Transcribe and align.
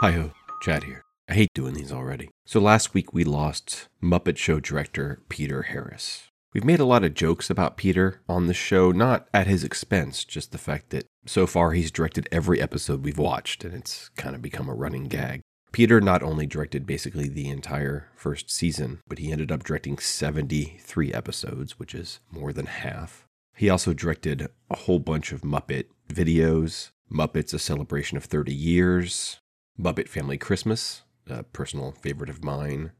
Hi 0.00 0.12
ho, 0.12 0.30
Chad 0.62 0.84
here. 0.84 1.02
I 1.28 1.34
hate 1.34 1.52
doing 1.52 1.74
these 1.74 1.92
already. 1.92 2.30
So 2.46 2.58
last 2.58 2.94
week 2.94 3.12
we 3.12 3.22
lost 3.22 3.86
Muppet 4.02 4.38
Show 4.38 4.58
director 4.58 5.20
Peter 5.28 5.60
Harris. 5.60 6.28
We've 6.54 6.64
made 6.64 6.80
a 6.80 6.86
lot 6.86 7.04
of 7.04 7.12
jokes 7.12 7.50
about 7.50 7.76
Peter 7.76 8.22
on 8.26 8.46
the 8.46 8.54
show, 8.54 8.92
not 8.92 9.28
at 9.34 9.46
his 9.46 9.62
expense, 9.62 10.24
just 10.24 10.52
the 10.52 10.58
fact 10.58 10.88
that 10.88 11.04
so 11.26 11.46
far 11.46 11.72
he's 11.72 11.90
directed 11.90 12.30
every 12.32 12.62
episode 12.62 13.04
we've 13.04 13.18
watched, 13.18 13.62
and 13.62 13.74
it's 13.74 14.08
kind 14.16 14.34
of 14.34 14.40
become 14.40 14.70
a 14.70 14.74
running 14.74 15.04
gag. 15.04 15.42
Peter 15.70 16.00
not 16.00 16.22
only 16.22 16.46
directed 16.46 16.86
basically 16.86 17.28
the 17.28 17.50
entire 17.50 18.08
first 18.16 18.50
season, 18.50 19.00
but 19.06 19.18
he 19.18 19.30
ended 19.30 19.52
up 19.52 19.64
directing 19.64 19.98
73 19.98 21.12
episodes, 21.12 21.78
which 21.78 21.94
is 21.94 22.20
more 22.32 22.54
than 22.54 22.64
half. 22.64 23.26
He 23.54 23.68
also 23.68 23.92
directed 23.92 24.48
a 24.70 24.76
whole 24.76 24.98
bunch 24.98 25.30
of 25.30 25.42
Muppet 25.42 25.88
videos, 26.08 26.88
Muppets 27.12 27.52
A 27.52 27.58
Celebration 27.58 28.16
of 28.16 28.24
30 28.24 28.54
Years, 28.54 29.40
Muppet 29.80 30.08
Family 30.08 30.36
Christmas, 30.36 31.02
a 31.26 31.42
personal 31.42 31.92
favorite 31.92 32.28
of 32.28 32.44
mine, 32.44 32.92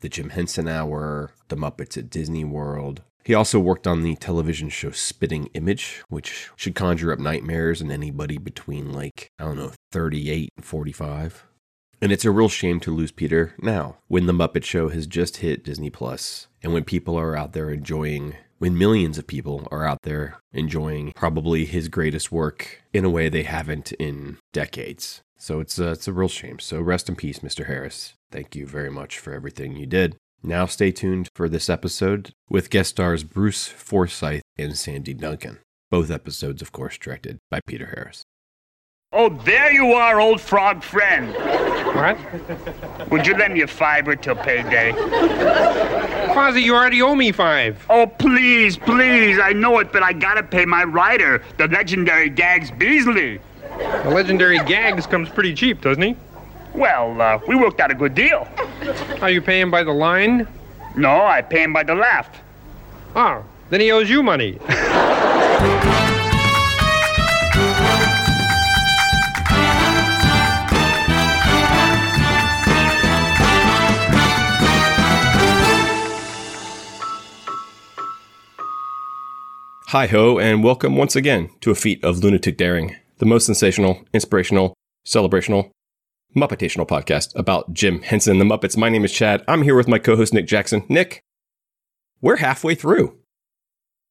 The 0.00 0.08
Jim 0.08 0.30
Henson 0.30 0.66
Hour, 0.66 1.30
The 1.46 1.56
Muppets 1.56 1.96
at 1.96 2.10
Disney 2.10 2.44
World. 2.44 3.02
He 3.24 3.34
also 3.34 3.60
worked 3.60 3.86
on 3.86 4.02
the 4.02 4.16
television 4.16 4.68
show 4.68 4.90
Spitting 4.90 5.48
Image, 5.54 6.02
which 6.08 6.50
should 6.56 6.74
conjure 6.74 7.12
up 7.12 7.20
nightmares 7.20 7.80
in 7.80 7.92
anybody 7.92 8.36
between, 8.36 8.92
like, 8.92 9.28
I 9.38 9.44
don't 9.44 9.58
know, 9.58 9.72
38 9.92 10.50
and 10.56 10.64
45. 10.64 11.46
And 12.00 12.10
it's 12.10 12.24
a 12.24 12.32
real 12.32 12.48
shame 12.48 12.80
to 12.80 12.94
lose 12.94 13.12
Peter 13.12 13.54
now, 13.60 13.98
when 14.08 14.26
The 14.26 14.32
Muppet 14.32 14.64
Show 14.64 14.88
has 14.88 15.06
just 15.06 15.36
hit 15.36 15.64
Disney 15.64 15.90
Plus, 15.90 16.48
and 16.64 16.72
when 16.72 16.84
people 16.84 17.16
are 17.16 17.36
out 17.36 17.52
there 17.52 17.70
enjoying 17.70 18.34
when 18.58 18.76
millions 18.76 19.18
of 19.18 19.26
people 19.28 19.68
are 19.70 19.86
out 19.86 20.02
there 20.02 20.40
enjoying 20.52 21.12
probably 21.14 21.64
his 21.64 21.88
greatest 21.88 22.32
work 22.32 22.82
in 22.92 23.04
a 23.04 23.10
way 23.10 23.28
they 23.28 23.44
haven't 23.44 23.92
in 23.92 24.36
decades. 24.52 25.22
So 25.38 25.60
it's 25.60 25.78
a, 25.78 25.92
it's 25.92 26.08
a 26.08 26.12
real 26.12 26.28
shame. 26.28 26.58
So 26.58 26.80
rest 26.80 27.08
in 27.08 27.16
peace, 27.16 27.38
Mr. 27.38 27.66
Harris. 27.66 28.14
Thank 28.30 28.56
you 28.56 28.66
very 28.66 28.90
much 28.90 29.18
for 29.18 29.32
everything 29.32 29.76
you 29.76 29.86
did. 29.86 30.16
Now 30.42 30.66
stay 30.66 30.92
tuned 30.92 31.28
for 31.34 31.48
this 31.48 31.70
episode 31.70 32.32
with 32.50 32.70
guest 32.70 32.90
stars 32.90 33.24
Bruce 33.24 33.66
Forsyth 33.66 34.42
and 34.56 34.76
Sandy 34.76 35.14
Duncan. 35.14 35.58
Both 35.90 36.10
episodes, 36.10 36.60
of 36.60 36.72
course, 36.72 36.98
directed 36.98 37.38
by 37.50 37.60
Peter 37.66 37.86
Harris. 37.86 38.24
Oh, 39.10 39.30
there 39.30 39.72
you 39.72 39.94
are, 39.94 40.20
old 40.20 40.38
frog 40.40 40.82
friend. 40.82 41.32
What? 41.94 42.18
Would 43.10 43.26
you 43.26 43.34
lend 43.34 43.54
me 43.54 43.62
a 43.62 43.66
fiver 43.66 44.14
till 44.14 44.36
payday? 44.36 44.92
Fozzie, 46.34 46.62
you 46.62 46.74
already 46.74 47.00
owe 47.00 47.14
me 47.14 47.32
five. 47.32 47.84
Oh, 47.88 48.06
please, 48.06 48.76
please. 48.76 49.38
I 49.38 49.54
know 49.54 49.78
it, 49.78 49.92
but 49.92 50.02
I 50.02 50.12
gotta 50.12 50.42
pay 50.42 50.66
my 50.66 50.84
rider, 50.84 51.42
the 51.56 51.68
legendary 51.68 52.28
Gags 52.28 52.70
Beasley. 52.70 53.40
The 53.76 54.10
legendary 54.10 54.58
Gags 54.60 55.06
comes 55.06 55.28
pretty 55.28 55.54
cheap, 55.54 55.80
doesn't 55.80 56.02
he? 56.02 56.16
Well, 56.74 57.20
uh, 57.20 57.38
we 57.48 57.56
worked 57.56 57.80
out 57.80 57.90
a 57.90 57.94
good 57.94 58.14
deal. 58.14 58.46
Are 59.20 59.30
you 59.30 59.42
paying 59.42 59.70
by 59.70 59.82
the 59.82 59.92
line? 59.92 60.46
No, 60.96 61.22
I 61.24 61.42
pay 61.42 61.62
him 61.62 61.72
by 61.72 61.82
the 61.82 61.94
laugh. 61.94 62.28
Oh, 63.16 63.44
then 63.70 63.80
he 63.80 63.90
owes 63.90 64.08
you 64.08 64.22
money. 64.22 64.58
Hi 79.88 80.06
ho, 80.06 80.38
and 80.38 80.62
welcome 80.62 80.96
once 80.96 81.16
again 81.16 81.48
to 81.62 81.70
a 81.70 81.74
feat 81.74 82.04
of 82.04 82.18
lunatic 82.18 82.58
daring, 82.58 82.94
the 83.18 83.26
most 83.26 83.46
sensational, 83.46 84.04
inspirational, 84.12 84.74
celebrational, 85.04 85.70
Muppetational 86.36 86.86
podcast 86.86 87.34
about 87.34 87.72
Jim 87.72 88.02
Henson 88.02 88.40
and 88.40 88.50
the 88.50 88.56
Muppets. 88.56 88.76
My 88.76 88.88
name 88.88 89.04
is 89.04 89.12
Chad. 89.12 89.42
I'm 89.48 89.62
here 89.62 89.74
with 89.74 89.88
my 89.88 89.98
co-host 89.98 90.34
Nick 90.34 90.46
Jackson. 90.46 90.84
Nick, 90.88 91.22
we're 92.20 92.36
halfway 92.36 92.74
through. 92.74 93.16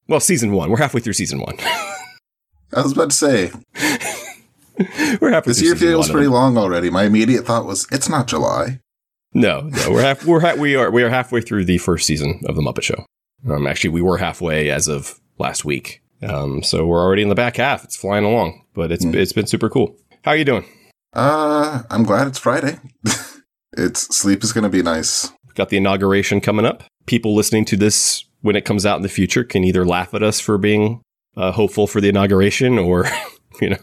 Well, 0.07 0.19
season 0.19 0.51
one. 0.51 0.69
We're 0.69 0.77
halfway 0.77 0.99
through 0.99 1.13
season 1.13 1.39
one. 1.39 1.57
I 2.73 2.81
was 2.81 2.91
about 2.91 3.11
to 3.11 3.15
say, 3.15 3.51
we're 5.21 5.31
halfway 5.31 5.51
this 5.51 5.61
year 5.61 5.75
feels 5.75 6.09
pretty 6.09 6.27
long 6.27 6.57
already. 6.57 6.89
My 6.89 7.03
immediate 7.03 7.45
thought 7.45 7.65
was, 7.65 7.87
it's 7.91 8.09
not 8.09 8.27
July. 8.27 8.79
No, 9.33 9.61
no, 9.61 9.91
we're 9.91 10.01
half, 10.01 10.25
we're 10.25 10.39
ha- 10.39 10.55
we 10.55 10.75
are 10.75 10.89
we 10.89 11.03
are 11.03 11.09
halfway 11.09 11.41
through 11.41 11.65
the 11.65 11.77
first 11.77 12.07
season 12.07 12.41
of 12.47 12.55
the 12.55 12.61
Muppet 12.61 12.81
Show. 12.81 13.05
Um, 13.47 13.67
actually, 13.67 13.91
we 13.91 14.01
were 14.01 14.17
halfway 14.17 14.69
as 14.71 14.87
of 14.87 15.19
last 15.37 15.63
week. 15.63 16.01
Um, 16.21 16.63
so 16.63 16.85
we're 16.85 17.01
already 17.01 17.21
in 17.21 17.29
the 17.29 17.35
back 17.35 17.57
half. 17.57 17.83
It's 17.83 17.95
flying 17.95 18.25
along, 18.25 18.65
but 18.73 18.91
it's 18.91 19.05
it's 19.05 19.33
been 19.33 19.47
super 19.47 19.69
cool. 19.69 19.95
How 20.23 20.31
are 20.31 20.37
you 20.37 20.45
doing? 20.45 20.65
Uh, 21.13 21.83
I'm 21.89 22.03
glad 22.03 22.27
it's 22.27 22.39
Friday. 22.39 22.79
it's 23.77 24.15
sleep 24.15 24.43
is 24.43 24.53
going 24.53 24.63
to 24.63 24.69
be 24.69 24.81
nice. 24.81 25.31
Got 25.55 25.69
the 25.69 25.77
inauguration 25.77 26.41
coming 26.41 26.65
up. 26.65 26.83
People 27.05 27.35
listening 27.35 27.65
to 27.65 27.77
this 27.77 28.25
when 28.41 28.55
it 28.55 28.65
comes 28.65 28.85
out 28.85 28.97
in 28.97 29.03
the 29.03 29.09
future 29.09 29.43
can 29.43 29.63
either 29.63 29.85
laugh 29.85 30.13
at 30.13 30.23
us 30.23 30.39
for 30.39 30.57
being 30.57 31.01
uh, 31.35 31.51
hopeful 31.51 31.87
for 31.87 32.01
the 32.01 32.09
inauguration, 32.09 32.77
or 32.77 33.05
you 33.61 33.69
know, 33.69 33.77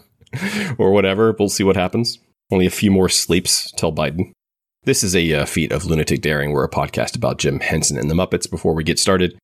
or 0.77 0.91
whatever. 0.91 1.35
We'll 1.37 1.49
see 1.49 1.63
what 1.63 1.75
happens. 1.75 2.19
Only 2.51 2.65
a 2.65 2.71
few 2.71 2.91
more 2.91 3.09
sleeps 3.09 3.71
till 3.71 3.93
Biden. 3.93 4.31
This 4.83 5.03
is 5.03 5.15
a 5.15 5.33
uh, 5.33 5.45
feat 5.45 5.71
of 5.71 5.85
lunatic 5.85 6.21
daring. 6.21 6.51
We're 6.51 6.63
a 6.63 6.69
podcast 6.69 7.15
about 7.15 7.39
Jim 7.39 7.59
Henson 7.59 7.97
and 7.97 8.09
the 8.09 8.13
Muppets. 8.13 8.49
Before 8.49 8.75
we 8.75 8.83
get 8.83 8.99
started, 8.99 9.35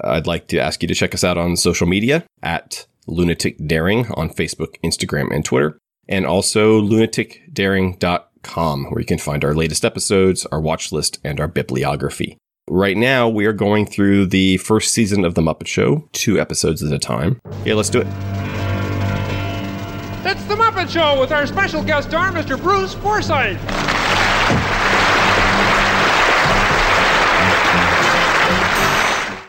I'd 0.00 0.26
like 0.26 0.48
to 0.48 0.58
ask 0.58 0.82
you 0.82 0.88
to 0.88 0.94
check 0.94 1.14
us 1.14 1.24
out 1.24 1.38
on 1.38 1.56
social 1.56 1.86
media 1.86 2.24
at 2.42 2.86
Lunatic 3.06 3.56
Daring 3.66 4.06
on 4.12 4.30
Facebook, 4.30 4.76
Instagram, 4.84 5.34
and 5.34 5.44
Twitter, 5.44 5.78
and 6.08 6.26
also 6.26 6.80
lunaticdaring.com, 6.80 8.84
where 8.86 9.00
you 9.00 9.06
can 9.06 9.18
find 9.18 9.44
our 9.44 9.54
latest 9.54 9.84
episodes, 9.84 10.46
our 10.46 10.60
watch 10.60 10.92
list, 10.92 11.18
and 11.24 11.40
our 11.40 11.48
bibliography. 11.48 12.36
Right 12.70 12.96
now, 12.96 13.28
we 13.28 13.44
are 13.46 13.52
going 13.52 13.86
through 13.86 14.26
the 14.26 14.56
first 14.58 14.94
season 14.94 15.24
of 15.24 15.34
The 15.34 15.42
Muppet 15.42 15.66
Show, 15.66 16.08
two 16.12 16.40
episodes 16.40 16.82
at 16.82 16.92
a 16.92 16.98
time. 16.98 17.40
Yeah, 17.64 17.74
let's 17.74 17.90
do 17.90 18.00
it. 18.00 18.06
It's 20.24 20.44
the 20.44 20.54
Muppet 20.54 20.88
Show 20.88 21.20
with 21.20 21.32
our 21.32 21.46
special 21.46 21.82
guest 21.82 22.08
star, 22.08 22.30
Mr. 22.30 22.60
Bruce 22.60 22.94
Forsyth. 22.94 23.58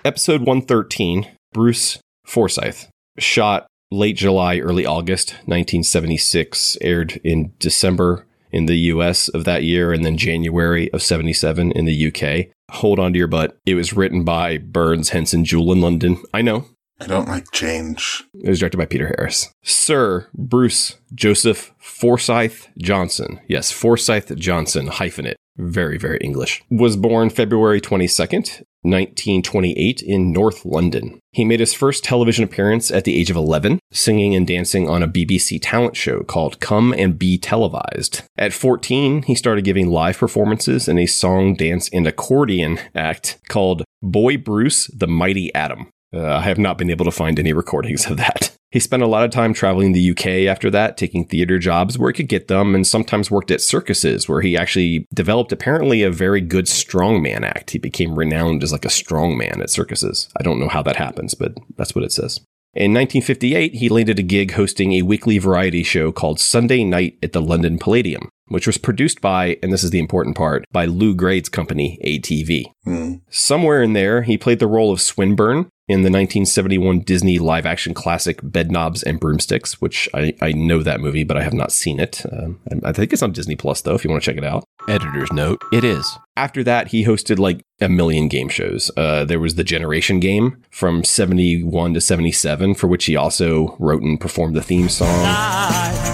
Episode 0.06 0.42
113 0.42 1.32
Bruce 1.54 2.00
Forsyth. 2.26 2.90
Shot 3.18 3.68
late 3.90 4.18
July, 4.18 4.60
early 4.60 4.86
August 4.86 5.32
1976, 5.46 6.78
aired 6.82 7.22
in 7.24 7.54
December 7.58 8.28
in 8.52 8.66
the 8.66 8.76
US 8.76 9.30
of 9.30 9.46
that 9.46 9.64
year, 9.64 9.94
and 9.94 10.04
then 10.04 10.18
January 10.18 10.92
of 10.92 11.02
77 11.02 11.72
in 11.72 11.86
the 11.86 12.08
UK. 12.08 12.48
Hold 12.72 13.00
on 13.00 13.14
to 13.14 13.18
your 13.18 13.30
butt. 13.30 13.56
It 13.66 13.76
was 13.76 13.94
written 13.94 14.26
by 14.26 14.58
Burns, 14.58 15.10
Henson, 15.10 15.46
Juhl, 15.46 15.72
and 15.72 15.82
London. 15.82 16.22
I 16.34 16.42
know. 16.42 16.66
I 17.00 17.08
don't 17.08 17.30
like 17.30 17.50
change. 17.52 18.26
It 18.44 18.50
was 18.50 18.60
directed 18.60 18.78
by 18.78 18.86
Peter 18.86 19.08
Harris. 19.08 19.54
Sir 19.64 20.28
Bruce 20.34 20.98
Joseph 21.16 21.74
Forsyth 21.78 22.68
Johnson. 22.78 23.40
Yes, 23.48 23.72
Forsyth 23.72 24.36
Johnson, 24.36 24.90
hyphenate. 24.90 25.36
Very, 25.56 25.98
very 25.98 26.18
English. 26.18 26.62
Was 26.70 26.98
born 26.98 27.30
February 27.30 27.80
22nd, 27.80 28.64
1928 28.84 30.02
in 30.02 30.32
North 30.32 30.66
London. 30.66 31.20
He 31.32 31.46
made 31.46 31.60
his 31.60 31.74
first 31.74 32.04
television 32.04 32.44
appearance 32.44 32.92
at 32.92 33.06
the 33.06 33.20
age 33.20 33.30
of 33.30 33.36
11, 33.36 33.80
singing 33.92 34.36
and 34.36 34.46
dancing 34.46 34.88
on 34.88 35.02
a 35.02 35.08
BBC 35.08 35.60
talent 35.62 35.96
show 35.96 36.22
called 36.22 36.60
Come 36.60 36.94
and 36.94 37.18
Be 37.18 37.38
Televised. 37.38 38.22
At 38.38 38.54
14, 38.54 39.24
he 39.24 39.36
started 39.36 39.64
giving 39.64 39.90
live 39.90 40.18
performances 40.18 40.88
in 40.88 41.00
a 41.00 41.06
song, 41.06 41.56
dance, 41.56 41.90
and 41.92 42.06
accordion 42.06 42.80
act 42.94 43.40
called 43.50 43.84
Boy 44.02 44.38
Bruce 44.38 44.88
the 44.88 45.08
Mighty 45.08 45.54
Atom. 45.56 45.90
Uh, 46.14 46.36
I 46.36 46.42
have 46.42 46.60
not 46.60 46.78
been 46.78 46.92
able 46.92 47.06
to 47.06 47.12
find 47.12 47.40
any 47.40 47.54
recordings 47.54 48.06
of 48.06 48.18
that. 48.18 48.56
He 48.74 48.80
spent 48.80 49.04
a 49.04 49.08
lot 49.08 49.24
of 49.24 49.30
time 49.30 49.54
traveling 49.54 49.92
the 49.92 50.10
UK 50.10 50.50
after 50.52 50.72
that, 50.72 50.98
taking 50.98 51.26
theater 51.26 51.60
jobs 51.60 51.96
where 51.96 52.10
he 52.10 52.14
could 52.16 52.28
get 52.28 52.48
them, 52.48 52.74
and 52.74 52.88
sometimes 52.88 53.30
worked 53.30 53.52
at 53.52 53.62
circuses 53.62 54.28
where 54.28 54.42
he 54.42 54.58
actually 54.58 55.06
developed 55.14 55.52
apparently 55.52 56.02
a 56.02 56.10
very 56.10 56.42
good 56.42 56.66
strongman 56.66 57.44
act. 57.44 57.70
He 57.70 57.78
became 57.78 58.18
renowned 58.18 58.64
as 58.64 58.72
like 58.72 58.84
a 58.84 58.88
strongman 58.88 59.62
at 59.62 59.70
circuses. 59.70 60.28
I 60.40 60.42
don't 60.42 60.60
know 60.60 60.70
how 60.70 60.82
that 60.82 60.96
happens, 60.96 61.36
but 61.36 61.54
that's 61.78 61.94
what 61.94 62.04
it 62.04 62.12
says. 62.12 62.38
In 62.74 62.96
1958, 62.96 63.76
he 63.76 63.90
landed 63.90 64.18
a 64.18 64.24
gig 64.24 64.54
hosting 64.54 64.94
a 64.94 65.04
weekly 65.04 65.38
variety 65.38 65.84
show 65.84 66.12
called 66.12 66.40
Sunday 66.40 66.84
Night 66.84 67.20
at 67.22 67.32
the 67.32 67.44
London 67.44 67.78
Palladium, 67.78 68.28
which 68.48 68.68
was 68.68 68.78
produced 68.78 69.22
by, 69.22 69.58
and 69.64 69.72
this 69.72 69.84
is 69.84 69.92
the 69.92 70.00
important 70.00 70.36
part, 70.36 70.66
by 70.72 70.86
Lou 70.86 71.16
Grade's 71.16 71.50
company, 71.50 72.00
ATV. 72.04 72.66
Hmm. 72.84 73.16
Somewhere 73.30 73.82
in 73.82 73.94
there, 73.94 74.24
he 74.24 74.38
played 74.38 74.60
the 74.60 74.68
role 74.68 74.92
of 74.92 75.02
Swinburne 75.02 75.70
in 75.88 76.00
the 76.02 76.10
1971 76.10 77.02
Disney 77.02 77.40
live 77.40 77.66
action 77.66 77.94
classic 77.94 78.42
Bedknobs 78.42 79.04
and 79.04 79.20
Broomsticks, 79.20 79.82
which 79.82 80.08
I, 80.14 80.34
I 80.42 80.52
know 80.54 80.82
that 80.82 81.02
movie, 81.02 81.24
but 81.24 81.38
I 81.38 81.44
have 81.44 81.54
not 81.54 81.72
seen 81.72 82.00
it. 82.00 82.26
Um, 82.32 82.60
I 82.72 82.90
I 82.90 82.94
think 82.94 83.12
it's 83.12 83.24
on 83.24 83.32
Disney 83.32 83.56
Plus, 83.56 83.82
though, 83.82 83.96
if 83.96 84.04
you 84.04 84.10
want 84.10 84.24
to 84.24 84.32
check 84.32 84.38
it 84.38 84.46
out. 84.46 84.64
Editor's 84.88 85.32
note, 85.32 85.62
it 85.72 85.84
is. 85.84 86.18
After 86.36 86.64
that, 86.64 86.90
he 86.90 87.06
hosted 87.06 87.40
like 87.40 87.62
a 87.82 87.90
million 87.90 88.28
game 88.28 88.50
shows. 88.50 88.92
Uh, 88.96 89.26
there 89.26 89.40
was 89.40 89.56
the 89.56 89.64
Generation 89.64 90.20
Game 90.20 90.62
from 90.72 91.04
71 91.04 91.94
to 91.94 92.02
77, 92.02 92.76
for 92.76 92.88
which 92.88 93.06
he 93.06 93.16
also 93.16 93.76
wrote 93.80 94.02
and 94.02 94.20
performed 94.20 94.56
the 94.56 94.62
theme 94.62 94.90
song. 94.90 96.13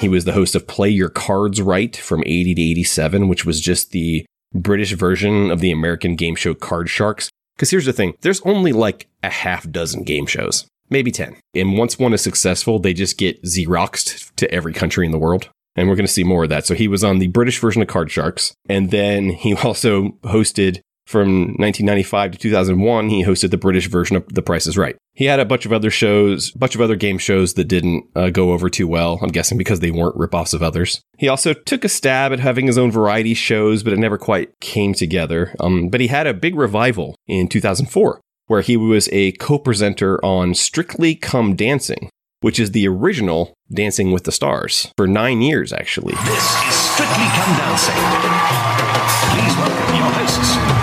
He 0.00 0.08
was 0.08 0.24
the 0.24 0.32
host 0.32 0.54
of 0.54 0.68
Play 0.68 0.90
Your 0.90 1.08
Cards 1.08 1.60
Right 1.60 1.96
from 1.96 2.22
80 2.24 2.54
to 2.54 2.62
87, 2.62 3.26
which 3.26 3.44
was 3.44 3.60
just 3.60 3.90
the 3.90 4.24
British 4.54 4.92
version 4.92 5.50
of 5.50 5.60
the 5.60 5.72
American 5.72 6.14
game 6.14 6.36
show 6.36 6.54
Card 6.54 6.88
Sharks. 6.88 7.30
Because 7.56 7.70
here's 7.70 7.86
the 7.86 7.92
thing 7.92 8.14
there's 8.20 8.40
only 8.42 8.72
like 8.72 9.08
a 9.24 9.30
half 9.30 9.68
dozen 9.68 10.04
game 10.04 10.26
shows, 10.26 10.66
maybe 10.88 11.10
10. 11.10 11.36
And 11.54 11.76
once 11.76 11.98
one 11.98 12.12
is 12.12 12.22
successful, 12.22 12.78
they 12.78 12.94
just 12.94 13.18
get 13.18 13.42
Xeroxed 13.42 14.32
to 14.36 14.48
every 14.52 14.72
country 14.72 15.04
in 15.04 15.10
the 15.10 15.18
world. 15.18 15.48
And 15.74 15.88
we're 15.88 15.96
going 15.96 16.06
to 16.06 16.12
see 16.12 16.24
more 16.24 16.44
of 16.44 16.50
that. 16.50 16.66
So 16.66 16.74
he 16.74 16.86
was 16.86 17.02
on 17.02 17.18
the 17.18 17.28
British 17.28 17.58
version 17.58 17.82
of 17.82 17.88
Card 17.88 18.10
Sharks. 18.10 18.54
And 18.68 18.92
then 18.92 19.30
he 19.30 19.54
also 19.64 20.10
hosted 20.22 20.80
from 21.08 21.54
1995 21.56 22.32
to 22.32 22.38
2001, 22.38 23.08
he 23.08 23.24
hosted 23.24 23.50
the 23.50 23.56
British 23.56 23.88
version 23.88 24.14
of 24.14 24.28
The 24.28 24.42
Price 24.42 24.66
is 24.66 24.76
Right. 24.76 24.94
He 25.14 25.24
had 25.24 25.40
a 25.40 25.46
bunch 25.46 25.64
of 25.64 25.72
other 25.72 25.90
shows, 25.90 26.54
a 26.54 26.58
bunch 26.58 26.74
of 26.74 26.82
other 26.82 26.96
game 26.96 27.16
shows 27.16 27.54
that 27.54 27.64
didn't 27.64 28.04
uh, 28.14 28.28
go 28.28 28.52
over 28.52 28.68
too 28.68 28.86
well. 28.86 29.18
I'm 29.22 29.30
guessing 29.30 29.56
because 29.56 29.80
they 29.80 29.90
weren't 29.90 30.16
ripoffs 30.16 30.52
of 30.52 30.62
others. 30.62 31.00
He 31.16 31.26
also 31.26 31.54
took 31.54 31.82
a 31.82 31.88
stab 31.88 32.30
at 32.34 32.40
having 32.40 32.66
his 32.66 32.76
own 32.76 32.92
variety 32.92 33.32
shows, 33.32 33.82
but 33.82 33.94
it 33.94 33.98
never 33.98 34.18
quite 34.18 34.60
came 34.60 34.92
together. 34.92 35.54
Um, 35.58 35.88
but 35.88 36.02
he 36.02 36.08
had 36.08 36.26
a 36.26 36.34
big 36.34 36.54
revival 36.54 37.14
in 37.26 37.48
2004, 37.48 38.20
where 38.46 38.60
he 38.60 38.76
was 38.76 39.08
a 39.10 39.32
co-presenter 39.32 40.22
on 40.22 40.54
Strictly 40.54 41.14
Come 41.14 41.56
Dancing, 41.56 42.10
which 42.42 42.60
is 42.60 42.72
the 42.72 42.86
original 42.86 43.54
Dancing 43.72 44.12
with 44.12 44.24
the 44.24 44.32
Stars 44.32 44.92
for 44.98 45.06
nine 45.06 45.40
years, 45.40 45.72
actually. 45.72 46.12
This 46.26 46.44
is 46.68 46.74
Strictly 46.74 47.24
Come 47.32 47.56
Dancing. 47.56 47.94
Please 49.32 49.56
welcome 49.56 49.96
your 49.96 50.12
hosts, 50.12 50.77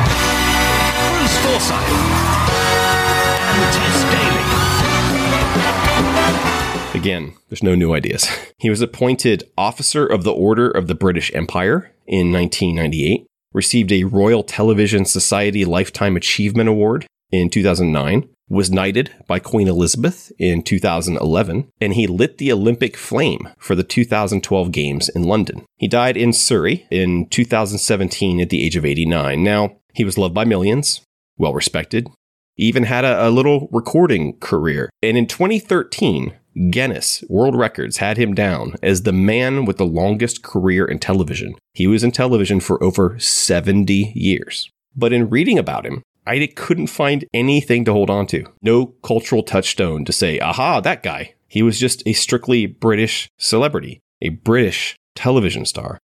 Again, 7.06 7.36
there's 7.50 7.62
no 7.62 7.76
new 7.76 7.94
ideas. 7.94 8.28
He 8.58 8.72
was 8.72 8.82
appointed 8.82 9.44
Officer 9.60 10.08
of 10.08 10.24
the 10.24 10.34
Order 10.34 10.72
of 10.72 10.88
the 10.88 10.96
British 10.96 11.32
Empire 11.36 11.92
in 12.08 12.32
1998, 12.32 13.28
received 13.54 13.92
a 13.92 14.06
Royal 14.06 14.42
Television 14.42 15.06
Society 15.06 15.66
Lifetime 15.66 16.16
Achievement 16.16 16.68
Award 16.68 17.06
in 17.30 17.52
2009, 17.52 18.28
was 18.50 18.72
knighted 18.72 19.12
by 19.28 19.38
Queen 19.38 19.68
Elizabeth 19.68 20.32
in 20.40 20.64
2011, 20.64 21.70
and 21.80 21.94
he 21.94 22.08
lit 22.08 22.40
the 22.40 22.52
Olympic 22.52 22.98
flame 22.98 23.50
for 23.60 23.76
the 23.76 23.84
2012 23.84 24.72
Games 24.72 25.10
in 25.10 25.22
London. 25.22 25.64
He 25.78 25.88
died 25.88 26.18
in 26.18 26.34
Surrey 26.34 26.88
in 26.90 27.28
2017 27.28 28.40
at 28.40 28.50
the 28.50 28.64
age 28.64 28.76
of 28.76 28.86
89. 28.86 29.44
Now, 29.44 29.76
he 29.94 30.04
was 30.04 30.18
loved 30.18 30.34
by 30.34 30.46
millions, 30.46 31.02
well 31.38 31.54
respected, 31.54 32.10
even 32.58 32.84
had 32.84 33.06
a, 33.06 33.28
a 33.28 33.30
little 33.30 33.68
recording 33.72 34.40
career. 34.40 34.90
And 35.04 35.18
in 35.18 35.28
2013, 35.28 36.34
Guinness 36.70 37.24
World 37.28 37.56
Records 37.56 37.98
had 37.98 38.18
him 38.18 38.34
down 38.34 38.76
as 38.82 39.04
the 39.04 39.12
man 39.12 39.66
with 39.66 39.78
the 39.78 39.86
longest 39.86 40.42
career 40.42 40.86
in 40.86 41.00
television. 41.00 41.56
He 41.74 41.86
was 41.86 42.04
in 42.04 42.12
television 42.12 42.62
for 42.62 42.82
over 42.82 43.20
70 43.20 44.14
years. 44.16 44.70
But 44.96 45.12
in 45.12 45.30
reading 45.30 45.60
about 45.60 45.86
him, 45.86 46.02
I 46.26 46.48
couldn't 46.56 46.88
find 46.88 47.26
anything 47.34 47.84
to 47.86 47.94
hold 47.94 48.10
on 48.10 48.26
to. 48.28 48.46
No 48.62 48.88
cultural 49.04 49.44
touchstone 49.44 50.06
to 50.06 50.14
say, 50.14 50.40
aha, 50.40 50.80
that 50.80 51.04
guy. 51.04 51.36
He 51.48 51.62
was 51.62 51.80
just 51.80 52.02
a 52.06 52.14
strictly 52.14 52.66
British 52.66 53.30
celebrity, 53.38 54.00
a 54.22 54.30
British 54.30 54.96
television 55.14 55.66
star. 55.66 56.00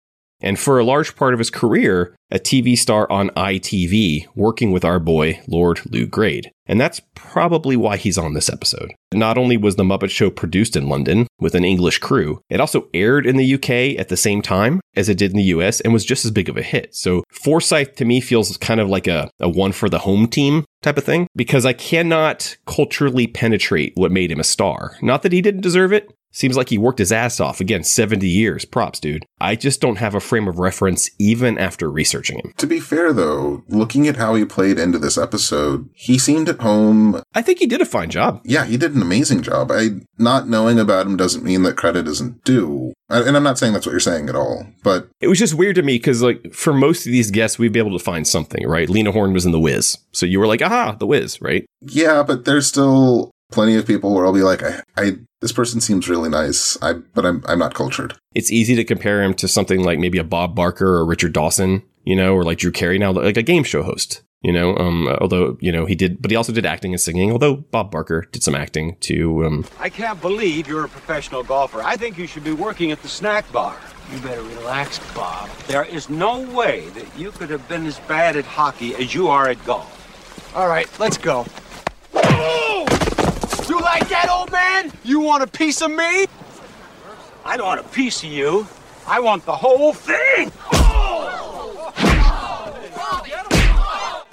And 0.42 0.60
for 0.60 0.78
a 0.78 0.84
large 0.84 1.16
part 1.16 1.34
of 1.34 1.40
his 1.40 1.50
career, 1.50 2.16
a 2.30 2.40
TV 2.40 2.78
star 2.78 3.10
on 3.12 3.30
ITV, 3.32 4.28
working 4.36 4.72
with 4.72 4.86
our 4.86 5.00
boy, 5.00 5.42
Lord 5.48 5.82
Lou 5.90 6.06
Grade. 6.06 6.52
And 6.68 6.80
that's 6.80 7.02
probably 7.16 7.78
why 7.78 7.98
he's 7.98 8.18
on 8.18 8.34
this 8.34 8.50
episode. 8.50 8.94
Not 9.14 9.38
only 9.38 9.56
was 9.56 9.78
The 9.78 9.84
Muppet 9.84 10.10
Show 10.10 10.30
produced 10.30 10.76
in 10.76 10.90
London 10.90 11.28
with 11.40 11.56
an 11.56 11.64
English 11.64 12.00
crew, 12.00 12.42
it 12.50 12.60
also 12.60 12.90
aired 12.94 13.26
in 13.26 13.38
the 13.38 13.54
UK 13.54 14.00
at 14.00 14.10
the 14.10 14.18
same 14.18 14.42
time 14.42 14.82
as 14.96 15.08
it 15.08 15.18
did 15.18 15.32
in 15.32 15.38
the 15.38 15.44
US 15.44 15.80
and 15.80 15.94
was 15.94 16.04
just 16.04 16.26
as 16.26 16.32
big 16.32 16.50
of 16.50 16.58
a 16.58 16.62
hit. 16.62 16.94
So 16.94 17.24
Forsyth 17.32 17.96
to 17.96 18.06
me 18.06 18.20
feels 18.20 18.58
kind 18.58 18.82
of 18.82 18.90
like 18.90 19.08
a, 19.08 19.32
a 19.40 19.48
one 19.48 19.72
for 19.72 19.88
the 19.88 20.00
home 20.00 20.28
team 20.28 20.66
type 20.84 20.98
of 20.98 21.06
thing 21.06 21.28
because 21.36 21.66
I 21.66 21.74
cannot 21.74 22.58
culturally 22.66 23.28
penetrate 23.28 23.94
what 23.96 24.12
made 24.12 24.32
him 24.32 24.40
a 24.40 24.44
star. 24.44 24.98
Not 25.02 25.24
that 25.24 25.32
he 25.32 25.42
didn't 25.42 25.62
deserve 25.62 25.94
it, 25.94 26.12
Seems 26.38 26.56
like 26.56 26.70
he 26.70 26.78
worked 26.78 27.00
his 27.00 27.12
ass 27.12 27.40
off. 27.40 27.60
Again, 27.60 27.84
70 27.84 28.28
years. 28.28 28.64
Props, 28.64 29.00
dude. 29.00 29.26
I 29.42 29.56
just 29.56 29.82
don't 29.82 29.96
have 29.96 30.14
a 30.14 30.20
frame 30.20 30.48
of 30.48 30.60
reference 30.60 31.10
even 31.18 31.58
after 31.58 31.90
researching 31.90 32.38
him. 32.38 32.54
To 32.58 32.68
be 32.68 32.80
fair, 32.80 33.12
though, 33.12 33.64
looking 33.70 34.08
at 34.08 34.18
how 34.18 34.36
he 34.36 34.46
played 34.46 34.78
into 34.78 35.00
this 35.00 35.18
episode, 35.18 35.90
he 35.96 36.20
seemed 36.20 36.48
at 36.48 36.60
home. 36.60 37.24
I 37.34 37.42
think 37.42 37.58
he 37.58 37.66
did 37.66 37.82
a 37.82 37.86
fine 37.86 38.12
job. 38.12 38.42
Yeah, 38.46 38.66
he 38.66 38.78
did 38.78 38.94
an 38.94 39.02
amazing 39.02 39.42
job. 39.42 39.72
I 39.72 40.02
not 40.20 40.48
knowing 40.48 40.78
about 40.78 41.08
him 41.08 41.18
doesn't 41.18 41.44
mean 41.44 41.64
that 41.64 41.76
credit 41.76 42.08
isn't 42.08 42.44
due. 42.44 42.94
And 43.10 43.36
I'm 43.36 43.44
not 43.44 43.58
saying 43.58 43.74
that's 43.74 43.88
what 43.88 43.94
you're 43.94 44.00
saying 44.00 44.30
at 44.30 44.36
all, 44.36 44.68
but 44.84 45.08
It 45.22 45.30
was 45.30 45.40
just 45.40 45.56
weird 45.56 45.78
to 45.78 45.82
me 45.82 45.96
because, 45.96 46.22
like, 46.22 46.54
for 46.54 46.74
most 46.74 47.08
of 47.08 47.12
these 47.12 47.32
guests, 47.32 47.58
we'd 47.58 47.74
be 47.74 47.80
able 47.80 47.98
to 47.98 48.04
find 48.04 48.28
something, 48.28 48.68
right? 48.68 48.90
Lena 48.90 49.12
Horne 49.12 49.34
was 49.34 49.46
in 49.48 49.54
The 49.54 49.60
Wiz. 49.60 49.98
So 50.12 50.28
you 50.28 50.40
were 50.40 50.46
like, 50.48 50.62
aha, 50.62 50.92
The 51.00 51.08
Wiz, 51.08 51.42
right? 51.42 51.66
yeah, 51.82 52.22
but 52.22 52.46
there's 52.46 52.68
still 52.68 53.32
plenty 53.52 53.76
of 53.76 53.86
people 53.86 54.14
where 54.14 54.26
I'll 54.26 54.34
be 54.34 54.44
like, 54.44 54.64
I, 54.64 54.82
I 54.98 55.12
this 55.42 55.52
person 55.52 55.82
seems 55.82 56.10
really 56.10 56.30
nice, 56.30 56.78
I, 56.82 56.94
but 56.94 57.26
I'm, 57.26 57.44
I'm 57.48 57.60
not 57.60 57.74
cultured. 57.74 58.18
It's 58.34 58.52
easy 58.52 58.76
to 58.76 58.84
compare 58.84 59.22
him 59.22 59.34
to 59.36 59.48
something 59.48 59.84
like 59.84 60.00
maybe 60.00 60.18
a 60.18 60.24
Bob 60.24 60.56
Barker 60.56 60.88
or 60.88 61.06
Richard 61.06 61.34
Dawson, 61.34 61.84
you 62.04 62.16
know, 62.16 62.34
or 62.34 62.44
like 62.44 62.58
Drew 62.58 62.72
Carey 62.72 62.98
now, 62.98 63.12
like 63.12 63.38
a 63.38 63.44
game 63.44 63.64
show 63.64 63.84
host. 63.84 64.24
You 64.44 64.54
know, 64.54 64.78
um, 64.78 65.08
although 65.20 65.58
you 65.62 65.72
know 65.72 65.88
he 65.88 65.96
did, 65.96 66.22
but 66.22 66.30
he 66.30 66.38
also 66.38 66.54
did 66.54 66.66
acting 66.66 66.94
and 66.94 67.02
singing. 67.02 67.32
Although 67.32 67.56
Bob 67.56 67.90
Barker 67.90 68.28
did 68.32 68.44
some 68.44 68.54
acting 68.54 68.96
too. 69.00 69.44
Um, 69.44 69.66
I 69.80 69.90
can't 69.90 70.22
believe 70.22 70.68
you're 70.68 70.86
a 70.86 70.90
professional 70.90 71.44
golfer. 71.44 71.82
I 71.82 71.98
think 71.98 72.20
you 72.20 72.28
should 72.28 72.44
be 72.44 72.52
working 72.52 72.92
at 72.92 73.02
the 73.02 73.08
snack 73.08 73.52
bar. 73.52 73.76
You 74.14 74.20
better 74.20 74.44
relax, 74.44 75.00
Bob. 75.14 75.50
There 75.68 75.84
is 75.84 76.08
no 76.10 76.40
way 76.56 76.88
that 76.90 77.08
you 77.18 77.32
could 77.32 77.50
have 77.50 77.68
been 77.68 77.88
as 77.88 78.00
bad 78.02 78.38
at 78.38 78.46
hockey 78.46 78.94
as 78.96 79.14
you 79.14 79.28
are 79.28 79.50
at 79.50 79.64
golf. 79.66 80.56
All 80.56 80.68
right, 80.68 80.88
let's 81.00 81.18
go. 81.18 81.46
You 83.70 83.82
like 83.82 84.08
that, 84.10 84.30
old 84.30 84.50
man? 84.52 84.94
You 85.04 85.20
want 85.20 85.44
a 85.44 85.48
piece 85.48 85.82
of 85.82 85.92
me? 85.92 86.26
I 87.44 87.58
don't 87.58 87.66
want 87.66 87.82
a 87.82 87.84
piece 87.84 88.24
of 88.24 88.30
you. 88.30 88.66
I 89.06 89.20
want 89.20 89.46
the 89.46 89.56
whole 89.56 89.94
thing. 89.94 90.52
Oh! 90.72 91.57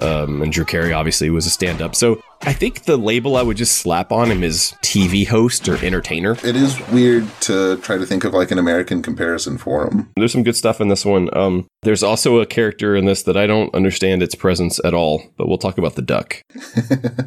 Um, 0.05 0.41
and 0.41 0.51
Drew 0.51 0.65
Carey 0.65 0.93
obviously 0.93 1.29
was 1.29 1.45
a 1.45 1.49
stand-up. 1.49 1.95
So 1.95 2.21
I 2.41 2.53
think 2.53 2.83
the 2.83 2.97
label 2.97 3.37
I 3.37 3.41
would 3.41 3.57
just 3.57 3.77
slap 3.77 4.11
on 4.11 4.29
him 4.29 4.43
is 4.43 4.73
TV 4.83 5.27
host 5.27 5.67
or 5.67 5.83
entertainer. 5.83 6.33
It 6.43 6.55
is 6.55 6.79
weird 6.89 7.27
to 7.41 7.77
try 7.77 7.97
to 7.97 8.05
think 8.05 8.23
of 8.23 8.33
like 8.33 8.51
an 8.51 8.59
American 8.59 9.01
comparison 9.01 9.57
for 9.57 9.87
him. 9.87 10.11
There's 10.15 10.31
some 10.31 10.43
good 10.43 10.55
stuff 10.55 10.79
in 10.79 10.89
this 10.89 11.05
one. 11.05 11.35
Um, 11.35 11.67
there's 11.81 12.03
also 12.03 12.39
a 12.39 12.45
character 12.45 12.95
in 12.95 13.05
this 13.05 13.23
that 13.23 13.35
I 13.35 13.47
don't 13.47 13.73
understand 13.73 14.21
its 14.21 14.35
presence 14.35 14.79
at 14.85 14.93
all, 14.93 15.23
but 15.37 15.47
we'll 15.47 15.57
talk 15.57 15.77
about 15.77 15.95
the 15.95 16.01
duck. 16.01 16.41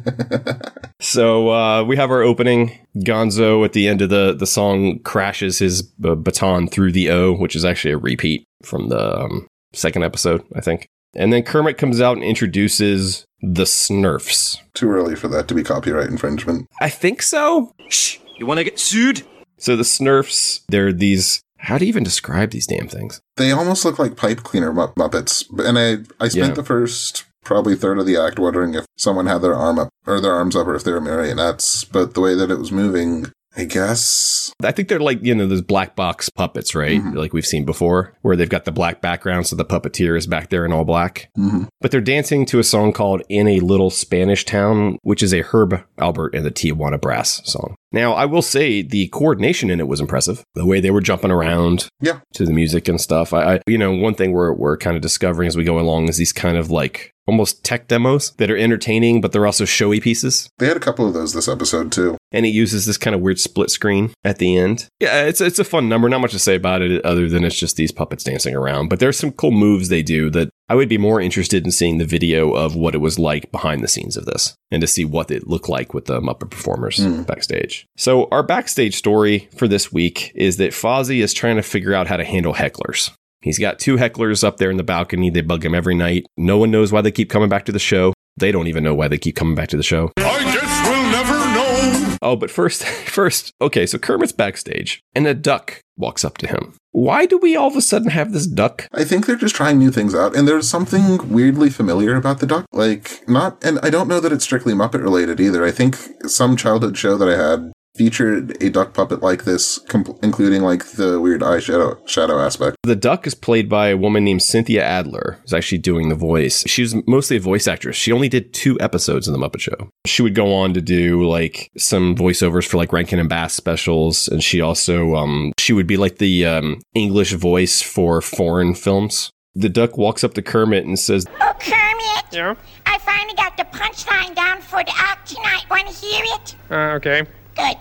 so 1.01 1.49
uh, 1.49 1.83
we 1.83 1.97
have 1.97 2.11
our 2.11 2.21
opening. 2.21 2.79
Gonzo 2.97 3.65
at 3.65 3.73
the 3.73 3.87
end 3.87 4.01
of 4.01 4.09
the 4.09 4.33
the 4.33 4.47
song 4.47 4.99
crashes 4.99 5.59
his 5.59 5.91
uh, 6.03 6.15
baton 6.15 6.67
through 6.67 6.91
the 6.91 7.09
O, 7.09 7.33
which 7.33 7.55
is 7.55 7.65
actually 7.65 7.91
a 7.91 7.97
repeat 7.97 8.45
from 8.63 8.89
the 8.89 9.19
um, 9.19 9.47
second 9.73 10.03
episode, 10.03 10.43
I 10.55 10.61
think. 10.61 10.87
And 11.15 11.33
then 11.33 11.43
Kermit 11.43 11.77
comes 11.77 11.99
out 12.01 12.17
and 12.17 12.23
introduces 12.25 13.25
the 13.41 13.63
Snurfs. 13.63 14.57
Too 14.73 14.89
early 14.91 15.15
for 15.15 15.27
that 15.29 15.47
to 15.47 15.53
be 15.53 15.63
copyright 15.63 16.09
infringement. 16.09 16.67
I 16.81 16.89
think 16.89 17.21
so. 17.21 17.73
Shh, 17.87 18.17
you 18.37 18.45
want 18.45 18.59
to 18.59 18.63
get 18.63 18.79
sued? 18.79 19.23
So 19.57 19.75
the 19.75 19.83
Snurfs, 19.83 20.61
they're 20.69 20.93
these. 20.93 21.41
How 21.57 21.77
do 21.77 21.85
you 21.85 21.89
even 21.89 22.03
describe 22.03 22.51
these 22.51 22.67
damn 22.67 22.87
things? 22.87 23.19
They 23.35 23.51
almost 23.51 23.83
look 23.83 23.99
like 23.99 24.15
pipe 24.15 24.43
cleaner 24.43 24.71
mu- 24.71 24.93
Muppets. 24.97 25.43
And 25.67 25.77
I, 25.77 26.05
I 26.23 26.29
spent 26.29 26.49
Yeah. 26.49 26.53
the 26.53 26.63
first 26.63 27.25
probably 27.43 27.75
third 27.75 27.99
of 27.99 28.05
the 28.05 28.15
act 28.15 28.39
wondering 28.39 28.75
if 28.75 28.85
someone 28.97 29.25
had 29.25 29.39
their 29.41 29.55
arm 29.55 29.79
up 29.79 29.89
or 30.07 30.21
their 30.21 30.33
arms 30.33 30.55
up 30.55 30.67
or 30.67 30.75
if 30.75 30.83
they 30.85 30.91
were 30.93 31.01
marionettes. 31.01 31.83
But 31.83 32.13
the 32.13 32.21
way 32.21 32.35
that 32.35 32.51
it 32.51 32.59
was 32.59 32.71
moving, 32.71 33.31
I 33.57 33.65
guess. 33.65 34.53
I 34.63 34.71
think 34.71 34.87
they're 34.89 34.99
like, 34.99 35.19
you 35.23 35.33
know, 35.33 35.47
those 35.47 35.61
black 35.63 35.95
box 35.95 36.29
puppets, 36.29 36.75
right? 36.75 37.01
Mhm. 37.01 37.15
Like 37.15 37.33
we've 37.33 37.45
seen 37.45 37.65
before, 37.65 38.13
where 38.21 38.35
they've 38.35 38.47
got 38.47 38.65
the 38.65 38.71
black 38.71 39.01
background, 39.01 39.47
so 39.47 39.55
the 39.55 39.65
puppeteer 39.65 40.17
is 40.17 40.27
back 40.27 40.49
there 40.49 40.65
in 40.65 40.71
all 40.71 40.85
black. 40.85 41.29
hmm 41.35 41.63
But 41.81 41.91
they're 41.91 41.99
dancing 42.01 42.45
to 42.47 42.59
a 42.59 42.63
song 42.63 42.93
called 42.93 43.23
In 43.27 43.47
a 43.47 43.59
Little 43.59 43.89
Spanish 43.89 44.45
Town, 44.45 44.97
which 45.01 45.23
is 45.23 45.33
a 45.33 45.41
Herb 45.41 45.81
Alpert 45.97 46.29
and 46.33 46.45
the 46.45 46.51
Tijuana 46.51 47.01
Brass 47.01 47.41
song. 47.45 47.75
Now, 47.91 48.13
I 48.13 48.25
will 48.25 48.41
say 48.41 48.81
the 48.81 49.07
coordination 49.07 49.69
in 49.69 49.79
it 49.79 49.87
was 49.87 49.99
impressive. 49.99 50.43
The 50.55 50.65
way 50.65 50.79
they 50.79 50.91
were 50.91 51.01
jumping 51.01 51.31
around 51.31 51.87
Yeah. 52.01 52.19
to 52.35 52.45
the 52.45 52.53
music 52.53 52.87
and 52.87 53.01
stuff. 53.01 53.33
I, 53.33 53.55
I 53.55 53.59
you 53.67 53.77
know, 53.77 53.91
one 53.93 54.13
thing 54.13 54.31
we're, 54.31 54.53
we're 54.53 54.77
kind 54.77 54.95
of 54.95 55.01
discovering 55.01 55.47
as 55.47 55.57
we 55.57 55.63
go 55.63 55.79
along 55.79 56.07
is 56.09 56.17
these 56.17 56.31
kind 56.33 56.55
of 56.57 56.69
like 56.69 57.11
almost 57.27 57.63
tech 57.63 57.87
demos 57.87 58.31
that 58.37 58.49
are 58.51 58.57
entertaining, 58.57 59.21
but 59.21 59.31
they're 59.31 59.45
also 59.45 59.65
showy 59.65 59.99
pieces. 59.99 60.49
They 60.59 60.67
had 60.67 60.77
a 60.77 60.79
couple 60.79 61.07
of 61.07 61.13
those 61.13 61.33
this 61.33 61.47
episode 61.47 61.91
too. 61.91 62.17
and 62.31 62.45
it 62.45 62.49
uses 62.49 62.85
this 62.85 62.97
kind 62.97 63.15
of 63.15 63.21
weird 63.21 63.39
split 63.39 63.69
screen 63.71 64.13
at 64.23 64.37
the 64.39 64.55
end. 64.57 64.87
Yeah, 64.99 65.23
it's 65.25 65.41
it's 65.41 65.59
a 65.59 65.63
fun 65.63 65.87
number. 65.89 66.09
Not 66.09 66.21
much 66.21 66.31
to 66.31 66.39
say 66.39 66.55
about 66.55 66.81
it 66.81 67.03
other 67.05 67.27
than 67.29 67.43
it's 67.43 67.57
just 67.59 67.75
these 67.75 67.91
puppets 67.91 68.23
dancing 68.23 68.55
around. 68.55 68.89
But 68.89 68.99
there's 68.99 69.17
some 69.17 69.31
cool 69.31 69.51
moves 69.51 69.89
they 69.89 70.01
do 70.03 70.29
that 70.31 70.49
I 70.69 70.75
would 70.75 70.87
be 70.87 70.99
more 70.99 71.19
interested 71.19 71.65
in 71.65 71.71
seeing 71.71 71.97
the 71.97 72.05
video 72.05 72.51
of 72.51 72.75
what 72.75 72.93
it 72.93 72.99
was 72.99 73.17
like 73.17 73.51
behind 73.51 73.83
the 73.83 73.87
scenes 73.87 74.15
of 74.15 74.25
this 74.25 74.55
and 74.69 74.81
to 74.81 74.87
see 74.87 75.03
what 75.03 75.31
it 75.31 75.47
looked 75.47 75.67
like 75.67 75.95
with 75.95 76.05
the 76.05 76.21
Muppet 76.21 76.51
performers 76.51 77.03
hmm. 77.03 77.23
backstage. 77.23 77.87
So, 77.97 78.27
our 78.31 78.43
backstage 78.43 78.95
story 78.95 79.49
for 79.57 79.67
this 79.67 79.91
week 79.91 80.31
is 80.35 80.57
that 80.57 80.71
Fozzie 80.71 81.23
is 81.23 81.33
trying 81.33 81.55
to 81.55 81.63
figure 81.63 81.95
out 81.95 82.05
how 82.05 82.17
to 82.17 82.23
handle 82.23 82.53
hecklers. 82.53 83.11
He's 83.41 83.57
got 83.57 83.79
two 83.79 83.97
hecklers 83.97 84.43
up 84.43 84.57
there 84.57 84.69
in 84.69 84.77
the 84.77 84.83
balcony. 84.83 85.31
They 85.31 85.41
bug 85.41 85.65
him 85.65 85.73
every 85.73 85.95
night. 85.95 86.27
No 86.37 86.59
one 86.59 86.69
knows 86.69 86.91
why 86.91 87.01
they 87.01 87.11
keep 87.11 87.29
coming 87.31 87.49
back 87.49 87.65
to 87.65 87.71
the 87.71 87.79
show. 87.79 88.13
They 88.37 88.51
don't 88.51 88.67
even 88.67 88.83
know 88.83 88.93
why 88.93 89.07
they 89.07 89.17
keep 89.17 89.35
coming 89.35 89.55
back 89.55 89.69
to 89.69 89.77
the 89.77 89.83
show. 89.83 90.11
I 90.17 90.43
guess 90.43 90.87
we'll 90.87 91.11
never 91.11 91.33
know. 91.33 92.17
Oh, 92.21 92.35
but 92.35 92.51
first, 92.51 92.83
first, 93.07 93.53
okay, 93.59 93.85
so 93.87 93.97
Kermit's 93.97 94.33
backstage 94.33 95.01
and 95.15 95.25
a 95.25 95.33
duck 95.33 95.81
walks 95.97 96.23
up 96.23 96.37
to 96.39 96.47
him. 96.47 96.75
Why 96.91 97.25
do 97.25 97.37
we 97.37 97.55
all 97.55 97.67
of 97.67 97.75
a 97.75 97.81
sudden 97.81 98.09
have 98.09 98.33
this 98.33 98.47
duck? 98.47 98.87
I 98.93 99.03
think 99.03 99.25
they're 99.25 99.35
just 99.35 99.55
trying 99.55 99.77
new 99.77 99.91
things 99.91 100.15
out, 100.15 100.35
and 100.35 100.47
there's 100.47 100.67
something 100.67 101.29
weirdly 101.29 101.69
familiar 101.69 102.15
about 102.15 102.39
the 102.39 102.47
duck. 102.47 102.65
Like, 102.71 103.27
not, 103.27 103.63
and 103.63 103.79
I 103.83 103.89
don't 103.89 104.07
know 104.07 104.19
that 104.19 104.31
it's 104.31 104.43
strictly 104.43 104.73
Muppet 104.73 105.03
related 105.03 105.39
either. 105.39 105.63
I 105.63 105.71
think 105.71 105.97
some 106.25 106.55
childhood 106.55 106.97
show 106.97 107.15
that 107.17 107.29
I 107.29 107.37
had 107.37 107.71
featured 107.99 108.55
a 108.63 108.69
duck 108.69 108.93
puppet 108.93 109.21
like 109.21 109.43
this, 109.43 109.77
com- 109.89 110.17
including 110.23 110.61
like 110.61 110.85
the 110.91 111.19
weird 111.19 111.43
eye 111.43 111.59
shadow, 111.59 112.01
shadow 112.05 112.39
aspect. 112.39 112.77
The 112.83 112.95
duck 112.95 113.27
is 113.27 113.35
played 113.35 113.67
by 113.67 113.89
a 113.89 113.97
woman 113.97 114.23
named 114.23 114.41
Cynthia 114.41 114.81
Adler, 114.81 115.37
who's 115.41 115.53
actually 115.53 115.79
doing 115.79 116.07
the 116.07 116.15
voice. 116.15 116.63
She 116.65 116.81
was 116.81 116.95
mostly 117.05 117.35
a 117.35 117.41
voice 117.41 117.67
actress. 117.67 117.97
She 117.97 118.13
only 118.13 118.29
did 118.29 118.53
two 118.53 118.79
episodes 118.79 119.27
in 119.27 119.33
The 119.33 119.39
Muppet 119.39 119.59
Show. 119.59 119.89
She 120.05 120.21
would 120.21 120.33
go 120.33 120.53
on 120.53 120.73
to 120.75 120.81
do 120.81 121.27
like 121.27 121.69
some 121.77 122.15
voiceovers 122.15 122.65
for 122.65 122.77
like 122.77 122.93
Rankin 122.93 123.19
and 123.19 123.27
Bass 123.27 123.53
specials, 123.53 124.29
and 124.29 124.41
she 124.41 124.61
also 124.61 125.15
um 125.15 125.51
she 125.59 125.73
would 125.73 125.87
be 125.87 125.97
like 125.97 126.19
the 126.19 126.45
um 126.45 126.79
English 126.95 127.33
voice 127.33 127.81
for 127.81 128.21
foreign 128.21 128.75
films. 128.75 129.29
The 129.55 129.67
duck 129.67 129.97
walks 129.97 130.23
up 130.23 130.35
to 130.35 130.41
Kermit 130.41 130.85
and 130.85 130.97
says, 130.97 131.25
Oh, 131.41 131.53
Kermit. 131.59 132.25
Yeah? 132.31 132.55
I 132.85 132.97
finally 132.99 133.35
got 133.35 133.57
the 133.57 133.65
punchline 133.77 134.33
down 134.35 134.61
for 134.61 134.81
the 134.85 134.93
act 134.95 135.27
tonight. 135.27 135.65
Want 135.69 135.85
to 135.89 135.93
hear 135.93 136.23
it? 136.23 136.55
Uh, 136.71 136.95
okay. 136.95 137.23
Good. 137.57 137.75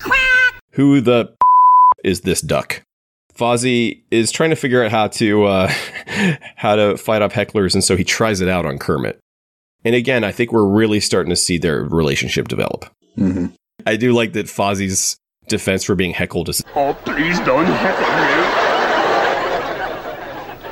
Quack. 0.00 0.62
Who 0.72 1.00
the 1.00 1.34
is 2.04 2.22
this 2.22 2.40
duck? 2.40 2.82
Fozzie 3.34 4.02
is 4.10 4.30
trying 4.30 4.50
to 4.50 4.56
figure 4.56 4.84
out 4.84 4.90
how 4.90 5.08
to 5.08 5.44
uh, 5.44 5.68
how 6.56 6.76
to 6.76 6.96
fight 6.96 7.22
off 7.22 7.32
hecklers, 7.32 7.74
and 7.74 7.82
so 7.82 7.96
he 7.96 8.04
tries 8.04 8.40
it 8.40 8.48
out 8.48 8.66
on 8.66 8.78
Kermit. 8.78 9.18
And 9.84 9.94
again, 9.94 10.24
I 10.24 10.32
think 10.32 10.52
we're 10.52 10.66
really 10.66 11.00
starting 11.00 11.30
to 11.30 11.36
see 11.36 11.56
their 11.56 11.82
relationship 11.84 12.48
develop. 12.48 12.84
hmm 13.16 13.46
I 13.86 13.96
do 13.96 14.12
like 14.12 14.34
that 14.34 14.44
Fozzie's 14.46 15.16
defense 15.48 15.84
for 15.84 15.94
being 15.94 16.12
heckled 16.12 16.50
is 16.50 16.62
Oh, 16.76 16.92
please 17.04 17.38
don't 17.40 17.64
heckle 17.64 18.04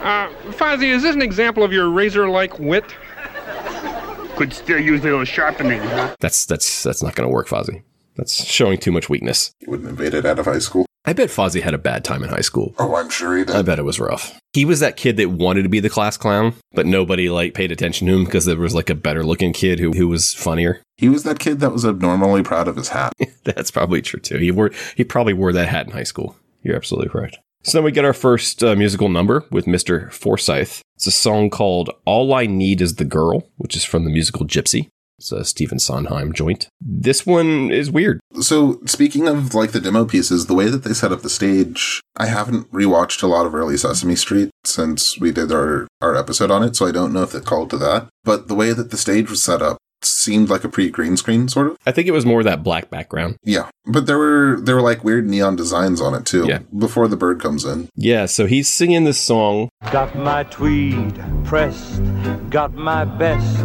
Uh, 0.06 0.28
Fozzie, 0.52 0.90
is 0.94 1.02
this 1.02 1.14
an 1.14 1.22
example 1.22 1.62
of 1.64 1.72
your 1.72 1.88
razor-like 1.88 2.58
wit? 2.58 2.84
Could 4.36 4.52
still 4.52 4.78
use 4.78 5.00
a 5.00 5.04
little 5.04 5.24
sharpening, 5.24 5.80
huh? 5.80 6.14
that's 6.20 6.46
that's 6.46 6.82
that's 6.84 7.02
not 7.02 7.14
going 7.16 7.28
to 7.28 7.32
work, 7.34 7.48
Fozzie. 7.48 7.82
That's 8.18 8.44
showing 8.44 8.78
too 8.78 8.92
much 8.92 9.08
weakness. 9.08 9.52
Wouldn't 9.66 9.88
have 9.88 9.98
made 9.98 10.12
it 10.12 10.26
out 10.26 10.38
of 10.38 10.44
high 10.44 10.58
school. 10.58 10.84
I 11.04 11.14
bet 11.14 11.30
Fozzie 11.30 11.62
had 11.62 11.72
a 11.72 11.78
bad 11.78 12.04
time 12.04 12.22
in 12.22 12.28
high 12.28 12.42
school. 12.42 12.74
Oh, 12.78 12.96
I'm 12.96 13.08
sure 13.08 13.38
he 13.38 13.44
did. 13.44 13.56
I 13.56 13.62
bet 13.62 13.78
it 13.78 13.84
was 13.84 13.98
rough. 13.98 14.38
He 14.52 14.66
was 14.66 14.80
that 14.80 14.96
kid 14.98 15.16
that 15.16 15.30
wanted 15.30 15.62
to 15.62 15.68
be 15.68 15.80
the 15.80 15.88
class 15.88 16.18
clown, 16.18 16.54
but 16.72 16.84
nobody 16.84 17.30
like 17.30 17.54
paid 17.54 17.72
attention 17.72 18.06
to 18.08 18.14
him 18.14 18.24
because 18.24 18.44
there 18.44 18.58
was 18.58 18.74
like 18.74 18.90
a 18.90 18.94
better 18.94 19.24
looking 19.24 19.52
kid 19.54 19.78
who, 19.78 19.92
who 19.92 20.08
was 20.08 20.34
funnier. 20.34 20.82
He 20.98 21.08
was 21.08 21.22
that 21.22 21.38
kid 21.38 21.60
that 21.60 21.70
was 21.70 21.86
abnormally 21.86 22.42
proud 22.42 22.66
of 22.66 22.74
his 22.74 22.88
hat. 22.88 23.12
That's 23.44 23.70
probably 23.70 24.02
true 24.02 24.18
too. 24.18 24.36
He 24.38 24.50
wore 24.50 24.72
he 24.96 25.04
probably 25.04 25.32
wore 25.32 25.52
that 25.52 25.68
hat 25.68 25.86
in 25.86 25.92
high 25.92 26.02
school. 26.02 26.34
You're 26.64 26.74
absolutely 26.74 27.08
correct. 27.08 27.38
So 27.62 27.78
then 27.78 27.84
we 27.84 27.92
get 27.92 28.04
our 28.04 28.12
first 28.12 28.64
uh, 28.64 28.74
musical 28.74 29.08
number 29.08 29.44
with 29.52 29.66
Mr. 29.66 30.12
Forsyth. 30.12 30.82
It's 30.96 31.06
a 31.06 31.12
song 31.12 31.50
called 31.50 31.90
"All 32.04 32.34
I 32.34 32.46
Need 32.46 32.80
Is 32.80 32.96
the 32.96 33.04
Girl," 33.04 33.48
which 33.58 33.76
is 33.76 33.84
from 33.84 34.02
the 34.02 34.10
musical 34.10 34.44
Gypsy. 34.44 34.88
It's 35.18 35.32
a 35.32 35.44
Stephen 35.44 35.78
Sondheim 35.78 36.32
joint. 36.32 36.68
This 36.80 37.26
one 37.26 37.70
is 37.72 37.90
weird. 37.90 38.20
So, 38.40 38.80
speaking 38.86 39.26
of 39.26 39.54
like 39.54 39.72
the 39.72 39.80
demo 39.80 40.04
pieces, 40.04 40.46
the 40.46 40.54
way 40.54 40.68
that 40.68 40.84
they 40.84 40.94
set 40.94 41.10
up 41.10 41.22
the 41.22 41.30
stage, 41.30 42.00
I 42.16 42.26
haven't 42.26 42.70
rewatched 42.72 43.22
a 43.22 43.26
lot 43.26 43.44
of 43.44 43.54
early 43.54 43.76
Sesame 43.76 44.14
Street 44.14 44.50
since 44.64 45.18
we 45.18 45.32
did 45.32 45.50
our, 45.50 45.88
our 46.00 46.14
episode 46.14 46.50
on 46.50 46.62
it, 46.62 46.76
so 46.76 46.86
I 46.86 46.92
don't 46.92 47.12
know 47.12 47.22
if 47.22 47.34
it 47.34 47.44
called 47.44 47.70
to 47.70 47.78
that. 47.78 48.08
But 48.22 48.48
the 48.48 48.54
way 48.54 48.72
that 48.72 48.90
the 48.90 48.96
stage 48.96 49.28
was 49.28 49.42
set 49.42 49.60
up 49.60 49.78
seemed 50.02 50.48
like 50.48 50.62
a 50.62 50.68
pre 50.68 50.90
green 50.90 51.16
screen, 51.16 51.48
sort 51.48 51.66
of. 51.66 51.76
I 51.84 51.90
think 51.90 52.06
it 52.06 52.12
was 52.12 52.24
more 52.24 52.44
that 52.44 52.62
black 52.62 52.88
background. 52.88 53.36
Yeah. 53.42 53.68
But 53.86 54.06
there 54.06 54.18
were 54.18 54.60
there 54.60 54.76
were 54.76 54.82
like 54.82 55.02
weird 55.02 55.26
neon 55.26 55.56
designs 55.56 56.00
on 56.00 56.14
it 56.14 56.26
too. 56.26 56.46
Yeah. 56.46 56.60
Before 56.76 57.08
the 57.08 57.16
bird 57.16 57.40
comes 57.40 57.64
in. 57.64 57.88
Yeah, 57.96 58.26
so 58.26 58.46
he's 58.46 58.68
singing 58.68 59.02
this 59.02 59.18
song. 59.18 59.68
Got 59.90 60.14
my 60.16 60.44
tweed 60.44 61.20
pressed, 61.44 62.00
got 62.50 62.74
my 62.74 63.04
best 63.04 63.58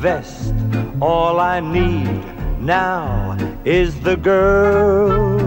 vest. 0.00 0.54
All 1.00 1.38
I 1.38 1.60
need 1.60 2.08
now 2.60 3.36
is 3.64 4.00
the 4.00 4.16
girl. 4.16 5.38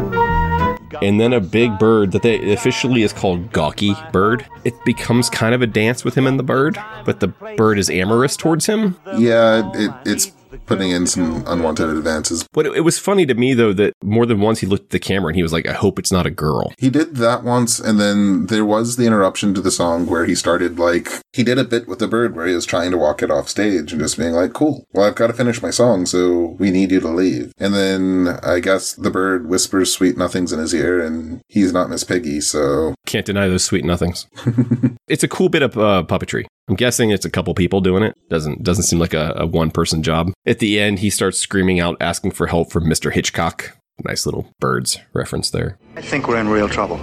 and 1.01 1.19
then 1.19 1.33
a 1.33 1.39
big 1.41 1.77
bird 1.79 2.12
that 2.12 2.22
they 2.22 2.53
officially 2.53 3.01
is 3.01 3.12
called 3.12 3.51
Gawky 3.51 3.95
Bird. 4.12 4.45
It 4.63 4.74
becomes 4.86 5.27
kind 5.29 5.55
of 5.55 5.62
a 5.63 5.67
dance 5.67 6.05
with 6.05 6.15
him 6.15 6.27
and 6.27 6.38
the 6.38 6.43
bird, 6.43 6.77
but 7.03 7.19
the 7.19 7.27
bird 7.57 7.79
is 7.79 7.89
amorous 7.89 8.38
towards 8.38 8.67
him. 8.67 8.95
Yeah, 9.17 9.72
it, 9.74 9.91
it's 10.05 10.31
putting 10.75 10.91
in 10.91 11.07
some 11.07 11.43
unwanted 11.47 11.89
advances. 11.89 12.47
But 12.51 12.65
it, 12.65 12.77
it 12.77 12.81
was 12.81 12.99
funny 12.99 13.25
to 13.25 13.33
me 13.33 13.53
though 13.53 13.73
that 13.73 13.93
more 14.03 14.25
than 14.25 14.39
once 14.39 14.59
he 14.59 14.67
looked 14.67 14.85
at 14.85 14.89
the 14.89 14.99
camera 14.99 15.29
and 15.29 15.35
he 15.35 15.43
was 15.43 15.53
like, 15.53 15.67
"I 15.67 15.73
hope 15.73 15.99
it's 15.99 16.11
not 16.11 16.25
a 16.25 16.31
girl." 16.31 16.73
He 16.77 16.89
did 16.89 17.15
that 17.17 17.43
once, 17.43 17.79
and 17.79 17.99
then 17.99 18.47
there 18.47 18.65
was 18.65 18.95
the 18.95 19.05
interruption 19.05 19.53
to 19.53 19.61
the 19.61 19.71
song 19.71 20.07
where 20.07 20.25
he 20.25 20.35
started 20.35 20.79
like 20.79 21.09
he 21.33 21.43
did 21.43 21.57
a 21.57 21.63
bit 21.63 21.87
with 21.87 21.99
the 21.99 22.07
bird 22.07 22.35
where 22.35 22.47
he 22.47 22.55
was 22.55 22.65
trying 22.65 22.91
to 22.91 22.97
walk 22.97 23.21
it 23.21 23.31
off 23.31 23.49
stage 23.49 23.91
and 23.91 24.01
just 24.01 24.17
being 24.17 24.33
like, 24.33 24.53
"Cool, 24.53 24.85
well 24.93 25.05
I've 25.05 25.15
got 25.15 25.27
to 25.27 25.33
finish 25.33 25.61
my 25.61 25.69
song, 25.71 26.05
so 26.05 26.55
we 26.59 26.71
need 26.71 26.91
you 26.91 26.99
to 26.99 27.09
leave." 27.09 27.51
And 27.57 27.73
then 27.73 28.39
I 28.43 28.59
guess 28.59 28.93
the 28.93 29.11
bird 29.11 29.47
whispers 29.47 29.91
sweet 29.91 30.17
nothings 30.17 30.51
in 30.51 30.59
his 30.59 30.73
ear, 30.73 31.03
and 31.03 31.41
he's 31.47 31.73
not 31.73 31.89
Miss 31.89 32.03
Piggy, 32.03 32.41
so 32.41 32.95
Can't 33.05 33.25
deny 33.25 33.47
those 33.47 33.63
sweet 33.63 33.85
nothings. 33.85 34.27
it's 35.07 35.23
a 35.23 35.27
cool 35.27 35.49
bit 35.49 35.61
of 35.61 35.77
uh, 35.77 36.03
puppetry. 36.07 36.45
I'm 36.70 36.75
guessing 36.75 37.10
it's 37.12 37.25
a 37.25 37.29
couple 37.29 37.53
people 37.53 37.82
doing 37.82 38.03
it. 38.03 38.15
Doesn't 38.29 38.63
doesn't 38.63 38.86
seem 38.86 39.00
like 39.00 39.13
a, 39.13 39.34
a 39.36 39.46
one 39.46 39.70
person 39.70 40.01
job. 40.01 40.32
At 40.46 40.60
the 40.60 40.79
end, 40.79 41.00
he 41.00 41.10
starts 41.10 41.38
screaming 41.39 41.79
out, 41.79 41.98
asking 42.00 42.32
for 42.32 42.48
help 42.48 42.72
from 42.72 42.86
Mr. 42.86 43.12
Hitchcock. 43.12 43.77
Nice 44.03 44.25
little 44.25 44.48
birds 44.60 44.98
reference 45.13 45.51
there. 45.51 45.77
I 45.96 46.01
think 46.01 46.27
we're 46.27 46.39
in 46.39 46.48
real 46.50 46.67
trouble. 46.67 46.98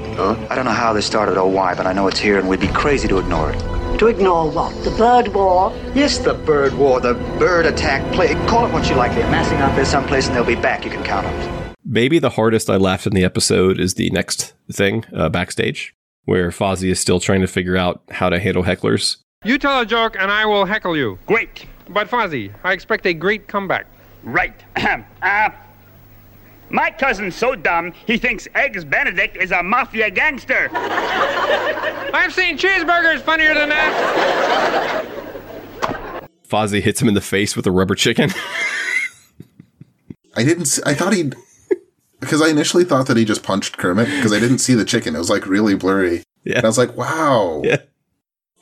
I 0.51 0.55
don't 0.57 0.65
know 0.65 0.73
how 0.73 0.93
this 0.93 1.07
started 1.07 1.39
or 1.39 1.49
why, 1.49 1.75
but 1.75 1.87
I 1.87 1.93
know 1.93 2.09
it's 2.09 2.19
here 2.19 2.39
and 2.39 2.49
we'd 2.49 2.61
be 2.61 2.69
crazy 2.69 3.07
to 3.09 3.19
ignore 3.19 3.53
it. 3.53 3.99
To 3.99 4.07
ignore 4.09 4.51
what? 4.51 4.73
The 4.83 4.91
bird 4.93 5.29
war? 5.29 5.73
Yes, 5.95 6.19
the 6.19 6.35
bird 6.35 6.75
war, 6.75 7.01
the 7.01 7.15
bird 7.39 7.67
attack 7.67 8.13
plague. 8.13 8.37
Call 8.49 8.67
it 8.67 8.73
what 8.73 8.89
you 8.89 8.97
like. 8.97 9.13
They're 9.15 9.31
massing 9.31 9.59
out 9.59 9.77
there 9.77 9.85
someplace 9.85 10.27
and 10.27 10.35
they'll 10.35 10.45
be 10.45 10.57
back. 10.57 10.85
You 10.85 10.91
can 10.91 11.05
count 11.05 11.27
on 11.27 11.35
it. 11.35 11.77
Maybe 11.85 12.19
the 12.19 12.31
hardest 12.31 12.69
I 12.71 12.77
laughed 12.77 13.07
in 13.07 13.13
the 13.13 13.25
episode 13.25 13.79
is 13.79 13.95
the 13.95 14.11
next 14.11 14.55
thing 14.73 15.05
uh, 15.15 15.29
backstage, 15.29 15.95
where 16.25 16.51
Fozzie 16.51 16.91
is 16.91 16.99
still 16.99 17.21
trying 17.21 17.41
to 17.43 17.47
figure 17.47 17.77
out 17.77 18.03
how 18.11 18.31
to 18.31 18.41
handle 18.41 18.65
hecklers. 18.65 19.19
You 19.43 19.57
tell 19.57 19.81
a 19.81 19.87
joke 19.87 20.17
and 20.19 20.31
I 20.31 20.45
will 20.45 20.67
heckle 20.67 20.95
you. 20.95 21.19
Great. 21.25 21.65
But 21.89 22.11
Fozzie, 22.11 22.53
I 22.63 22.75
expect 22.75 23.07
a 23.07 23.15
great 23.15 23.49
comeback. 23.49 23.87
Right. 24.23 24.53
uh, 25.23 25.49
my 26.69 26.91
cousin's 26.91 27.37
so 27.37 27.55
dumb, 27.55 27.95
he 28.07 28.19
thinks 28.19 28.47
Eggs 28.55 28.85
Benedict 28.85 29.39
is 29.39 29.51
a 29.51 29.63
mafia 29.63 30.11
gangster. 30.11 30.69
I've 30.75 32.35
seen 32.35 32.59
cheeseburgers 32.59 33.23
funnier 33.23 33.55
than 33.55 33.71
that. 33.71 35.07
Fozzie 36.47 36.83
hits 36.83 37.01
him 37.01 37.09
in 37.09 37.15
the 37.15 37.23
face 37.23 37.57
with 37.57 37.67
a 37.67 37.71
rubber 37.71 37.95
chicken. 37.95 38.29
I 40.37 40.45
didn't. 40.45 40.67
See, 40.67 40.83
I 40.85 40.93
thought 40.93 41.15
he 41.15 41.33
because 42.21 42.43
I 42.43 42.49
initially 42.49 42.85
thought 42.85 43.07
that 43.07 43.17
he 43.17 43.25
just 43.25 43.43
punched 43.43 43.79
Kermit 43.79 44.05
because 44.05 44.35
I 44.35 44.39
didn't 44.39 44.59
see 44.59 44.75
the 44.75 44.85
chicken. 44.85 45.17
It 45.17 45.19
was 45.19 45.31
like 45.31 45.47
really 45.47 45.75
blurry. 45.75 46.25
Yeah. 46.45 46.57
And 46.57 46.67
I 46.67 46.69
was 46.69 46.77
like, 46.77 46.95
wow. 46.95 47.63
Yeah. 47.65 47.79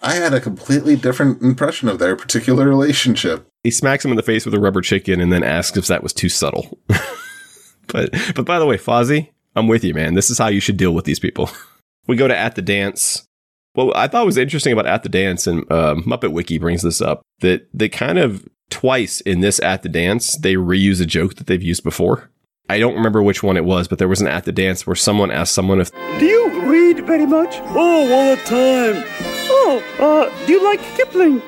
I 0.02 0.14
had 0.14 0.32
a 0.32 0.40
completely 0.40 0.96
different 0.96 1.42
impression 1.42 1.88
of 1.88 1.98
their 1.98 2.14
particular 2.16 2.68
relationship. 2.68 3.46
he 3.64 3.70
smacks 3.70 4.04
him 4.04 4.12
in 4.12 4.16
the 4.16 4.22
face 4.22 4.44
with 4.44 4.54
a 4.54 4.60
rubber 4.60 4.80
chicken 4.80 5.20
and 5.20 5.32
then 5.32 5.42
asks 5.42 5.76
if 5.76 5.86
that 5.88 6.02
was 6.02 6.12
too 6.12 6.28
subtle. 6.28 6.78
but 7.88 8.10
but 8.34 8.44
by 8.44 8.58
the 8.58 8.66
way, 8.66 8.76
Fozzie, 8.76 9.30
I'm 9.56 9.66
with 9.66 9.82
you, 9.82 9.94
man. 9.94 10.14
This 10.14 10.30
is 10.30 10.38
how 10.38 10.48
you 10.48 10.60
should 10.60 10.76
deal 10.76 10.92
with 10.94 11.04
these 11.04 11.18
people. 11.18 11.50
we 12.06 12.16
go 12.16 12.28
to 12.28 12.36
At 12.36 12.54
the 12.54 12.62
Dance. 12.62 13.26
What 13.74 13.96
I 13.96 14.08
thought 14.08 14.26
was 14.26 14.36
interesting 14.36 14.72
about 14.72 14.86
At 14.86 15.02
the 15.02 15.08
Dance, 15.08 15.46
and 15.46 15.64
uh, 15.70 15.96
Muppet 15.96 16.32
Wiki 16.32 16.58
brings 16.58 16.82
this 16.82 17.00
up, 17.00 17.22
that 17.40 17.68
they 17.74 17.88
kind 17.88 18.18
of 18.18 18.48
twice 18.70 19.20
in 19.22 19.40
this 19.40 19.60
At 19.60 19.82
the 19.82 19.88
Dance, 19.88 20.36
they 20.36 20.54
reuse 20.54 21.00
a 21.00 21.06
joke 21.06 21.34
that 21.36 21.46
they've 21.46 21.62
used 21.62 21.84
before. 21.84 22.30
I 22.68 22.78
don't 22.78 22.94
remember 22.94 23.22
which 23.22 23.42
one 23.42 23.56
it 23.56 23.64
was, 23.64 23.88
but 23.88 23.98
there 23.98 24.08
was 24.08 24.20
an 24.20 24.28
At 24.28 24.44
the 24.44 24.52
Dance 24.52 24.86
where 24.86 24.96
someone 24.96 25.30
asked 25.30 25.54
someone 25.54 25.80
if 25.80 25.90
Do 26.18 26.24
you 26.24 26.70
read 26.70 27.06
very 27.06 27.26
much? 27.26 27.56
Oh, 27.60 28.12
all 28.12 28.36
the 28.36 28.42
time. 28.44 29.37
Oh, 29.60 29.82
uh, 29.98 30.46
do 30.46 30.52
you 30.52 30.62
like 30.64 30.80
Kipling? 30.96 31.42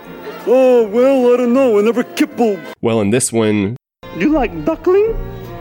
Oh, 0.46 0.86
well, 0.88 1.32
I 1.32 1.36
don't 1.36 1.52
know. 1.54 1.78
I 1.78 1.82
never 1.82 2.02
kippled. 2.02 2.58
Well, 2.80 3.00
in 3.00 3.10
this 3.10 3.32
one, 3.32 3.76
Do 4.14 4.20
you 4.20 4.30
like 4.32 4.64
duckling? 4.64 5.14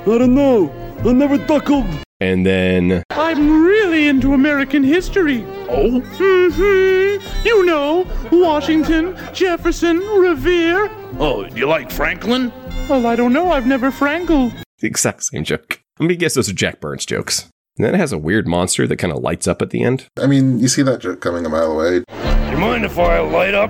I 0.03 0.17
don't 0.17 0.33
know. 0.33 0.71
I 1.05 1.11
never 1.13 1.37
duckled. 1.37 1.85
And 2.21 2.45
then 2.45 3.03
I'm 3.11 3.63
really 3.63 4.07
into 4.07 4.33
American 4.33 4.83
history. 4.83 5.43
Oh? 5.69 6.01
Mm-hmm. 6.17 7.47
You 7.47 7.65
know, 7.65 8.07
Washington, 8.31 9.17
Jefferson, 9.33 9.99
Revere. 9.99 10.89
Oh, 11.19 11.45
do 11.45 11.55
you 11.57 11.67
like 11.67 11.91
Franklin? 11.91 12.51
Well, 12.89 13.05
I 13.05 13.15
don't 13.15 13.33
know. 13.33 13.51
I've 13.51 13.67
never 13.67 13.91
frankled. 13.91 14.53
the 14.79 14.87
exact 14.87 15.23
same 15.23 15.43
joke. 15.43 15.81
Let 15.99 16.07
me 16.07 16.15
guess 16.15 16.33
those 16.33 16.49
are 16.49 16.53
Jack 16.53 16.79
Burns 16.79 17.05
jokes. 17.05 17.47
And 17.77 17.85
then 17.85 17.93
it 17.95 17.99
has 17.99 18.11
a 18.11 18.17
weird 18.17 18.47
monster 18.47 18.87
that 18.87 18.97
kind 18.97 19.13
of 19.13 19.21
lights 19.21 19.47
up 19.47 19.61
at 19.61 19.69
the 19.69 19.83
end. 19.83 20.07
I 20.17 20.27
mean, 20.27 20.59
you 20.59 20.67
see 20.67 20.81
that 20.83 20.99
joke 20.99 21.19
coming 21.21 21.45
a 21.45 21.49
mile 21.49 21.71
away. 21.71 22.03
You 22.49 22.57
mind 22.57 22.83
if 22.83 22.97
I 22.97 23.19
light 23.19 23.53
up? 23.53 23.69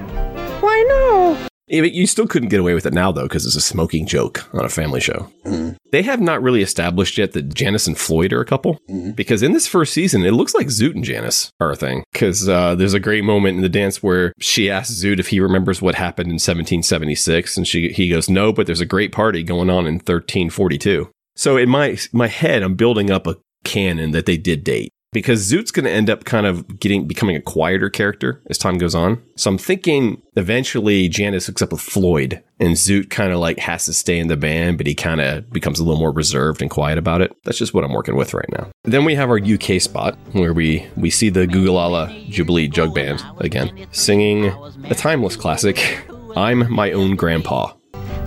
Why 0.61 0.85
no? 0.87 1.47
Yeah, 1.67 1.81
but 1.81 1.91
you 1.91 2.07
still 2.07 2.27
couldn't 2.27 2.49
get 2.49 2.61
away 2.61 2.73
with 2.73 2.85
it 2.85 2.93
now, 2.93 3.11
though, 3.11 3.23
because 3.23 3.45
it's 3.45 3.55
a 3.55 3.61
smoking 3.61 4.07
joke 4.07 4.47
on 4.55 4.63
a 4.63 4.69
family 4.69 5.01
show. 5.01 5.29
Mm-hmm. 5.45 5.75
They 5.91 6.01
have 6.01 6.21
not 6.21 6.41
really 6.41 6.63
established 6.63 7.17
yet 7.17 7.33
that 7.33 7.53
Janice 7.53 7.87
and 7.87 7.97
Floyd 7.97 8.31
are 8.31 8.41
a 8.41 8.45
couple, 8.45 8.79
because 9.15 9.43
in 9.43 9.51
this 9.51 9.67
first 9.67 9.93
season, 9.93 10.23
it 10.23 10.31
looks 10.31 10.55
like 10.55 10.67
Zoot 10.67 10.95
and 10.95 11.03
Janice 11.03 11.51
are 11.59 11.71
a 11.71 11.75
thing. 11.75 12.03
Because 12.13 12.47
uh, 12.47 12.73
there's 12.73 12.93
a 12.95 12.99
great 12.99 13.23
moment 13.23 13.57
in 13.57 13.61
the 13.61 13.69
dance 13.69 14.01
where 14.01 14.33
she 14.39 14.71
asks 14.71 14.95
Zoot 14.95 15.19
if 15.19 15.27
he 15.27 15.41
remembers 15.41 15.81
what 15.81 15.95
happened 15.95 16.27
in 16.27 16.35
1776, 16.35 17.57
and 17.57 17.67
she 17.67 17.89
he 17.89 18.09
goes, 18.09 18.29
"No, 18.29 18.51
but 18.53 18.65
there's 18.65 18.81
a 18.81 18.85
great 18.85 19.11
party 19.11 19.43
going 19.43 19.69
on 19.69 19.85
in 19.85 19.95
1342." 19.95 21.11
So 21.35 21.57
in 21.57 21.69
my 21.69 21.97
my 22.13 22.27
head, 22.27 22.63
I'm 22.63 22.75
building 22.75 23.11
up 23.11 23.27
a 23.27 23.37
canon 23.63 24.11
that 24.11 24.25
they 24.25 24.37
did 24.37 24.63
date 24.63 24.89
because 25.11 25.51
Zoot's 25.51 25.71
going 25.71 25.85
to 25.85 25.91
end 25.91 26.09
up 26.09 26.25
kind 26.25 26.45
of 26.45 26.79
getting 26.79 27.07
becoming 27.07 27.35
a 27.35 27.41
quieter 27.41 27.89
character 27.89 28.41
as 28.49 28.57
time 28.57 28.77
goes 28.77 28.95
on. 28.95 29.21
So 29.35 29.49
I'm 29.49 29.57
thinking 29.57 30.21
eventually 30.35 31.09
Janice 31.09 31.47
hooks 31.47 31.61
up 31.61 31.71
with 31.71 31.81
Floyd 31.81 32.43
and 32.59 32.75
Zoot 32.75 33.09
kind 33.09 33.31
of 33.31 33.39
like 33.39 33.57
has 33.59 33.85
to 33.85 33.93
stay 33.93 34.19
in 34.19 34.27
the 34.27 34.37
band, 34.37 34.77
but 34.77 34.87
he 34.87 34.95
kind 34.95 35.21
of 35.21 35.49
becomes 35.49 35.79
a 35.79 35.83
little 35.83 35.99
more 35.99 36.11
reserved 36.11 36.61
and 36.61 36.69
quiet 36.69 36.97
about 36.97 37.21
it. 37.21 37.33
That's 37.43 37.57
just 37.57 37.73
what 37.73 37.83
I'm 37.83 37.93
working 37.93 38.15
with 38.15 38.33
right 38.33 38.49
now. 38.51 38.69
Then 38.83 39.05
we 39.05 39.15
have 39.15 39.29
our 39.29 39.39
UK 39.39 39.81
spot 39.81 40.17
where 40.33 40.53
we 40.53 40.85
we 40.95 41.09
see 41.09 41.29
the 41.29 41.47
Gogolala 41.47 42.29
Jubilee 42.29 42.67
Jug 42.67 42.93
Band 42.93 43.23
again 43.39 43.87
singing 43.91 44.45
a 44.85 44.95
timeless 44.95 45.35
classic. 45.35 46.05
I'm 46.35 46.71
my 46.71 46.91
own 46.91 47.15
grandpa. 47.15 47.73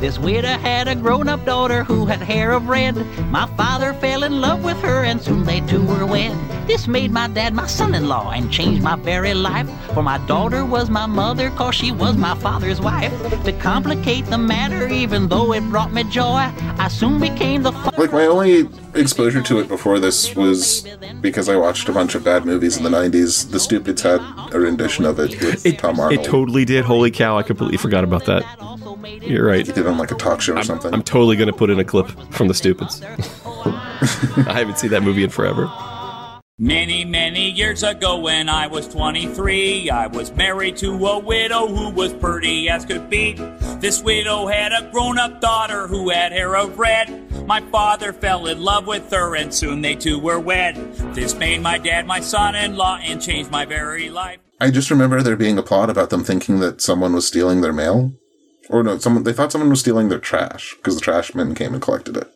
This 0.02 0.18
widow 0.18 0.58
had 0.58 0.88
a 0.88 0.96
grown 0.96 1.28
up 1.28 1.44
daughter 1.44 1.84
who 1.84 2.06
had 2.06 2.20
hair 2.20 2.50
of 2.50 2.66
red. 2.66 2.96
My 3.30 3.46
father 3.56 3.94
fell 3.94 4.24
in 4.24 4.40
love 4.40 4.64
with 4.64 4.76
her, 4.80 5.04
and 5.04 5.22
soon 5.22 5.44
they 5.44 5.60
two 5.60 5.80
were 5.80 6.04
wed. 6.04 6.36
This 6.66 6.88
made 6.88 7.12
my 7.12 7.28
dad 7.28 7.54
my 7.54 7.68
son 7.68 7.94
in 7.94 8.08
law 8.08 8.32
and 8.32 8.50
changed 8.50 8.82
my 8.82 8.96
very 8.96 9.32
life. 9.32 9.70
For 9.94 10.02
my 10.02 10.18
daughter 10.26 10.64
was 10.64 10.90
my 10.90 11.06
mother, 11.06 11.50
cause 11.50 11.76
she 11.76 11.92
was 11.92 12.16
my 12.16 12.34
father's 12.34 12.80
wife. 12.80 13.12
To 13.44 13.52
complicate 13.52 14.26
the 14.26 14.38
matter, 14.38 14.88
even 14.88 15.28
though 15.28 15.52
it 15.52 15.60
brought 15.70 15.92
me 15.92 16.02
joy, 16.02 16.50
I 16.80 16.88
soon 16.88 17.20
became 17.20 17.62
the. 17.62 17.70
Like, 17.96 18.12
my 18.12 18.26
only 18.26 18.68
exposure 18.94 19.42
to 19.42 19.58
it 19.60 19.68
before 19.68 19.98
this 19.98 20.34
was 20.34 20.86
because 21.20 21.48
I 21.48 21.56
watched 21.56 21.88
a 21.88 21.92
bunch 21.92 22.14
of 22.14 22.24
bad 22.24 22.44
movies 22.44 22.76
in 22.76 22.82
the 22.82 22.90
90s. 22.90 23.50
The 23.50 23.60
Stupids 23.60 24.02
had 24.02 24.20
a 24.52 24.60
rendition 24.60 25.04
of 25.04 25.18
it 25.18 25.40
with 25.40 25.78
Tom 25.78 25.98
Arnold. 26.00 26.20
It 26.20 26.28
totally 26.28 26.64
did. 26.64 26.84
Holy 26.84 27.10
cow! 27.10 27.38
I 27.38 27.42
completely 27.42 27.78
forgot 27.78 28.04
about 28.04 28.26
that. 28.26 28.44
You're 29.22 29.46
right. 29.46 29.66
He 29.66 29.72
did 29.72 29.78
it 29.78 29.86
on 29.86 29.98
like 29.98 30.10
a 30.10 30.16
talk 30.16 30.40
show 30.40 30.56
or 30.56 30.64
something. 30.64 30.92
I'm 30.92 31.02
totally 31.02 31.36
going 31.36 31.48
to 31.48 31.52
put 31.52 31.70
in 31.70 31.78
a 31.78 31.84
clip 31.84 32.08
from 32.32 32.48
the 32.48 32.54
Stupids. 32.54 33.02
I 34.48 34.54
haven't 34.58 34.78
seen 34.78 34.90
that 34.90 35.02
movie 35.02 35.24
in 35.24 35.30
forever. 35.30 35.70
Many, 36.58 37.04
many 37.04 37.50
years 37.50 37.82
ago 37.82 38.18
when 38.18 38.48
I 38.48 38.68
was 38.68 38.86
23, 38.86 39.90
I 39.90 40.06
was 40.06 40.30
married 40.32 40.76
to 40.76 40.92
a 41.06 41.18
widow 41.18 41.66
who 41.66 41.90
was 41.90 42.12
pretty 42.12 42.68
as 42.68 42.84
could 42.84 43.10
be. 43.10 43.32
This 43.80 44.00
widow 44.00 44.46
had 44.46 44.70
a 44.70 44.88
grown 44.92 45.18
up 45.18 45.40
daughter 45.40 45.88
who 45.88 46.10
had 46.10 46.30
hair 46.30 46.54
of 46.54 46.78
red. 46.78 47.48
My 47.48 47.62
father 47.62 48.12
fell 48.12 48.46
in 48.46 48.60
love 48.60 48.86
with 48.86 49.10
her 49.10 49.34
and 49.34 49.52
soon 49.52 49.80
they 49.80 49.96
two 49.96 50.20
were 50.20 50.38
wed. 50.38 50.76
This 51.14 51.34
made 51.34 51.62
my 51.62 51.78
dad 51.78 52.06
my 52.06 52.20
son 52.20 52.54
in 52.54 52.76
law 52.76 52.96
and 53.02 53.20
changed 53.20 53.50
my 53.50 53.64
very 53.64 54.08
life. 54.08 54.38
I 54.60 54.70
just 54.70 54.90
remember 54.90 55.20
there 55.20 55.36
being 55.36 55.58
a 55.58 55.64
plot 55.64 55.88
about 55.88 56.10
them 56.10 56.22
thinking 56.22 56.60
that 56.60 56.80
someone 56.80 57.14
was 57.14 57.26
stealing 57.26 57.62
their 57.62 57.72
mail. 57.72 58.12
Or 58.68 58.84
no, 58.84 58.98
someone 58.98 59.24
they 59.24 59.32
thought 59.32 59.50
someone 59.50 59.70
was 59.70 59.80
stealing 59.80 60.10
their 60.10 60.20
trash 60.20 60.76
because 60.76 60.94
the 60.94 61.00
trash 61.00 61.34
men 61.34 61.56
came 61.56 61.72
and 61.72 61.82
collected 61.82 62.16
it. 62.16 62.30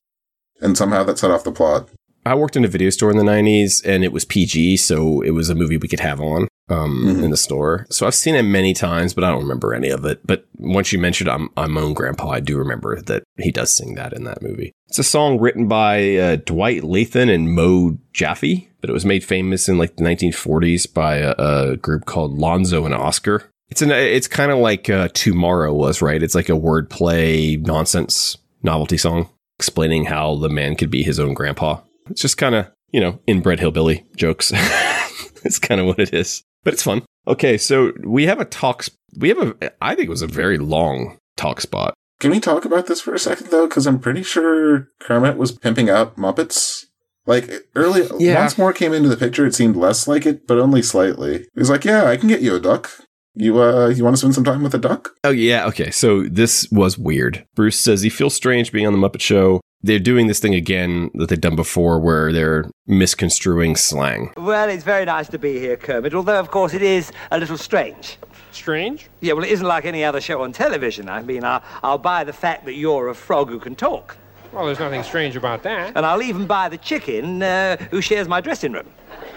And 0.61 0.77
somehow 0.77 1.05
that 1.05 1.19
set 1.19 1.31
off 1.31 1.45
the 1.45 1.53
plot. 1.53 1.91
I 2.27 2.35
worked 2.35 2.57
in 2.57 2.65
a 2.65 2.69
video 2.69 2.91
store 2.91 3.11
in 3.11 3.17
the 3.17 3.23
90s 3.23 3.83
and 3.85 4.05
it 4.05 4.13
was 4.13 4.25
PG, 4.25 4.77
so 4.79 5.21
it 5.23 5.31
was 5.31 5.49
a 5.51 5.55
movie 5.55 5.77
we 5.77 5.89
could 5.89 6.01
have 6.01 6.21
on 6.21 6.49
um, 6.69 7.05
Mm-hmm. 7.07 7.25
in 7.25 7.31
the 7.31 7.37
store. 7.37 7.87
So 7.91 8.07
I've 8.07 8.15
seen 8.15 8.35
it 8.35 8.43
many 8.43 8.75
times, 8.75 9.15
but 9.15 9.23
I 9.23 9.31
don't 9.31 9.43
remember 9.43 9.73
any 9.73 9.89
of 9.91 10.05
it. 10.05 10.27
But 10.27 10.47
once 10.59 10.93
you 10.93 10.99
mentioned 10.99 11.31
I'm, 11.31 11.49
I'm 11.57 11.73
my 11.73 11.81
own 11.81 11.95
grandpa, 11.95 12.31
I 12.31 12.41
do 12.41 12.59
remember 12.59 13.01
that 13.03 13.23
he 13.39 13.53
does 13.53 13.71
sing 13.73 13.95
that 13.95 14.13
in 14.13 14.25
that 14.25 14.43
movie. 14.43 14.73
It's 14.89 14.99
a 14.99 15.05
song 15.05 15.39
written 15.39 15.69
by 15.69 16.17
uh, 16.17 16.37
Dwight 16.45 16.83
Latham 16.83 17.29
and 17.29 17.53
Moe 17.53 17.99
Jaffe, 18.13 18.69
but 18.81 18.91
it 18.91 18.93
was 18.93 19.05
made 19.07 19.23
famous 19.25 19.69
in 19.69 19.79
like 19.79 19.95
the 19.97 20.03
1940s 20.05 20.93
by 20.93 21.17
a, 21.19 21.35
a 21.39 21.77
group 21.77 22.05
called 22.05 22.37
Lonzo 22.39 22.85
and 22.85 22.95
Oscar. 22.95 23.45
It's 23.69 23.83
an 23.83 23.91
it's 23.91 24.29
kind 24.29 24.51
of 24.53 24.59
like 24.59 24.89
uh, 24.91 25.09
Tomorrow 25.13 25.73
was, 25.75 26.03
right? 26.03 26.23
It's 26.23 26.35
like 26.37 26.49
a 26.49 26.53
wordplay 26.53 27.61
nonsense 27.65 28.39
novelty 28.63 28.97
song 28.97 29.29
explaining 29.59 30.05
how 30.07 30.37
the 30.37 30.49
man 30.49 30.75
could 30.77 30.91
be 30.91 31.03
his 31.03 31.19
own 31.19 31.33
grandpa. 31.35 31.81
It's 32.11 32.23
just 32.23 32.37
kind 32.39 32.55
of, 32.55 32.67
you 32.93 33.01
know, 33.01 33.21
inbred 33.27 33.61
hillbilly 33.61 34.05
jokes. 34.17 34.53
it's 35.45 35.59
kind 35.59 35.81
of 35.81 35.87
what 35.87 35.99
it 35.99 36.13
is, 36.15 36.43
but 36.65 36.75
it's 36.75 36.83
fun. 36.83 37.03
Okay, 37.29 37.59
so 37.59 37.93
we 38.05 38.27
have 38.27 38.41
a 38.41 38.45
talk. 38.45 38.83
sp- 38.87 38.95
We 39.19 39.29
have 39.31 39.39
a, 39.39 39.73
I 39.83 39.95
think 39.95 40.07
it 40.07 40.11
was 40.11 40.23
a 40.23 40.27
very 40.29 40.59
long 40.59 41.19
talk 41.37 41.61
spot. 41.61 41.95
Can 42.21 42.31
we 42.31 42.41
talk 42.41 42.65
about 42.65 42.87
this 42.87 43.01
for 43.01 43.13
a 43.15 43.19
second 43.19 43.49
though? 43.49 43.67
Because 43.69 43.87
I'm 43.87 43.99
pretty 43.99 44.23
sure 44.23 44.89
Kermit 45.01 45.37
was 45.37 45.53
pimping 45.53 45.91
out 45.91 46.17
Muppets. 46.17 46.85
Like 47.27 47.51
early, 47.75 48.07
Yeah. 48.21 48.39
once 48.39 48.57
more 48.57 48.73
came 48.73 48.93
into 48.93 49.09
the 49.09 49.17
picture, 49.17 49.45
it 49.45 49.55
seemed 49.55 49.75
less 49.75 50.07
like 50.07 50.25
it, 50.27 50.47
but 50.47 50.59
only 50.61 50.81
slightly. 50.81 51.39
He 51.39 51.59
was 51.59 51.69
like, 51.69 51.85
"Yeah, 51.85 52.05
I 52.05 52.17
can 52.17 52.29
get 52.29 52.41
you 52.41 52.55
a 52.55 52.61
duck. 52.61 52.89
You 53.35 53.61
uh, 53.61 53.89
you 53.89 54.05
want 54.05 54.15
to 54.15 54.19
spend 54.19 54.35
some 54.37 54.45
time 54.45 54.63
with 54.63 54.75
a 54.75 54.79
duck?" 54.79 55.11
Oh, 55.25 55.31
yeah. 55.31 55.67
Okay. 55.67 55.91
So 55.91 56.23
this 56.23 56.69
was 56.71 56.97
weird. 56.97 57.45
Bruce 57.57 57.81
says 57.81 58.03
he 58.03 58.11
feels 58.11 58.33
strange 58.35 58.71
being 58.71 58.87
on 58.87 58.93
the 58.93 58.99
Muppet 59.09 59.21
Show. 59.21 59.61
They're 59.83 59.99
doing 59.99 60.27
this 60.27 60.41
thing 60.41 60.55
again 60.55 61.11
that 61.15 61.29
they've 61.29 61.41
done 61.41 61.57
before 61.57 62.01
where 62.01 62.33
they're 62.33 62.71
misconstruing 62.87 63.77
slang. 63.77 64.33
Well, 64.37 64.69
it's 64.69 64.85
very 64.85 65.05
nice 65.05 65.29
to 65.29 65.39
be 65.39 65.59
here, 65.61 65.77
Kermit, 65.77 66.15
although, 66.15 66.41
of 66.41 66.51
course, 66.51 66.75
it 66.75 66.83
is 66.83 67.13
a 67.31 67.39
little 67.39 67.59
strange. 67.59 68.19
Strange? 68.53 69.09
Yeah, 69.21 69.35
well, 69.35 69.45
it 69.45 69.51
isn't 69.51 69.67
like 69.67 69.85
any 69.85 70.03
other 70.03 70.21
show 70.21 70.43
on 70.43 70.53
television. 70.53 71.09
I 71.09 71.23
mean, 71.23 71.45
I'll, 71.45 71.63
I'll 71.83 71.99
buy 71.99 72.25
the 72.25 72.33
fact 72.33 72.65
that 72.65 72.75
you're 72.75 73.09
a 73.09 73.15
frog 73.15 73.49
who 73.49 73.61
can 73.61 73.77
talk. 73.77 74.17
Well, 74.53 74.65
there's 74.65 74.79
nothing 74.79 75.03
strange 75.03 75.37
about 75.37 75.63
that. 75.65 75.93
And 75.95 76.07
I'll 76.07 76.23
even 76.23 76.47
buy 76.47 76.69
the 76.71 76.79
chicken 76.79 77.43
uh, 77.43 77.77
who 77.91 78.01
shares 78.01 78.27
my 78.27 78.41
dressing 78.41 78.73
room. 78.73 78.87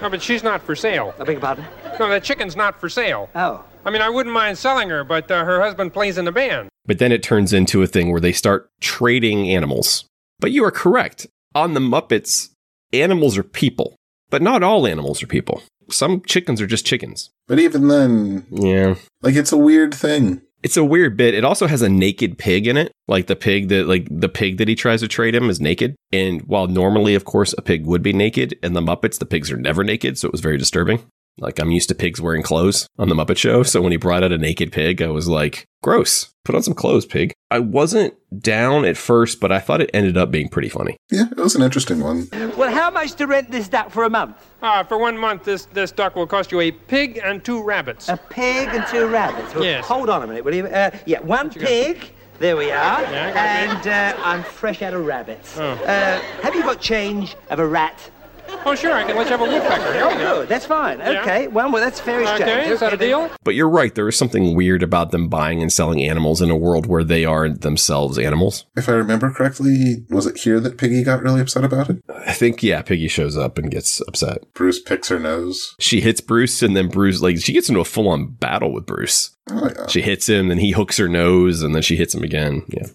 No, 0.02 0.10
but 0.10 0.22
she's 0.22 0.44
not 0.44 0.62
for 0.62 0.76
sale. 0.76 1.14
I 1.20 1.26
beg 1.26 1.34
your 1.34 1.42
pardon? 1.42 1.66
No, 2.00 2.08
that 2.08 2.24
chicken's 2.24 2.56
not 2.56 2.80
for 2.80 2.88
sale. 2.88 3.30
Oh. 3.36 3.64
I 3.84 3.92
mean, 3.92 4.02
I 4.02 4.10
wouldn't 4.10 4.34
mind 4.34 4.58
selling 4.58 4.90
her, 4.90 5.04
but 5.04 5.30
uh, 5.30 5.44
her 5.44 5.60
husband 5.60 5.94
plays 5.94 6.18
in 6.18 6.26
the 6.26 6.32
band. 6.32 6.70
But 6.86 7.00
then 7.00 7.12
it 7.12 7.22
turns 7.22 7.52
into 7.54 7.82
a 7.82 7.88
thing 7.88 8.12
where 8.12 8.22
they 8.22 8.32
start 8.32 8.72
trading 8.80 9.50
animals. 9.50 10.06
But 10.40 10.52
you 10.52 10.64
are 10.64 10.72
correct. 10.72 11.28
On 11.56 11.74
the 11.74 11.80
Muppets, 11.80 12.50
animals 12.94 13.38
are 13.38 13.44
people, 13.44 13.96
but 14.30 14.42
not 14.42 14.64
all 14.64 14.88
animals 14.88 15.22
are 15.24 15.28
people. 15.28 15.62
Some 15.90 16.22
chickens 16.22 16.62
are 16.62 16.68
just 16.68 16.86
chickens. 16.86 17.30
But 17.48 17.60
even 17.60 17.88
then, 17.88 18.46
Yeah. 18.52 18.96
like 19.22 19.36
it's 19.36 19.52
a 19.52 19.58
weird 19.58 19.94
thing. 19.94 20.42
It's 20.62 20.78
a 20.78 20.84
weird 20.84 21.16
bit. 21.16 21.34
It 21.34 21.46
also 21.46 21.68
has 21.68 21.82
a 21.82 21.88
naked 21.90 22.38
pig 22.38 22.68
in 22.68 22.76
it. 22.78 22.92
Like 23.08 23.28
the 23.28 23.36
pig 23.36 23.70
that 23.70 23.88
like 23.88 24.08
the 24.12 24.28
pig 24.30 24.58
that 24.58 24.68
he 24.68 24.76
tries 24.76 25.00
to 25.00 25.08
trade 25.08 25.34
him 25.34 25.50
is 25.50 25.62
naked. 25.62 25.96
And 26.12 26.42
while 26.44 26.68
normally 26.68 27.16
of 27.16 27.24
course 27.26 27.56
a 27.58 27.62
pig 27.62 27.86
would 27.86 28.04
be 28.04 28.14
naked, 28.14 28.60
in 28.62 28.74
the 28.74 28.82
Muppets 28.82 29.18
the 29.20 29.26
pigs 29.26 29.52
are 29.52 29.58
never 29.58 29.84
naked, 29.84 30.18
so 30.18 30.28
it 30.28 30.32
was 30.34 30.42
very 30.42 30.58
disturbing. 30.58 31.00
Like 31.40 31.60
I'm 31.60 31.72
used 31.72 31.90
to 31.90 31.96
pigs 31.96 32.20
wearing 32.22 32.44
clothes 32.44 32.88
on 32.98 33.10
the 33.10 33.16
Muppet 33.16 33.38
Show, 33.38 33.64
so 33.64 33.82
when 33.82 33.92
he 33.92 33.98
brought 33.98 34.24
out 34.24 34.32
a 34.32 34.38
naked 34.38 34.72
pig, 34.72 35.02
I 35.02 35.08
was 35.08 35.28
like, 35.28 35.66
"Gross. 35.82 36.34
Put 36.46 36.56
on 36.56 36.64
some 36.64 36.74
clothes, 36.74 37.06
pig." 37.06 37.34
I 37.52 37.60
wasn't 37.60 38.14
down 38.42 38.86
at 38.86 38.98
first, 38.98 39.40
but 39.40 39.52
I 39.52 39.60
thought 39.60 39.82
it 39.82 39.90
ended 39.94 40.18
up 40.18 40.32
being 40.32 40.50
pretty 40.50 40.70
funny. 40.70 40.98
Yeah, 41.12 41.26
it 41.32 41.38
was 41.38 41.56
an 41.56 41.62
interesting 41.64 42.00
one. 42.02 42.28
Well, 42.58 42.72
how 42.72 42.92
much 42.92 43.14
to 43.14 43.26
rent 43.26 43.52
this 43.52 43.68
duck 43.68 43.90
for 43.90 44.04
a 44.04 44.10
month? 44.10 44.36
Uh, 44.62 44.84
for 44.84 44.98
one 45.00 45.18
month, 45.18 45.46
this, 45.46 45.66
this 45.66 45.92
duck 45.92 46.16
will 46.16 46.28
cost 46.28 46.52
you 46.52 46.60
a 46.60 46.72
pig 46.72 47.20
and 47.24 47.44
two 47.44 47.64
rabbits. 47.64 48.08
A 48.10 48.18
pig 48.18 48.68
and 48.70 48.86
two 48.88 49.08
rabbits. 49.08 49.54
Well, 49.56 49.64
Yes. 49.64 49.86
Hold 49.86 50.10
on 50.10 50.22
a 50.24 50.28
minute, 50.28 50.44
will 50.46 50.54
you? 50.54 50.66
Uh, 50.68 50.92
yeah, 51.06 51.20
one 51.22 51.50
pig. 51.50 52.12
There 52.40 52.56
we 52.56 52.72
are. 52.72 53.02
Yeah, 53.02 53.28
I 53.28 53.34
got 53.34 53.46
a 53.46 53.50
and 54.00 54.18
uh, 54.18 54.22
I'm 54.24 54.44
fresh 54.44 54.82
out 54.82 54.94
of 54.94 55.06
rabbits. 55.06 55.58
Oh. 55.58 55.72
Uh, 55.72 56.20
have 56.42 56.56
you 56.56 56.62
got 56.64 56.80
change 56.80 57.36
of 57.50 57.60
a 57.60 57.68
rat? 57.68 58.12
Oh, 58.66 58.76
sure, 58.76 58.94
I 58.94 59.04
can 59.04 59.16
let 59.16 59.26
you 59.26 59.32
have 59.32 59.42
a 59.42 59.46
woodpecker. 59.46 59.94
Here 59.94 60.08
we 60.08 60.14
go. 60.16 60.40
Good, 60.42 60.50
that's 60.50 60.66
fine. 60.66 61.00
Yeah. 61.00 61.22
Okay, 61.22 61.48
well, 61.48 61.72
well, 61.72 61.84
that's 61.84 62.00
fair 62.00 62.22
exchange. 62.22 62.42
Okay, 62.42 62.70
is 62.70 62.80
that 62.82 62.94
a 62.94 62.98
deal? 62.98 63.30
But 63.44 63.56
you're 63.56 63.70
right, 63.70 63.94
there 63.94 64.08
is 64.08 64.18
something 64.18 64.56
weird 64.56 64.84
about 64.84 65.12
them 65.12 65.28
buying 65.28 65.62
and 65.62 65.72
selling 65.72 66.04
animals 66.04 66.42
in 66.42 66.50
a 66.50 66.56
world 66.56 66.86
where 66.86 67.04
they 67.04 67.26
are 67.26 67.50
themselves 67.50 68.18
animals. 68.18 68.66
If 68.76 68.90
I 68.90 68.94
remember 68.94 69.32
correctly, 69.32 70.06
was 70.10 70.26
it 70.26 70.38
here 70.38 70.60
that 70.60 70.78
Piggy 70.78 71.04
got 71.04 71.22
really 71.22 71.42
upset 71.42 71.64
about 71.64 71.90
it? 71.90 72.02
I 72.10 72.34
think 72.34 72.62
yeah, 72.62 72.82
Piggy 72.82 73.08
shows 73.08 73.38
up 73.38 73.58
and 73.58 73.72
gets 73.72 74.02
upset. 74.02 74.52
Bruce 74.54 74.82
picks 74.82 75.10
her 75.10 75.20
nose. 75.20 75.76
She 75.80 76.02
hits 76.02 76.22
Bruce, 76.22 76.62
and 76.62 76.76
then 76.76 76.90
Bruce, 76.90 77.22
like, 77.22 77.40
she 77.40 77.54
gets 77.54 77.70
into 77.70 77.82
a 77.82 77.86
full 77.86 78.10
on 78.10 78.28
battle 78.28 78.74
with 78.74 78.86
Bruce. 78.86 79.36
Oh, 79.50 79.70
yeah. 79.76 79.88
She 79.88 80.02
hits 80.02 80.30
him, 80.30 80.50
then 80.50 80.60
he 80.60 80.72
hooks 80.72 80.98
her 80.98 81.08
nose, 81.08 81.62
and 81.64 81.74
then 81.74 81.82
she 81.82 81.96
hits 81.96 82.14
him 82.14 82.24
again. 82.24 82.64
Yeah. 82.68 82.88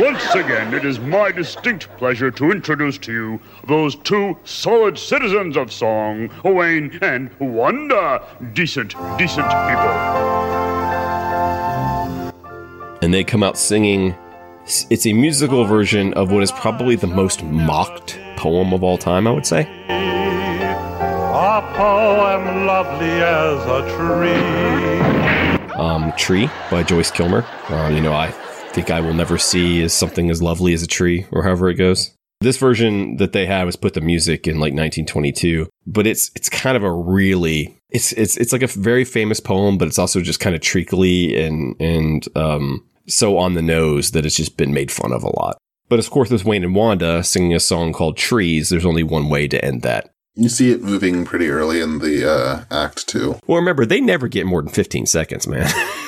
Once 0.00 0.34
again, 0.34 0.72
it 0.72 0.84
is 0.84 0.98
my 0.98 1.30
distinct 1.30 1.88
pleasure 1.98 2.30
to 2.30 2.50
introduce 2.50 2.96
to 2.98 3.12
you 3.12 3.40
those 3.68 3.94
two 3.96 4.36
solid 4.44 4.98
citizens 4.98 5.56
of 5.56 5.70
song, 5.70 6.30
Wayne 6.44 6.98
and 7.02 7.30
Wanda. 7.38 8.22
Decent, 8.54 8.94
decent 9.18 9.46
people. 9.46 9.92
And 13.02 13.12
they 13.12 13.24
come 13.24 13.42
out 13.42 13.58
singing. 13.58 14.14
It's 14.88 15.06
a 15.06 15.12
musical 15.12 15.64
version 15.64 16.14
of 16.14 16.30
what 16.30 16.42
is 16.42 16.52
probably 16.52 16.96
the 16.96 17.08
most 17.08 17.42
mocked 17.42 18.18
poem 18.36 18.72
of 18.72 18.82
all 18.82 18.96
time, 18.96 19.26
I 19.26 19.32
would 19.32 19.46
say. 19.46 19.68
A 19.88 21.60
poem 21.74 22.64
lovely 22.66 23.10
as 23.10 23.66
a 23.66 23.82
tree. 23.96 25.72
Um, 25.74 26.12
Tree 26.16 26.48
by 26.70 26.82
Joyce 26.82 27.10
Kilmer. 27.10 27.44
Uh, 27.68 27.90
you 27.92 28.00
know, 28.00 28.12
I 28.12 28.32
think 28.72 28.90
I 28.90 29.00
will 29.00 29.14
never 29.14 29.38
see 29.38 29.80
is 29.82 29.92
something 29.92 30.30
as 30.30 30.42
lovely 30.42 30.72
as 30.72 30.82
a 30.82 30.86
tree, 30.86 31.26
or 31.30 31.42
however 31.42 31.68
it 31.68 31.74
goes. 31.74 32.12
This 32.40 32.56
version 32.56 33.18
that 33.18 33.32
they 33.32 33.46
have 33.46 33.68
is 33.68 33.76
put 33.76 33.94
the 33.94 34.00
music 34.00 34.48
in 34.48 34.54
like 34.54 34.72
1922, 34.72 35.68
but 35.86 36.06
it's 36.06 36.30
it's 36.34 36.48
kind 36.48 36.76
of 36.76 36.82
a 36.82 36.90
really 36.92 37.76
it's 37.90 38.12
it's 38.12 38.36
it's 38.36 38.52
like 38.52 38.62
a 38.62 38.66
very 38.66 39.04
famous 39.04 39.38
poem, 39.38 39.78
but 39.78 39.86
it's 39.86 39.98
also 39.98 40.20
just 40.20 40.40
kind 40.40 40.56
of 40.56 40.62
treacly 40.62 41.40
and 41.40 41.76
and 41.80 42.26
um, 42.36 42.84
so 43.06 43.38
on 43.38 43.54
the 43.54 43.62
nose 43.62 44.10
that 44.12 44.26
it's 44.26 44.36
just 44.36 44.56
been 44.56 44.74
made 44.74 44.90
fun 44.90 45.12
of 45.12 45.22
a 45.22 45.36
lot. 45.38 45.58
But 45.88 45.98
of 45.98 46.10
course, 46.10 46.30
with 46.30 46.44
Wayne 46.44 46.64
and 46.64 46.74
Wanda 46.74 47.22
singing 47.22 47.54
a 47.54 47.60
song 47.60 47.92
called 47.92 48.16
Trees, 48.16 48.70
there's 48.70 48.86
only 48.86 49.02
one 49.02 49.28
way 49.28 49.46
to 49.46 49.62
end 49.62 49.82
that. 49.82 50.10
You 50.34 50.48
see 50.48 50.70
it 50.70 50.82
moving 50.82 51.26
pretty 51.26 51.48
early 51.48 51.80
in 51.80 51.98
the 51.98 52.28
uh, 52.28 52.64
act 52.70 53.06
too. 53.06 53.38
Well, 53.46 53.58
remember 53.58 53.84
they 53.84 54.00
never 54.00 54.28
get 54.28 54.46
more 54.46 54.62
than 54.62 54.72
15 54.72 55.04
seconds, 55.04 55.46
man. 55.46 55.70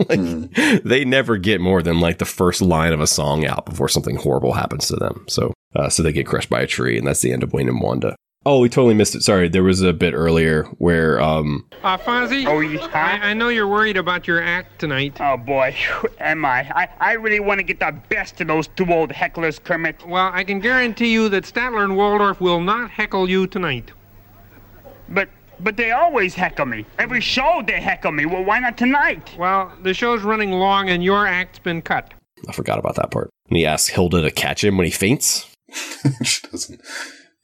like 0.08 0.18
mm. 0.18 0.82
they 0.82 1.04
never 1.04 1.36
get 1.36 1.60
more 1.60 1.82
than 1.82 2.00
like 2.00 2.18
the 2.18 2.24
first 2.24 2.62
line 2.62 2.92
of 2.92 3.00
a 3.00 3.06
song 3.06 3.44
out 3.44 3.66
before 3.66 3.88
something 3.88 4.16
horrible 4.16 4.52
happens 4.52 4.88
to 4.88 4.96
them. 4.96 5.24
So, 5.28 5.52
uh, 5.76 5.88
so 5.90 6.02
they 6.02 6.12
get 6.12 6.26
crushed 6.26 6.48
by 6.48 6.62
a 6.62 6.66
tree, 6.66 6.96
and 6.96 7.06
that's 7.06 7.20
the 7.20 7.32
end 7.32 7.42
of 7.42 7.52
Wayne 7.52 7.68
and 7.68 7.80
Wanda. 7.80 8.16
Oh, 8.46 8.60
we 8.60 8.70
totally 8.70 8.94
missed 8.94 9.14
it. 9.14 9.22
Sorry, 9.22 9.50
there 9.50 9.62
was 9.62 9.82
a 9.82 9.92
bit 9.92 10.14
earlier 10.14 10.64
where 10.78 11.20
um 11.20 11.66
Uh 11.82 11.98
Fozzie? 11.98 12.46
Oh, 12.46 12.60
you. 12.60 12.80
I, 12.80 13.30
I 13.30 13.34
know 13.34 13.48
you're 13.48 13.68
worried 13.68 13.98
about 13.98 14.26
your 14.26 14.40
act 14.42 14.78
tonight. 14.78 15.20
Oh 15.20 15.36
boy, 15.36 15.76
am 16.18 16.46
I? 16.46 16.60
I, 16.74 16.88
I 17.00 17.12
really 17.12 17.40
want 17.40 17.58
to 17.58 17.62
get 17.62 17.80
the 17.80 17.94
best 18.08 18.40
of 18.40 18.46
those 18.46 18.68
two 18.68 18.90
old 18.90 19.10
hecklers, 19.10 19.62
Kermit. 19.62 20.06
Well, 20.08 20.30
I 20.32 20.44
can 20.44 20.60
guarantee 20.60 21.12
you 21.12 21.28
that 21.28 21.44
Statler 21.44 21.84
and 21.84 21.98
Waldorf 21.98 22.40
will 22.40 22.62
not 22.62 22.90
heckle 22.90 23.28
you 23.28 23.46
tonight. 23.46 23.90
But 25.10 25.28
but 25.62 25.76
they 25.76 25.90
always 25.90 26.34
heckle 26.34 26.66
me. 26.66 26.86
Every 26.98 27.20
show 27.20 27.62
they 27.66 27.80
heckle 27.80 28.12
me. 28.12 28.26
Well, 28.26 28.44
why 28.44 28.58
not 28.58 28.76
tonight? 28.76 29.34
Well, 29.38 29.72
the 29.82 29.94
show's 29.94 30.22
running 30.22 30.52
long 30.52 30.88
and 30.88 31.02
your 31.02 31.26
act's 31.26 31.58
been 31.58 31.82
cut. 31.82 32.14
I 32.48 32.52
forgot 32.52 32.78
about 32.78 32.96
that 32.96 33.10
part. 33.10 33.30
And 33.48 33.56
he 33.56 33.66
asks 33.66 33.88
Hilda 33.88 34.22
to 34.22 34.30
catch 34.30 34.64
him 34.64 34.76
when 34.76 34.86
he 34.86 34.90
faints. 34.90 35.46
she 36.22 36.46
doesn't. 36.50 36.80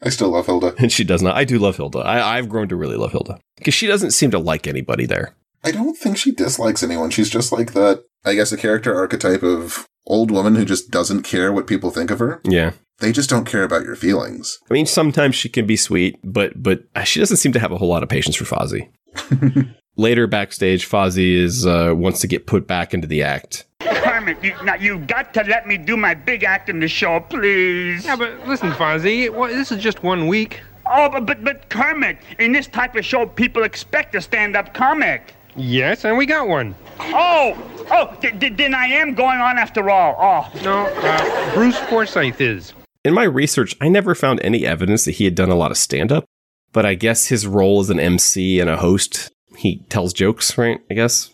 I 0.03 0.09
still 0.09 0.31
love 0.31 0.47
Hilda. 0.47 0.75
And 0.79 0.91
she 0.93 1.05
does 1.05 1.23
not. 1.23 1.37
I 1.37 1.45
do 1.45 1.59
love 1.59 1.77
Hilda. 1.77 1.99
I, 1.99 2.39
I've 2.39 2.49
grown 2.49 2.69
to 2.69 2.77
really 2.77 2.97
love 2.97 3.13
Hilda. 3.13 3.39
Because 3.57 3.75
she 3.75 3.87
doesn't 3.87 4.13
seem 4.13 4.31
to 4.31 4.39
like 4.39 4.67
anybody 4.67 5.07
there. 5.07 5.35
I 5.65 5.73
don't 5.73 5.97
think 5.97 6.17
she 6.17 6.33
dislikes 6.33 6.83
anyone. 6.83 7.11
She's 7.11 7.31
just 7.31 7.51
like 7.51 7.73
that, 7.73 8.05
I 8.25 8.35
guess, 8.35 8.53
a 8.53 8.57
character 8.57 8.95
archetype 8.95 9.43
of 9.43 9.87
old 10.07 10.31
woman 10.31 10.55
who 10.55 10.64
just 10.64 10.90
doesn't 10.90 11.23
care 11.23 11.53
what 11.53 11.66
people 11.66 11.90
think 11.90 12.11
of 12.11 12.19
her. 12.19 12.40
Yeah. 12.45 12.73
They 12.99 13.12
just 13.12 13.29
don't 13.29 13.45
care 13.45 13.62
about 13.62 13.85
your 13.85 13.97
feelings. 13.97 14.59
I 14.71 14.75
mean, 14.75 14.87
sometimes 14.87 15.35
she 15.35 15.49
can 15.49 15.66
be 15.66 15.77
sweet, 15.77 16.19
but 16.25 16.62
but 16.62 16.85
she 17.05 17.21
doesn't 17.21 17.37
seem 17.37 17.53
to 17.53 17.59
have 17.59 17.73
a 17.73 17.77
whole 17.77 17.88
lot 17.88 18.03
of 18.03 18.09
patience 18.09 18.37
for 18.37 18.45
Fozzie. 18.45 18.88
Later 19.99 20.27
backstage, 20.27 20.88
Fozzie 20.88 21.37
is 21.37 21.66
uh, 21.66 21.92
wants 21.95 22.21
to 22.21 22.27
get 22.27 22.47
put 22.47 22.66
back 22.66 22.95
into 22.95 23.07
the 23.07 23.23
act. 23.23 23.64
Kermit, 23.81 24.42
you, 24.42 24.55
now 24.64 24.75
you 24.75 24.99
got 25.01 25.35
to 25.35 25.42
let 25.45 25.66
me 25.66 25.77
do 25.79 25.97
my 25.97 26.14
big 26.14 26.42
act 26.45 26.69
in 26.69 26.81
the 26.81 26.88
show, 26.88 27.21
please. 27.21 28.05
Yeah, 28.05 28.16
but 28.16 28.47
listen, 28.47 28.73
Fozzie, 28.73 29.31
well, 29.31 29.49
this 29.49 29.71
is 29.71 29.83
just 29.83 30.03
one 30.03 30.27
week. 30.27 30.61
Oh, 30.88 31.09
but, 31.11 31.27
but 31.27 31.45
but 31.45 31.69
Kermit, 31.69 32.19
in 32.38 32.53
this 32.53 32.66
type 32.66 32.95
of 32.97 33.05
show, 33.05 33.27
people 33.27 33.62
expect 33.62 34.14
a 34.14 34.21
stand-up 34.21 34.73
comic. 34.73 35.35
Yes, 35.57 36.05
and 36.05 36.16
we 36.16 36.27
got 36.27 36.49
one. 36.49 36.75
Oh, 37.01 37.57
oh, 37.90 38.16
th- 38.20 38.38
th- 38.40 38.57
then 38.57 38.75
I 38.75 38.87
am 38.87 39.14
going 39.14 39.38
on 39.38 39.59
after 39.59 39.90
all. 39.90 40.16
Oh. 40.18 40.62
No, 40.62 40.87
uh, 40.87 41.55
Bruce 41.55 41.79
Forsyth 41.79 42.40
is. 42.40 42.72
In 43.05 43.14
my 43.14 43.25
research, 43.25 43.77
I 43.81 43.88
never 43.88 44.14
found 44.14 44.40
any 44.42 44.66
evidence 44.66 45.05
that 45.05 45.12
he 45.12 45.25
had 45.25 45.35
done 45.35 45.51
a 45.51 45.55
lot 45.55 45.70
of 45.70 45.77
stand 45.77 46.11
up, 46.11 46.25
but 46.72 46.85
I 46.85 46.94
guess 46.94 47.27
his 47.27 47.46
role 47.46 47.81
as 47.81 47.90
an 47.90 48.01
MC 48.01 48.59
and 48.59 48.68
a 48.68 48.77
host, 48.77 49.31
he 49.57 49.85
tells 49.88 50.12
jokes, 50.12 50.59
right? 50.59 50.81
I 50.90 50.94
guess. 50.94 51.31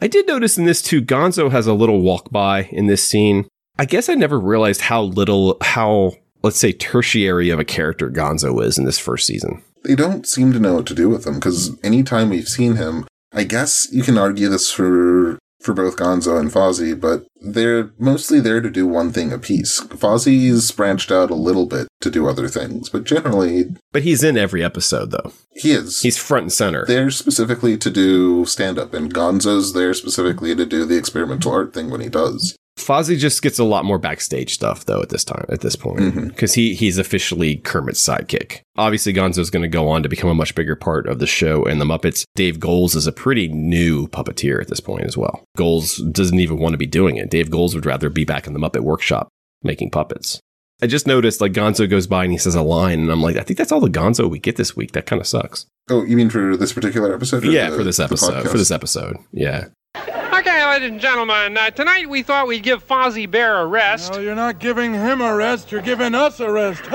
I 0.00 0.08
did 0.08 0.26
notice 0.26 0.58
in 0.58 0.64
this 0.64 0.82
too, 0.82 1.00
Gonzo 1.00 1.50
has 1.52 1.68
a 1.68 1.74
little 1.74 2.00
walk 2.00 2.30
by 2.32 2.64
in 2.72 2.88
this 2.88 3.04
scene. 3.04 3.46
I 3.78 3.84
guess 3.84 4.08
I 4.08 4.14
never 4.14 4.38
realized 4.38 4.80
how 4.80 5.02
little, 5.02 5.58
how, 5.62 6.14
let's 6.42 6.58
say, 6.58 6.72
tertiary 6.72 7.50
of 7.50 7.60
a 7.60 7.64
character 7.64 8.10
Gonzo 8.10 8.62
is 8.62 8.76
in 8.76 8.84
this 8.84 8.98
first 8.98 9.26
season. 9.26 9.62
They 9.84 9.94
don't 9.94 10.26
seem 10.26 10.52
to 10.52 10.60
know 10.60 10.74
what 10.74 10.86
to 10.86 10.94
do 10.94 11.08
with 11.08 11.26
him 11.26 11.34
because 11.34 11.78
anytime 11.82 12.30
we've 12.30 12.48
seen 12.48 12.76
him, 12.76 13.06
I 13.32 13.44
guess 13.44 13.88
you 13.92 14.02
can 14.02 14.18
argue 14.18 14.48
this 14.48 14.70
for 14.70 15.38
for 15.62 15.72
both 15.74 15.96
Gonzo 15.96 16.38
and 16.38 16.50
Fozzie, 16.50 16.98
but 16.98 17.24
they're 17.40 17.90
mostly 17.98 18.40
there 18.40 18.60
to 18.60 18.70
do 18.70 18.86
one 18.86 19.12
thing 19.12 19.32
apiece. 19.32 19.80
Fozzie's 19.80 20.70
branched 20.70 21.10
out 21.10 21.30
a 21.30 21.34
little 21.34 21.66
bit 21.66 21.88
to 22.00 22.10
do 22.10 22.28
other 22.28 22.48
things, 22.48 22.88
but 22.88 23.04
generally. 23.04 23.74
But 23.92 24.02
he's 24.02 24.22
in 24.22 24.36
every 24.36 24.62
episode, 24.62 25.10
though. 25.10 25.32
He 25.54 25.72
is. 25.72 26.02
He's 26.02 26.18
front 26.18 26.44
and 26.44 26.52
center. 26.52 26.84
They're 26.86 27.10
specifically 27.10 27.76
to 27.78 27.90
do 27.90 28.44
stand 28.44 28.78
up, 28.78 28.94
and 28.94 29.12
Gonzo's 29.12 29.72
there 29.72 29.94
specifically 29.94 30.54
to 30.54 30.66
do 30.66 30.84
the 30.84 30.96
experimental 30.96 31.52
art 31.52 31.72
thing 31.72 31.90
when 31.90 32.00
he 32.00 32.08
does. 32.08 32.56
Fozzie 32.78 33.18
just 33.18 33.42
gets 33.42 33.58
a 33.58 33.64
lot 33.64 33.84
more 33.84 33.98
backstage 33.98 34.54
stuff 34.54 34.86
though 34.86 35.02
at 35.02 35.10
this 35.10 35.24
time 35.24 35.44
at 35.50 35.60
this 35.60 35.76
point 35.76 36.14
because 36.28 36.52
mm-hmm. 36.52 36.60
he 36.60 36.74
he's 36.74 36.98
officially 36.98 37.56
Kermit's 37.56 38.04
sidekick. 38.04 38.60
Obviously, 38.76 39.12
Gonzo's 39.12 39.50
going 39.50 39.62
to 39.62 39.68
go 39.68 39.88
on 39.88 40.02
to 40.02 40.08
become 40.08 40.30
a 40.30 40.34
much 40.34 40.54
bigger 40.54 40.74
part 40.74 41.06
of 41.06 41.18
the 41.18 41.26
show 41.26 41.64
and 41.64 41.80
the 41.80 41.84
Muppets. 41.84 42.24
Dave 42.34 42.58
Goelz 42.58 42.94
is 42.94 43.06
a 43.06 43.12
pretty 43.12 43.48
new 43.48 44.08
puppeteer 44.08 44.60
at 44.60 44.68
this 44.68 44.80
point 44.80 45.04
as 45.04 45.16
well. 45.16 45.44
Goelz 45.56 45.98
doesn't 46.12 46.40
even 46.40 46.58
want 46.58 46.72
to 46.72 46.78
be 46.78 46.86
doing 46.86 47.16
it. 47.16 47.30
Dave 47.30 47.50
Goelz 47.50 47.74
would 47.74 47.86
rather 47.86 48.08
be 48.08 48.24
back 48.24 48.46
in 48.46 48.54
the 48.54 48.60
Muppet 48.60 48.80
Workshop 48.80 49.28
making 49.62 49.90
puppets. 49.90 50.40
I 50.80 50.86
just 50.88 51.06
noticed 51.06 51.40
like 51.40 51.52
Gonzo 51.52 51.88
goes 51.88 52.08
by 52.08 52.24
and 52.24 52.32
he 52.32 52.38
says 52.38 52.56
a 52.56 52.62
line, 52.62 53.00
and 53.00 53.12
I'm 53.12 53.22
like, 53.22 53.36
I 53.36 53.42
think 53.42 53.56
that's 53.56 53.70
all 53.70 53.80
the 53.80 53.88
Gonzo 53.88 54.28
we 54.28 54.40
get 54.40 54.56
this 54.56 54.74
week. 54.74 54.92
That 54.92 55.06
kind 55.06 55.20
of 55.20 55.28
sucks. 55.28 55.66
Oh, 55.88 56.02
you 56.04 56.16
mean 56.16 56.28
for 56.28 56.56
this 56.56 56.72
particular 56.72 57.14
episode? 57.14 57.44
Yeah, 57.44 57.70
the, 57.70 57.76
for 57.76 57.84
this 57.84 58.00
episode. 58.00 58.48
For 58.48 58.58
this 58.58 58.72
episode, 58.72 59.16
yeah. 59.30 59.66
Okay, 59.94 60.66
ladies 60.66 60.90
and 60.90 60.98
gentlemen, 60.98 61.58
uh, 61.58 61.70
tonight 61.70 62.08
we 62.08 62.22
thought 62.22 62.46
we'd 62.46 62.62
give 62.62 62.82
Fozzie 62.82 63.30
Bear 63.30 63.58
a 63.60 63.66
rest. 63.66 64.14
No, 64.14 64.20
you're 64.20 64.34
not 64.34 64.58
giving 64.58 64.94
him 64.94 65.20
a 65.20 65.34
rest, 65.34 65.70
you're 65.70 65.82
giving 65.82 66.14
us 66.14 66.40
a 66.40 66.50
rest. 66.50 66.82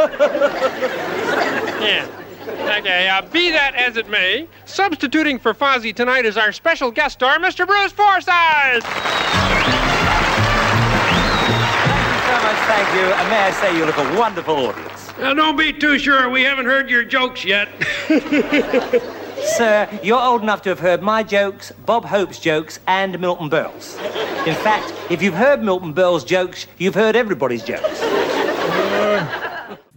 yeah. 1.79 2.07
Okay, 2.79 3.07
uh, 3.07 3.21
be 3.29 3.51
that 3.51 3.75
as 3.75 3.95
it 3.95 4.09
may, 4.09 4.47
substituting 4.65 5.37
for 5.37 5.53
Fozzie 5.53 5.95
tonight 5.95 6.25
is 6.25 6.35
our 6.35 6.51
special 6.51 6.89
guest 6.89 7.13
star, 7.13 7.37
Mr. 7.37 7.67
Bruce 7.67 7.91
Forsyth. 7.91 8.83
Thank 8.83 8.83
you 12.11 12.19
so 12.25 12.33
much, 12.41 12.57
thank 12.65 12.93
you. 12.95 13.05
And 13.13 13.29
may 13.29 13.43
I 13.43 13.51
say 13.51 13.77
you 13.77 13.85
look 13.85 13.97
a 13.97 14.19
wonderful 14.19 14.55
audience. 14.55 15.11
Now, 15.19 15.35
don't 15.35 15.55
be 15.55 15.71
too 15.71 15.99
sure. 15.99 16.29
We 16.29 16.41
haven't 16.41 16.65
heard 16.65 16.89
your 16.89 17.03
jokes 17.03 17.45
yet. 17.45 17.69
Sir, 19.43 19.89
you're 20.03 20.21
old 20.21 20.41
enough 20.41 20.61
to 20.63 20.69
have 20.69 20.79
heard 20.79 21.01
my 21.01 21.23
jokes, 21.23 21.71
Bob 21.85 22.05
Hope's 22.05 22.39
jokes, 22.39 22.79
and 22.87 23.19
Milton 23.19 23.49
Berle's. 23.49 23.95
In 24.45 24.55
fact, 24.55 24.93
if 25.11 25.21
you've 25.21 25.33
heard 25.33 25.63
Milton 25.63 25.93
Berle's 25.93 26.23
jokes, 26.23 26.67
you've 26.77 26.95
heard 26.95 27.15
everybody's 27.15 27.63
jokes. 27.63 28.01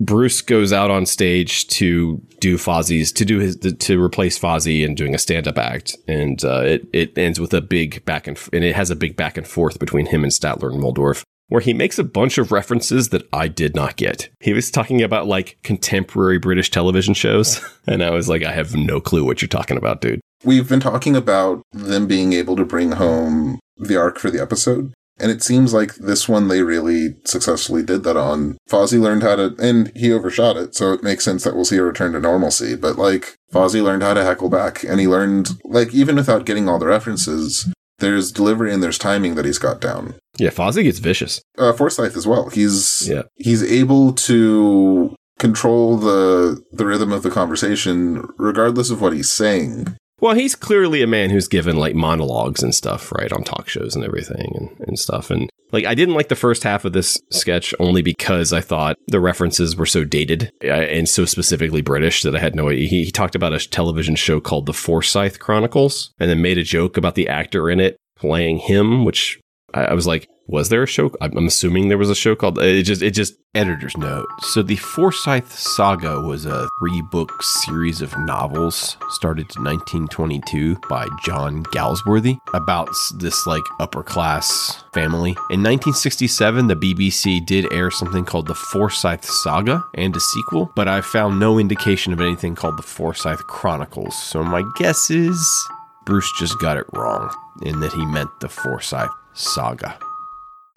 Bruce 0.00 0.40
goes 0.40 0.72
out 0.72 0.90
on 0.90 1.04
stage 1.04 1.66
to 1.68 2.20
do 2.40 2.56
Fozzie's 2.56 3.12
to 3.12 3.24
do 3.26 3.38
his 3.38 3.56
to 3.56 4.02
replace 4.02 4.38
Fozzie 4.38 4.84
and 4.84 4.96
doing 4.96 5.14
a 5.14 5.18
stand 5.18 5.46
up 5.46 5.58
act, 5.58 5.96
and 6.08 6.42
uh, 6.42 6.62
it 6.62 6.88
it 6.94 7.18
ends 7.18 7.38
with 7.38 7.52
a 7.52 7.60
big 7.60 8.02
back 8.06 8.26
and 8.26 8.38
and 8.52 8.64
it 8.64 8.74
has 8.74 8.90
a 8.90 8.96
big 8.96 9.14
back 9.14 9.36
and 9.36 9.46
forth 9.46 9.78
between 9.78 10.06
him 10.06 10.22
and 10.24 10.32
Statler 10.32 10.72
and 10.72 10.82
Waldorf 10.82 11.22
where 11.50 11.60
he 11.60 11.74
makes 11.74 11.98
a 11.98 12.04
bunch 12.04 12.38
of 12.38 12.50
references 12.50 13.10
that 13.10 13.28
I 13.32 13.48
did 13.48 13.74
not 13.74 13.96
get. 13.96 14.30
He 14.40 14.54
was 14.54 14.70
talking 14.70 15.02
about 15.02 15.26
like 15.26 15.58
contemporary 15.62 16.38
British 16.38 16.70
television 16.70 17.12
shows, 17.12 17.60
and 17.86 18.02
I 18.02 18.10
was 18.10 18.28
like, 18.28 18.42
I 18.42 18.52
have 18.52 18.74
no 18.74 19.00
clue 19.00 19.24
what 19.24 19.42
you're 19.42 19.48
talking 19.48 19.76
about, 19.76 20.00
dude. 20.00 20.20
We've 20.42 20.68
been 20.68 20.80
talking 20.80 21.14
about 21.14 21.62
them 21.72 22.06
being 22.06 22.32
able 22.32 22.56
to 22.56 22.64
bring 22.64 22.92
home 22.92 23.60
the 23.76 23.96
arc 23.96 24.18
for 24.18 24.30
the 24.30 24.40
episode. 24.40 24.94
And 25.18 25.30
it 25.30 25.42
seems 25.42 25.74
like 25.74 25.96
this 25.96 26.30
one 26.30 26.48
they 26.48 26.62
really 26.62 27.16
successfully 27.26 27.82
did 27.82 28.04
that 28.04 28.16
on. 28.16 28.56
Fozzie 28.70 28.98
learned 28.98 29.22
how 29.22 29.36
to, 29.36 29.54
and 29.58 29.92
he 29.94 30.10
overshot 30.10 30.56
it, 30.56 30.74
so 30.74 30.94
it 30.94 31.02
makes 31.02 31.24
sense 31.24 31.44
that 31.44 31.54
we'll 31.54 31.66
see 31.66 31.76
a 31.76 31.82
return 31.82 32.12
to 32.12 32.20
normalcy. 32.20 32.74
But 32.74 32.96
like, 32.96 33.34
Fozzie 33.52 33.82
learned 33.82 34.02
how 34.02 34.14
to 34.14 34.24
heckle 34.24 34.48
back, 34.48 34.82
and 34.82 34.98
he 34.98 35.06
learned, 35.06 35.50
like, 35.64 35.92
even 35.92 36.16
without 36.16 36.46
getting 36.46 36.70
all 36.70 36.78
the 36.78 36.86
references, 36.86 37.70
there's 38.00 38.32
delivery 38.32 38.72
and 38.72 38.82
there's 38.82 38.98
timing 38.98 39.34
that 39.36 39.44
he's 39.44 39.58
got 39.58 39.80
down. 39.80 40.14
Yeah, 40.38 40.50
Fozzie 40.50 40.82
gets 40.82 40.98
vicious. 40.98 41.42
Uh, 41.58 41.72
Forsyth 41.72 42.16
as 42.16 42.26
well. 42.26 42.48
He's 42.48 43.08
yeah. 43.08 43.22
he's 43.36 43.62
able 43.62 44.12
to 44.12 45.14
control 45.38 45.96
the 45.96 46.62
the 46.72 46.86
rhythm 46.86 47.12
of 47.12 47.22
the 47.22 47.30
conversation 47.30 48.28
regardless 48.36 48.90
of 48.90 49.00
what 49.00 49.12
he's 49.12 49.30
saying. 49.30 49.96
Well, 50.20 50.34
he's 50.34 50.54
clearly 50.54 51.02
a 51.02 51.06
man 51.06 51.30
who's 51.30 51.48
given 51.48 51.76
like 51.76 51.94
monologues 51.94 52.62
and 52.62 52.74
stuff, 52.74 53.10
right, 53.12 53.32
on 53.32 53.42
talk 53.42 53.68
shows 53.68 53.96
and 53.96 54.04
everything 54.04 54.52
and, 54.54 54.88
and 54.88 54.98
stuff. 54.98 55.30
And 55.30 55.48
like, 55.72 55.86
I 55.86 55.94
didn't 55.94 56.14
like 56.14 56.28
the 56.28 56.36
first 56.36 56.62
half 56.62 56.84
of 56.84 56.92
this 56.92 57.18
sketch 57.30 57.74
only 57.78 58.02
because 58.02 58.52
I 58.52 58.60
thought 58.60 58.96
the 59.06 59.20
references 59.20 59.76
were 59.76 59.86
so 59.86 60.04
dated 60.04 60.52
uh, 60.62 60.68
and 60.68 61.08
so 61.08 61.24
specifically 61.24 61.80
British 61.80 62.22
that 62.22 62.36
I 62.36 62.40
had 62.40 62.54
no 62.54 62.68
idea. 62.68 62.88
He, 62.88 63.04
he 63.04 63.10
talked 63.10 63.34
about 63.34 63.52
a 63.52 63.68
television 63.68 64.14
show 64.14 64.40
called 64.40 64.66
The 64.66 64.74
Forsyth 64.74 65.38
Chronicles 65.38 66.12
and 66.18 66.28
then 66.28 66.42
made 66.42 66.58
a 66.58 66.64
joke 66.64 66.96
about 66.96 67.14
the 67.14 67.28
actor 67.28 67.70
in 67.70 67.80
it 67.80 67.96
playing 68.16 68.58
him, 68.58 69.04
which 69.04 69.40
I, 69.72 69.86
I 69.86 69.94
was 69.94 70.06
like, 70.06 70.28
was 70.50 70.68
there 70.68 70.82
a 70.82 70.86
show? 70.86 71.12
I'm 71.20 71.46
assuming 71.46 71.88
there 71.88 71.98
was 71.98 72.10
a 72.10 72.14
show 72.14 72.34
called 72.34 72.58
it 72.58 72.82
just 72.82 73.02
it 73.02 73.12
just 73.12 73.34
editor's 73.54 73.96
note. 73.96 74.26
So 74.40 74.62
the 74.62 74.76
Forsyte 74.76 75.48
Saga 75.48 76.20
was 76.20 76.44
a 76.44 76.68
three 76.80 77.02
book 77.12 77.42
series 77.42 78.02
of 78.02 78.16
novels 78.18 78.96
started 79.10 79.46
in 79.56 79.64
1922 79.64 80.76
by 80.88 81.06
John 81.24 81.62
Galsworthy 81.66 82.38
about 82.52 82.88
this 83.18 83.46
like 83.46 83.62
upper 83.78 84.02
class 84.02 84.82
family. 84.92 85.30
In 85.50 85.62
1967, 85.62 86.66
the 86.66 86.74
BBC 86.74 87.46
did 87.46 87.72
air 87.72 87.90
something 87.90 88.24
called 88.24 88.48
the 88.48 88.54
Forsyte 88.54 89.24
Saga 89.24 89.84
and 89.94 90.16
a 90.16 90.20
sequel, 90.20 90.72
but 90.74 90.88
I 90.88 91.00
found 91.00 91.38
no 91.38 91.58
indication 91.60 92.12
of 92.12 92.20
anything 92.20 92.56
called 92.56 92.76
the 92.76 92.82
Forsyth 92.82 93.46
Chronicles. 93.46 94.20
So 94.20 94.42
my 94.42 94.64
guess 94.76 95.10
is 95.10 95.68
Bruce 96.06 96.30
just 96.38 96.58
got 96.58 96.76
it 96.76 96.86
wrong 96.92 97.32
in 97.62 97.78
that 97.80 97.92
he 97.92 98.04
meant 98.06 98.30
the 98.40 98.48
Forsyte 98.48 99.14
Saga. 99.34 99.98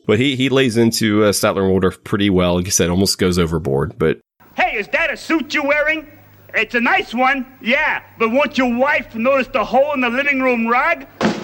But 0.05 0.19
he, 0.19 0.35
he 0.35 0.49
lays 0.49 0.77
into 0.77 1.23
uh, 1.23 1.31
Statler 1.31 1.61
and 1.61 1.71
Waldorf 1.71 2.03
pretty 2.03 2.29
well. 2.29 2.55
Like 2.55 2.67
I 2.67 2.69
said, 2.69 2.89
almost 2.89 3.17
goes 3.17 3.39
overboard. 3.39 3.97
But 3.97 4.19
Hey, 4.55 4.75
is 4.77 4.87
that 4.89 5.11
a 5.11 5.17
suit 5.17 5.53
you're 5.53 5.65
wearing? 5.65 6.07
It's 6.53 6.75
a 6.75 6.81
nice 6.81 7.13
one, 7.15 7.47
yeah, 7.61 8.03
but 8.19 8.29
won't 8.29 8.57
your 8.59 8.75
wife 8.77 9.15
notice 9.15 9.47
the 9.47 9.65
hole 9.65 9.91
in 9.93 10.01
the 10.01 10.09
living 10.09 10.39
room 10.39 10.67
rug? 10.67 11.07
That's 11.19 11.35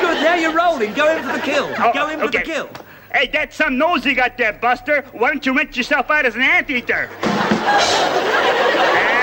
good. 0.00 0.22
Now 0.22 0.34
you're 0.36 0.54
rolling. 0.54 0.94
Go 0.94 1.16
in 1.16 1.24
for 1.24 1.32
the 1.32 1.40
kill. 1.40 1.68
Oh, 1.78 1.92
Go 1.92 2.08
in 2.10 2.20
for 2.20 2.28
the 2.28 2.42
kill. 2.42 2.70
Hey, 3.12 3.28
that's 3.32 3.56
some 3.56 3.78
nose 3.78 4.04
you 4.04 4.14
got 4.14 4.36
there, 4.36 4.52
Buster. 4.52 5.02
Why 5.12 5.30
don't 5.30 5.44
you 5.44 5.56
rent 5.56 5.76
yourself 5.76 6.10
out 6.10 6.26
as 6.26 6.36
an 6.36 6.42
anteater? 6.42 7.08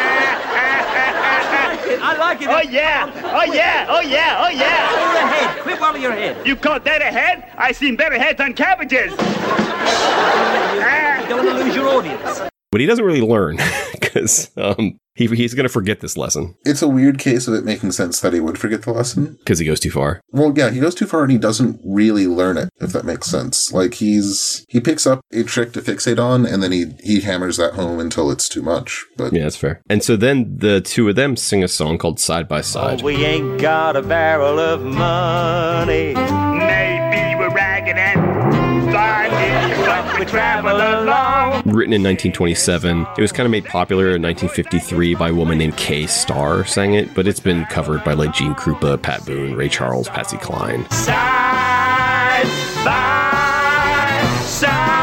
I 2.01 2.17
like 2.17 2.41
it. 2.41 2.49
Oh 2.49 2.61
yeah! 2.61 3.11
Oh 3.23 3.43
yeah! 3.43 3.85
Oh 3.89 4.01
yeah! 4.01 4.45
Oh 4.45 4.49
yeah! 4.49 4.91
Wobble 4.91 5.13
your 5.13 5.27
head. 5.27 5.61
Quit 5.61 5.81
wobbling 5.81 6.01
your 6.01 6.11
head. 6.11 6.47
You 6.47 6.55
call 6.55 6.79
that 6.79 7.01
a 7.01 7.05
head? 7.05 7.51
I 7.57 7.71
seen 7.71 7.95
better 7.95 8.17
heads 8.17 8.41
on 8.41 8.53
cabbages. 8.53 9.11
You 9.11 9.17
don't 11.29 11.45
want 11.45 11.57
to 11.57 11.63
lose 11.63 11.75
your 11.75 11.87
audience. 11.89 12.54
But 12.75 12.81
he 12.81 12.87
doesn't 12.87 13.05
really 13.05 13.21
learn 13.21 13.57
because 13.93 14.51
um, 14.57 14.99
he, 15.13 15.27
he's 15.27 15.53
going 15.53 15.63
to 15.63 15.71
forget 15.71 16.01
this 16.01 16.17
lesson 16.17 16.55
It's 16.65 16.81
a 16.81 16.89
weird 16.89 17.19
case 17.19 17.47
of 17.47 17.53
it 17.53 17.63
making 17.63 17.93
sense 17.93 18.19
that 18.19 18.33
he 18.33 18.41
would 18.41 18.57
forget 18.57 18.81
the 18.81 18.91
lesson. 18.91 19.37
because 19.39 19.59
he 19.59 19.65
goes 19.65 19.79
too 19.79 19.91
far. 19.91 20.19
Well, 20.31 20.51
yeah, 20.53 20.71
he 20.71 20.81
goes 20.81 20.93
too 20.93 21.05
far 21.05 21.23
and 21.23 21.31
he 21.31 21.37
doesn't 21.37 21.79
really 21.85 22.27
learn 22.27 22.57
it, 22.57 22.67
if 22.81 22.91
that 22.91 23.05
makes 23.05 23.27
sense. 23.27 23.71
Like 23.71 23.93
he's 23.93 24.65
he 24.67 24.81
picks 24.81 25.07
up 25.07 25.21
a 25.31 25.43
trick 25.43 25.71
to 25.71 25.81
fixate 25.81 26.19
on 26.19 26.45
and 26.45 26.61
then 26.61 26.73
he 26.73 26.87
he 27.01 27.21
hammers 27.21 27.55
that 27.55 27.75
home 27.75 27.97
until 28.01 28.29
it's 28.29 28.49
too 28.49 28.61
much. 28.61 29.05
But 29.15 29.31
Yeah, 29.31 29.43
that's 29.43 29.55
fair. 29.55 29.81
And 29.89 30.03
so 30.03 30.17
then 30.17 30.57
the 30.57 30.81
two 30.81 31.07
of 31.07 31.15
them 31.15 31.37
sing 31.37 31.63
a 31.63 31.69
song 31.69 31.97
called 31.97 32.19
Side 32.19 32.49
by 32.49 32.59
Side. 32.59 33.03
We 33.03 33.23
ain't 33.23 33.61
got 33.61 33.95
a 33.95 34.01
barrel 34.01 34.59
of 34.59 34.81
money. 34.81 36.13
Maybe 36.13 37.39
we're 37.39 37.55
ragged 37.55 37.95
and 37.95 38.19
finding, 38.19 38.33
but 38.33 38.34
we 40.19 40.25
travel 40.25 40.75
along. 40.75 41.63
Written 41.65 41.93
in 41.93 42.03
1927, 42.03 43.05
it 43.17 43.21
was 43.21 43.31
kind 43.31 43.45
of 43.45 43.51
made 43.51 43.65
popular 43.65 44.15
in 44.15 44.21
1953 44.21 45.15
by 45.15 45.29
a 45.29 45.33
woman 45.33 45.57
named 45.57 45.77
Kay 45.77 46.07
Starr 46.07 46.65
sang 46.65 46.93
it, 46.93 47.13
but 47.13 47.27
it's 47.27 47.39
been 47.39 47.65
covered 47.65 48.03
by 48.03 48.13
like 48.13 48.33
Gene 48.33 48.55
Krupa, 48.55 49.01
Pat 49.01 49.25
Boone, 49.25 49.55
Ray 49.55 49.69
Charles, 49.69 50.09
Patsy 50.09 50.37
Cline. 50.37 50.89
Side 50.91 52.43
by 52.83 53.25
side. 54.45 54.95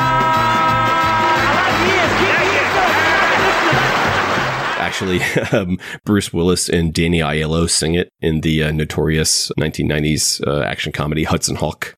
Actually, 4.79 5.23
um, 5.53 5.79
Bruce 6.05 6.33
Willis 6.33 6.69
and 6.69 6.93
Danny 6.93 7.21
Aiello 7.21 7.69
sing 7.69 7.95
it 7.95 8.11
in 8.21 8.43
the 8.43 8.65
uh, 8.65 8.73
notorious 8.73 9.51
1990s 9.59 10.47
uh, 10.47 10.63
action 10.63 10.93
comedy 10.93 11.25
Hudson 11.25 11.57
Hawk. 11.57 11.95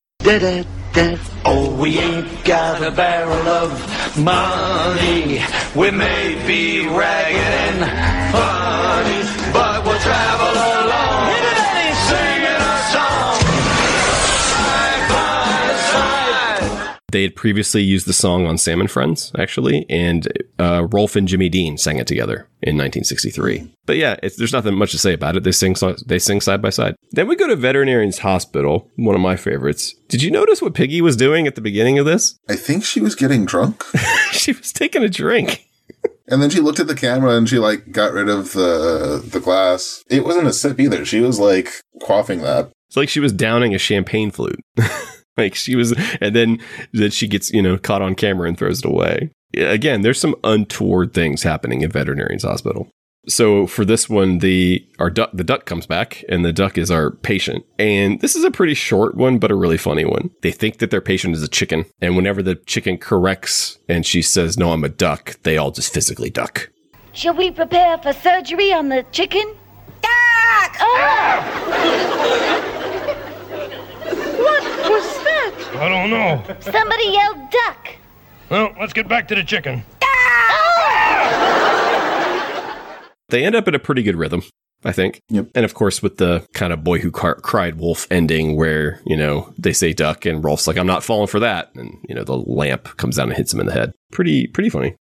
Oh, 0.96 1.74
we 1.80 1.98
ain't 1.98 2.44
got 2.44 2.80
a 2.80 2.90
barrel 2.92 3.48
of 3.48 4.16
money. 4.16 5.42
We 5.74 5.90
may 5.90 6.46
be 6.46 6.87
ragged 6.87 7.37
and 7.37 8.33
funny, 8.33 9.52
but 9.52 9.85
we'll 9.85 9.98
travel 9.98 10.73
They 17.14 17.22
had 17.22 17.37
previously 17.37 17.81
used 17.81 18.09
the 18.09 18.12
song 18.12 18.44
on 18.44 18.59
Sam 18.59 18.81
and 18.81 18.90
Friends, 18.90 19.31
actually, 19.38 19.87
and 19.88 20.27
uh, 20.59 20.88
Rolf 20.90 21.14
and 21.14 21.29
Jimmy 21.29 21.48
Dean 21.48 21.79
sang 21.79 21.98
it 21.98 22.09
together 22.09 22.48
in 22.61 22.77
1963. 22.77 23.72
But 23.87 23.98
yeah, 23.98 24.16
it's, 24.20 24.37
there's 24.37 24.53
nothing 24.53 24.74
much 24.74 24.90
to 24.90 24.98
say 24.98 25.12
about 25.12 25.37
it. 25.37 25.44
They 25.44 25.53
sing 25.53 25.77
so- 25.77 25.94
they 26.05 26.18
sing 26.18 26.40
side 26.40 26.61
by 26.61 26.70
side. 26.70 26.96
Then 27.12 27.29
we 27.29 27.37
go 27.37 27.46
to 27.46 27.55
Veterinarian's 27.55 28.18
Hospital, 28.18 28.90
one 28.96 29.14
of 29.14 29.20
my 29.20 29.37
favorites. 29.37 29.94
Did 30.09 30.24
you 30.24 30.33
notice 30.33 30.61
what 30.61 30.74
Piggy 30.74 31.00
was 31.00 31.14
doing 31.14 31.46
at 31.46 31.55
the 31.55 31.61
beginning 31.61 32.00
of 32.00 32.05
this? 32.05 32.37
I 32.48 32.57
think 32.57 32.85
she 32.85 33.00
was 33.00 33.14
getting 33.14 33.44
drunk. 33.44 33.85
she 34.33 34.50
was 34.50 34.72
taking 34.72 35.05
a 35.05 35.09
drink. 35.09 35.68
And 36.27 36.42
then 36.42 36.50
she 36.50 36.59
looked 36.59 36.81
at 36.81 36.88
the 36.88 36.96
camera 36.96 37.37
and 37.37 37.48
she 37.48 37.61
like 37.61 37.92
got 37.92 38.12
rid 38.12 38.29
of 38.29 38.55
the 38.55 39.24
the 39.24 39.38
glass. 39.38 40.03
It 40.11 40.24
wasn't 40.24 40.48
a 40.48 40.53
sip 40.53 40.81
either. 40.81 41.05
She 41.05 41.20
was 41.20 41.38
like 41.38 41.70
quaffing 42.03 42.42
that. 42.42 42.72
It's 42.88 42.96
like 42.96 43.09
she 43.09 43.20
was 43.20 43.33
downing 43.33 43.72
a 43.72 43.79
champagne 43.79 44.33
flute. 44.33 44.59
like 45.37 45.55
she 45.55 45.77
was, 45.77 45.92
and 46.20 46.35
then 46.35 46.61
then 46.92 47.11
she 47.11 47.29
gets 47.29 47.53
you 47.53 47.62
know 47.62 47.79
caught 47.79 48.03
on 48.03 48.14
camera 48.14 48.49
and 48.49 48.59
throws 48.59 48.81
it 48.81 48.87
away. 48.87 49.31
Again, 49.57 50.03
there's 50.03 50.20
some 50.20 50.35
untoward 50.42 51.14
things 51.14 51.42
happening 51.44 51.83
in 51.83 51.90
veterinarian's 51.90 52.42
hospital. 52.42 52.88
So 53.27 53.66
for 53.66 53.85
this 53.85 54.09
one, 54.09 54.38
the 54.38 54.87
our 54.99 55.11
duck 55.11 55.31
the 55.33 55.44
duck 55.44 55.64
comes 55.64 55.87
back, 55.87 56.25
and 56.29 56.44
the 56.44 56.53
duck 56.53 56.77
is 56.77 56.90
our 56.90 57.11
patient. 57.11 57.64
And 57.79 58.20
this 58.20 58.37
is 58.37 58.44
a 58.44 58.51
pretty 58.51 58.75
short 58.75 59.16
one, 59.16 59.38
but 59.38 59.51
a 59.51 59.55
really 59.55 59.79
funny 59.79 60.05
one. 60.05 60.31
They 60.42 60.53
think 60.53 60.79
that 60.79 60.90
their 60.90 61.01
patient 61.01 61.35
is 61.35 61.42
a 61.42 61.49
chicken, 61.49 61.87
and 62.01 62.16
whenever 62.16 62.42
the 62.42 62.57
chicken 62.57 62.99
corrects 62.99 63.79
and 63.88 64.05
she 64.05 64.20
says, 64.23 64.59
"No, 64.59 64.73
I'm 64.73 64.85
a 64.85 64.88
duck," 64.88 65.37
they 65.42 65.57
all 65.57 65.70
just 65.70 65.94
physically 65.94 66.31
duck. 66.31 66.70
Shall 67.12 67.35
we 67.35 67.51
prepare 67.51 67.97
for 67.99 68.12
surgery 68.12 68.73
on 68.73 68.88
the 68.88 69.05
chicken? 69.12 69.55
Duck! 70.03 70.77
Oh! 70.81 71.40
what 74.38 74.90
was 74.90 75.05
that? 75.07 75.13
I 75.76 75.88
don't 75.88 76.10
know. 76.10 76.42
Somebody 76.60 77.04
yelled 77.08 77.50
duck. 77.50 77.88
Well, 78.50 78.74
let's 78.78 78.92
get 78.92 79.08
back 79.08 79.28
to 79.28 79.34
the 79.34 79.44
chicken. 79.44 79.84
They 83.30 83.44
end 83.44 83.56
up 83.56 83.66
in 83.66 83.74
a 83.74 83.78
pretty 83.80 84.02
good 84.02 84.16
rhythm, 84.16 84.42
I 84.84 84.92
think. 84.92 85.18
Yep. 85.30 85.48
And 85.54 85.64
of 85.64 85.74
course, 85.74 86.02
with 86.02 86.18
the 86.18 86.46
kind 86.52 86.72
of 86.72 86.84
boy 86.84 86.98
who 87.00 87.10
car- 87.10 87.37
cried 87.37 87.78
wolf 87.78 88.06
ending, 88.10 88.54
where 88.54 89.00
you 89.06 89.16
know 89.16 89.52
they 89.58 89.72
say 89.72 89.92
duck, 89.92 90.24
and 90.24 90.44
Rolf's 90.44 90.66
like, 90.68 90.76
"I'm 90.76 90.87
not 90.87 91.02
falling 91.02 91.26
for 91.26 91.40
that," 91.40 91.74
and 91.74 91.98
you 92.08 92.14
know 92.14 92.22
the 92.22 92.37
lamp 92.37 92.96
comes 92.96 93.16
down 93.16 93.28
and 93.30 93.37
hits 93.37 93.52
him 93.52 93.60
in 93.60 93.66
the 93.66 93.72
head. 93.72 93.92
Pretty, 94.12 94.46
pretty 94.46 94.68
funny. 94.68 94.94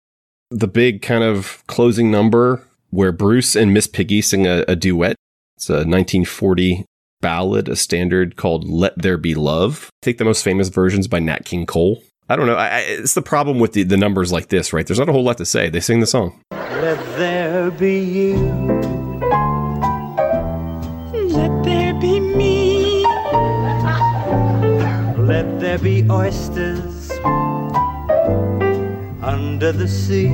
The 0.49 0.67
big 0.67 1.01
kind 1.01 1.23
of 1.23 1.63
closing 1.67 2.09
number 2.09 2.65
where 2.89 3.11
Bruce 3.11 3.55
and 3.55 3.73
Miss 3.73 3.85
Piggy 3.85 4.21
sing 4.21 4.47
a, 4.47 4.63
a 4.67 4.75
duet. 4.75 5.15
It's 5.57 5.69
a 5.69 5.85
1940 5.85 6.85
ballad, 7.23 7.67
a 7.67 7.75
standard 7.75 8.35
called 8.35 8.69
"Let 8.69 9.01
There 9.01 9.17
Be 9.17 9.33
Love." 9.33 9.89
Take 10.03 10.19
the 10.19 10.25
most 10.25 10.43
famous 10.43 10.69
versions 10.69 11.07
by 11.07 11.17
Nat 11.17 11.45
King 11.45 11.65
Cole. 11.65 12.03
I 12.29 12.35
don't 12.35 12.45
know. 12.45 12.55
I, 12.55 12.67
I, 12.67 12.79
it's 12.81 13.15
the 13.15 13.21
problem 13.23 13.59
with 13.59 13.73
the, 13.73 13.81
the 13.83 13.97
numbers 13.97 14.31
like 14.31 14.49
this, 14.49 14.71
right? 14.71 14.85
There's 14.85 14.99
not 14.99 15.09
a 15.09 15.11
whole 15.11 15.23
lot 15.23 15.39
to 15.39 15.45
say. 15.45 15.69
They 15.69 15.79
sing 15.79 15.99
the 15.99 16.05
song. 16.05 16.39
Let 16.51 16.99
there 17.17 17.71
be 17.71 17.99
you. 17.99 18.35
Let 21.13 21.63
there 21.63 21.93
be 21.95 22.19
me. 22.19 23.03
Let 25.17 25.59
there 25.59 25.79
be 25.79 26.05
oysters 26.09 27.11
under 29.21 29.71
the 29.71 29.87
sea. 29.87 30.27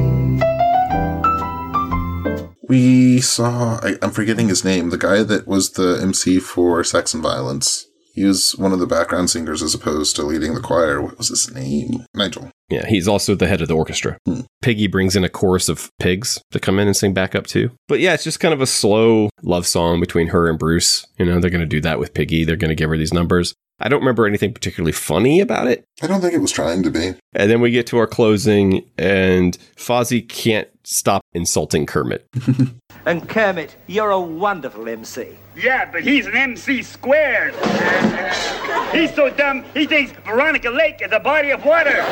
We 2.70 3.20
saw 3.20 3.80
I, 3.82 3.96
I'm 4.02 4.12
forgetting 4.12 4.48
his 4.48 4.64
name, 4.64 4.92
the 4.92 4.98
guy 4.98 5.24
that 5.24 5.48
was 5.48 5.72
the 5.72 6.00
MC 6.02 6.40
for 6.40 6.84
Sex 6.84 7.14
and 7.14 7.24
Violence. 7.24 7.88
He 8.14 8.26
was 8.26 8.56
one 8.58 8.74
of 8.74 8.80
the 8.80 8.86
background 8.86 9.30
singers 9.30 9.64
as 9.64 9.74
opposed 9.74 10.16
to 10.16 10.24
leading 10.24 10.54
the 10.54 10.62
choir. 10.62 11.02
What 11.02 11.18
was 11.18 11.30
his 11.30 11.54
name? 11.54 12.06
Nigel. 12.14 12.52
Yeah, 12.70 12.86
he's 12.86 13.08
also 13.08 13.34
the 13.34 13.48
head 13.48 13.62
of 13.62 13.68
the 13.68 13.76
orchestra. 13.76 14.18
Hmm. 14.26 14.42
Piggy 14.62 14.88
brings 14.88 15.16
in 15.16 15.24
a 15.24 15.30
chorus 15.30 15.70
of 15.70 15.90
pigs 16.00 16.42
to 16.52 16.60
come 16.60 16.80
in 16.80 16.88
and 16.88 16.96
sing 16.96 17.14
back 17.14 17.34
up 17.34 17.48
too. 17.48 17.72
But 17.88 18.00
yeah, 18.00 18.14
it's 18.14 18.24
just 18.24 18.40
kind 18.40 18.54
of 18.54 18.62
a 18.62 18.68
slow 18.68 19.30
love 19.42 19.66
song 19.66 20.00
between 20.00 20.28
her 20.28 20.48
and 20.48 20.60
Bruce. 20.60 21.08
You 21.18 21.26
know, 21.26 21.40
they're 21.40 21.50
going 21.50 21.62
to 21.62 21.66
do 21.66 21.82
that 21.82 21.98
with 21.98 22.14
Piggy. 22.14 22.44
They're 22.44 22.56
going 22.56 22.70
to 22.70 22.76
give 22.76 22.90
her 22.90 22.98
these 22.98 23.14
numbers. 23.14 23.54
I 23.80 23.88
don't 23.90 24.00
remember 24.00 24.26
anything 24.26 24.54
particularly 24.54 24.92
funny 24.92 25.40
about 25.40 25.68
it. 25.68 25.86
I 26.02 26.08
don't 26.08 26.22
think 26.22 26.34
it 26.34 26.40
was 26.40 26.52
trying 26.52 26.84
to 26.84 26.92
be. 26.92 27.14
And 27.34 27.50
then 27.50 27.62
we 27.62 27.72
get 27.72 27.88
to 27.88 27.98
our 27.98 28.08
closing, 28.08 28.86
and 28.98 29.58
Fozzie 29.76 30.28
can't 30.28 30.68
stop 30.84 31.22
insulting 31.34 31.86
Kermit. 31.86 32.26
And 33.06 33.28
Kermit, 33.30 33.76
you're 33.88 34.12
a 34.12 34.20
wonderful 34.20 34.88
MC. 34.88 35.30
Yeah, 35.56 35.90
but 35.90 36.04
he's 36.04 36.28
an 36.28 36.36
MC 36.36 36.84
squared. 36.84 37.56
he's 38.92 39.16
so 39.16 39.30
dumb, 39.30 39.64
he 39.74 39.86
thinks 39.86 40.12
Veronica 40.26 40.70
Lake 40.70 41.02
is 41.02 41.12
a 41.12 41.20
body 41.20 41.52
of 41.52 41.64
water. 41.64 42.04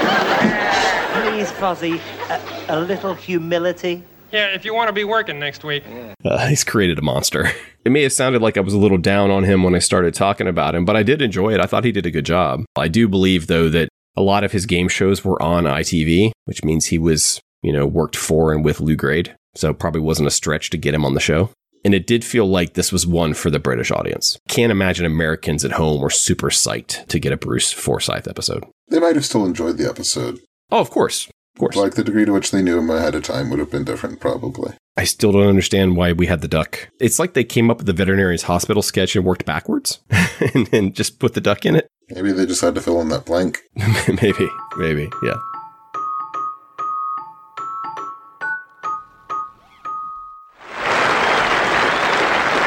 Please, 1.14 1.52
Fozzie, 1.52 2.00
a, 2.30 2.76
a 2.76 2.80
little 2.80 3.14
humility. 3.14 4.04
Yeah, 4.32 4.48
if 4.48 4.66
you 4.66 4.74
want 4.74 4.90
to 4.90 4.94
be 4.94 5.04
working 5.04 5.40
next 5.40 5.64
week. 5.64 5.84
Uh, 6.26 6.48
he's 6.48 6.64
created 6.64 7.00
a 7.00 7.02
monster. 7.04 7.52
It 7.86 7.92
may 7.92 8.04
have 8.04 8.12
sounded 8.12 8.42
like 8.42 8.58
I 8.58 8.60
was 8.60 8.74
a 8.74 8.78
little 8.78 8.98
down 8.98 9.32
on 9.32 9.46
him 9.46 9.64
when 9.64 9.74
I 9.74 9.80
started 9.80 10.14
talking 10.14 10.46
about 10.46 10.76
him, 10.76 10.84
but 10.84 10.98
I 10.98 11.04
did 11.04 11.22
enjoy 11.22 11.54
it. 11.54 11.62
I 11.62 11.68
thought 11.68 11.86
he 11.86 11.94
did 11.94 12.06
a 12.06 12.12
good 12.12 12.26
job. 12.26 12.66
I 12.76 12.90
do 12.90 13.08
believe, 13.08 13.48
though, 13.48 13.70
that 13.70 13.88
a 14.18 14.22
lot 14.22 14.44
of 14.44 14.52
his 14.52 14.66
game 14.66 14.90
shows 14.90 15.24
were 15.24 15.42
on 15.42 15.64
ITV, 15.64 16.32
which 16.44 16.66
means 16.66 16.88
he 16.88 16.98
was, 16.98 17.40
you 17.62 17.72
know, 17.72 17.86
worked 17.88 18.18
for 18.18 18.52
and 18.52 18.66
with 18.66 18.82
Lou 18.82 18.98
Grade. 18.98 19.34
So 19.56 19.70
it 19.70 19.80
probably 19.80 20.02
wasn't 20.02 20.28
a 20.28 20.32
stretch 20.32 20.70
to 20.72 20.78
get 20.78 20.94
him 20.94 21.06
on 21.06 21.14
the 21.14 21.22
show. 21.22 21.50
And 21.86 21.94
it 21.94 22.06
did 22.06 22.26
feel 22.26 22.46
like 22.46 22.74
this 22.74 22.92
was 22.92 23.08
one 23.08 23.34
for 23.34 23.50
the 23.50 23.58
British 23.58 23.90
audience. 23.90 24.38
Can't 24.50 24.72
imagine 24.72 25.06
Americans 25.06 25.64
at 25.64 25.72
home 25.72 26.02
were 26.02 26.10
super 26.10 26.50
psyched 26.50 27.08
to 27.08 27.20
get 27.20 27.32
a 27.32 27.38
Bruce 27.38 27.72
Forsyth 27.72 28.28
episode. 28.28 28.66
They 28.90 29.00
might 29.00 29.16
have 29.16 29.24
still 29.24 29.46
enjoyed 29.46 29.78
the 29.78 29.88
episode. 29.88 30.40
Oh, 30.72 30.82
of 30.82 30.90
course. 30.90 31.30
Of 31.58 31.60
course. 31.62 31.76
Like 31.76 31.96
the 31.96 32.04
degree 32.04 32.24
to 32.24 32.32
which 32.34 32.52
they 32.52 32.62
knew 32.62 32.78
him 32.78 32.88
ahead 32.92 33.16
of 33.16 33.24
time 33.24 33.50
would 33.50 33.58
have 33.58 33.72
been 33.72 33.84
different, 33.84 34.20
probably. 34.20 34.74
I 34.96 35.06
still 35.06 35.32
don't 35.32 35.48
understand 35.48 35.98
why 35.98 36.12
we 36.12 36.28
had 36.28 36.42
the 36.42 36.48
duck. 36.48 36.90
It's 37.00 37.18
like 37.18 37.34
they 37.34 37.44
came 37.44 37.72
up 37.72 37.78
with 37.78 37.88
the 37.88 37.94
veterinarian's 37.94 38.44
hospital 38.44 38.84
sketch 38.84 39.16
and 39.16 39.26
worked 39.26 39.44
backwards 39.44 40.00
and, 40.54 40.72
and 40.72 40.94
just 40.94 41.18
put 41.18 41.34
the 41.34 41.42
duck 41.42 41.66
in 41.66 41.76
it. 41.76 41.88
Maybe 42.10 42.32
they 42.32 42.46
just 42.46 42.62
had 42.62 42.76
to 42.76 42.82
fill 42.82 43.02
in 43.02 43.10
that 43.10 43.26
blank. 43.26 43.64
maybe, 43.76 44.48
maybe, 44.78 45.10
yeah. 45.24 45.38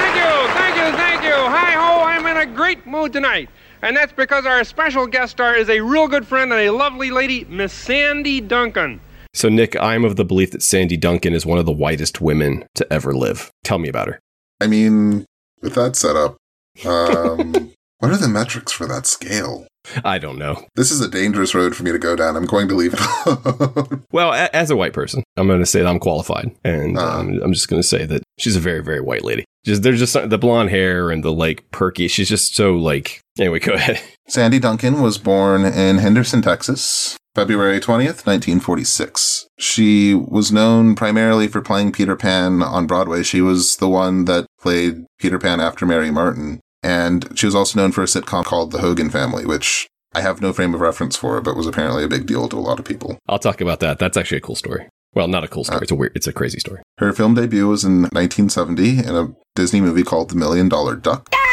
Thank 0.01 0.17
you, 0.17 0.49
thank 0.59 0.77
you, 0.77 0.97
thank 0.97 1.23
you. 1.23 1.35
Hi 1.35 1.73
ho, 1.73 2.03
I'm 2.03 2.27
in 2.27 2.37
a 2.37 2.47
great 2.47 2.87
mood 2.89 3.13
tonight. 3.13 3.51
And 3.83 3.97
that's 3.97 4.13
because 4.13 4.47
our 4.47 4.63
special 4.65 5.07
guest 5.07 5.33
star 5.33 5.55
is 5.55 5.69
a 5.71 5.81
real 5.81 6.07
good 6.09 6.27
friend 6.27 6.53
and 6.53 6.61
a 6.61 6.71
lovely 6.71 7.11
lady, 7.11 7.45
Miss 7.47 7.73
Sandy 7.73 8.41
Duncan. 8.41 9.01
So, 9.33 9.49
Nick, 9.49 9.77
I'm 9.81 10.05
of 10.05 10.17
the 10.17 10.25
belief 10.25 10.51
that 10.51 10.63
Sandy 10.63 10.97
Duncan 10.97 11.33
is 11.35 11.47
one 11.47 11.59
of 11.59 11.65
the 11.67 11.73
whitest 11.73 12.21
women 12.21 12.67
to 12.75 12.93
ever 12.93 13.15
live. 13.15 13.51
Tell 13.65 13.79
me 13.79 13.89
about 13.89 14.09
her. 14.09 14.19
I 14.61 14.67
mean, 14.67 15.25
with 15.63 15.75
that 15.77 15.97
setup, 15.97 16.37
um, 16.85 17.73
what 17.99 18.11
are 18.11 18.17
the 18.17 18.29
metrics 18.29 18.73
for 18.73 18.87
that 18.87 19.07
scale? 19.07 19.67
I 20.05 20.19
don't 20.19 20.39
know. 20.39 20.63
This 20.75 20.91
is 20.91 21.01
a 21.01 21.09
dangerous 21.09 21.55
road 21.55 21.75
for 21.75 21.85
me 21.85 21.91
to 21.93 21.99
go 21.99 22.15
down. 22.15 22.37
I'm 22.37 22.45
going 22.45 22.69
to 22.69 22.75
leave 22.75 22.93
it 22.95 23.01
alone. 23.25 24.05
Well, 24.13 24.33
a- 24.33 24.55
as 24.55 24.71
a 24.71 24.77
white 24.77 24.93
person, 24.93 25.23
I'm 25.39 25.47
going 25.47 25.61
to 25.61 25.67
say 25.67 25.81
that 25.81 25.89
I'm 25.89 25.99
qualified, 26.01 26.51
and 26.65 26.99
um, 26.99 27.41
I'm 27.43 27.53
just 27.55 27.69
going 27.69 27.81
to 27.81 27.87
say 27.89 28.05
that 28.05 28.23
she's 28.41 28.57
a 28.57 28.61
very, 28.61 28.83
very 28.83 29.01
white 29.01 29.25
lady. 29.25 29.45
Just 29.65 29.83
there's 29.83 29.99
just 29.99 30.15
the 30.15 30.39
blonde 30.39 30.71
hair 30.71 31.11
and 31.11 31.23
the 31.23 31.33
like 31.33 31.71
perky. 31.71 32.09
She's 32.09 32.29
just 32.29 32.55
so 32.55 32.75
like. 32.75 33.21
Anyway, 33.39 33.59
go 33.59 33.75
ahead. 33.75 34.01
Sandy 34.29 34.59
Duncan 34.59 35.03
was 35.03 35.19
born 35.19 35.65
in 35.65 35.99
Henderson, 35.99 36.41
Texas, 36.41 37.17
February 37.35 37.81
20th, 37.81 38.27
1946. 38.27 39.47
She 39.59 40.15
was 40.15 40.51
known 40.51 40.95
primarily 40.95 41.49
for 41.49 41.61
playing 41.61 41.93
Peter 41.93 42.17
Pan 42.17 42.63
on 42.63 42.87
Broadway. 42.87 43.23
She 43.23 43.41
was 43.41 43.77
the 43.77 43.89
one 43.89 44.25
that 44.25 44.47
played 44.61 45.05
Peter 45.19 45.39
Pan 45.39 45.61
after 45.61 45.85
Mary 45.85 46.11
Martin. 46.11 46.61
And 46.83 47.29
she 47.39 47.47
was 47.47 47.55
also 47.55 47.79
known 47.79 47.93
for 47.93 48.03
a 48.03 48.07
sitcom 48.07 48.45
called 48.45 48.73
The 48.73 48.79
Hogan 48.79 49.11
Family, 49.11 49.45
which 49.45 49.87
I 50.15 50.23
have 50.23 50.41
no 50.41 50.53
frame 50.53 50.75
of 50.75 50.81
reference 50.81 51.17
for, 51.17 51.41
but 51.41 51.57
was 51.57 51.67
apparently 51.67 52.03
a 52.05 52.09
big 52.09 52.27
deal 52.27 52.49
to 52.49 52.57
a 52.57 52.61
lot 52.61 52.79
of 52.79 52.85
people. 52.85 53.19
I'll 53.29 53.39
talk 53.39 53.61
about 53.61 53.81
that. 53.81 53.99
That's 53.99 54.17
actually 54.17 54.39
a 54.39 54.43
cool 54.43 54.57
story. 54.57 54.89
Well, 55.13 55.29
not 55.29 55.45
a 55.45 55.49
cool 55.49 55.65
story. 55.65 55.81
It's 55.83 55.91
a 55.91 55.97
weird. 55.97 56.13
It's 56.15 56.27
a 56.27 56.33
crazy 56.33 56.61
story. 56.61 56.83
Her 56.99 57.13
film 57.13 57.35
debut 57.35 57.67
was 57.67 57.85
in 57.85 58.03
1970 58.03 58.99
in 58.99 59.17
a 59.17 59.35
Disney 59.55 59.81
movie 59.81 60.05
called 60.05 60.31
The 60.31 60.37
Million 60.37 60.69
Dollar 60.69 60.97
Duck. 60.97 61.35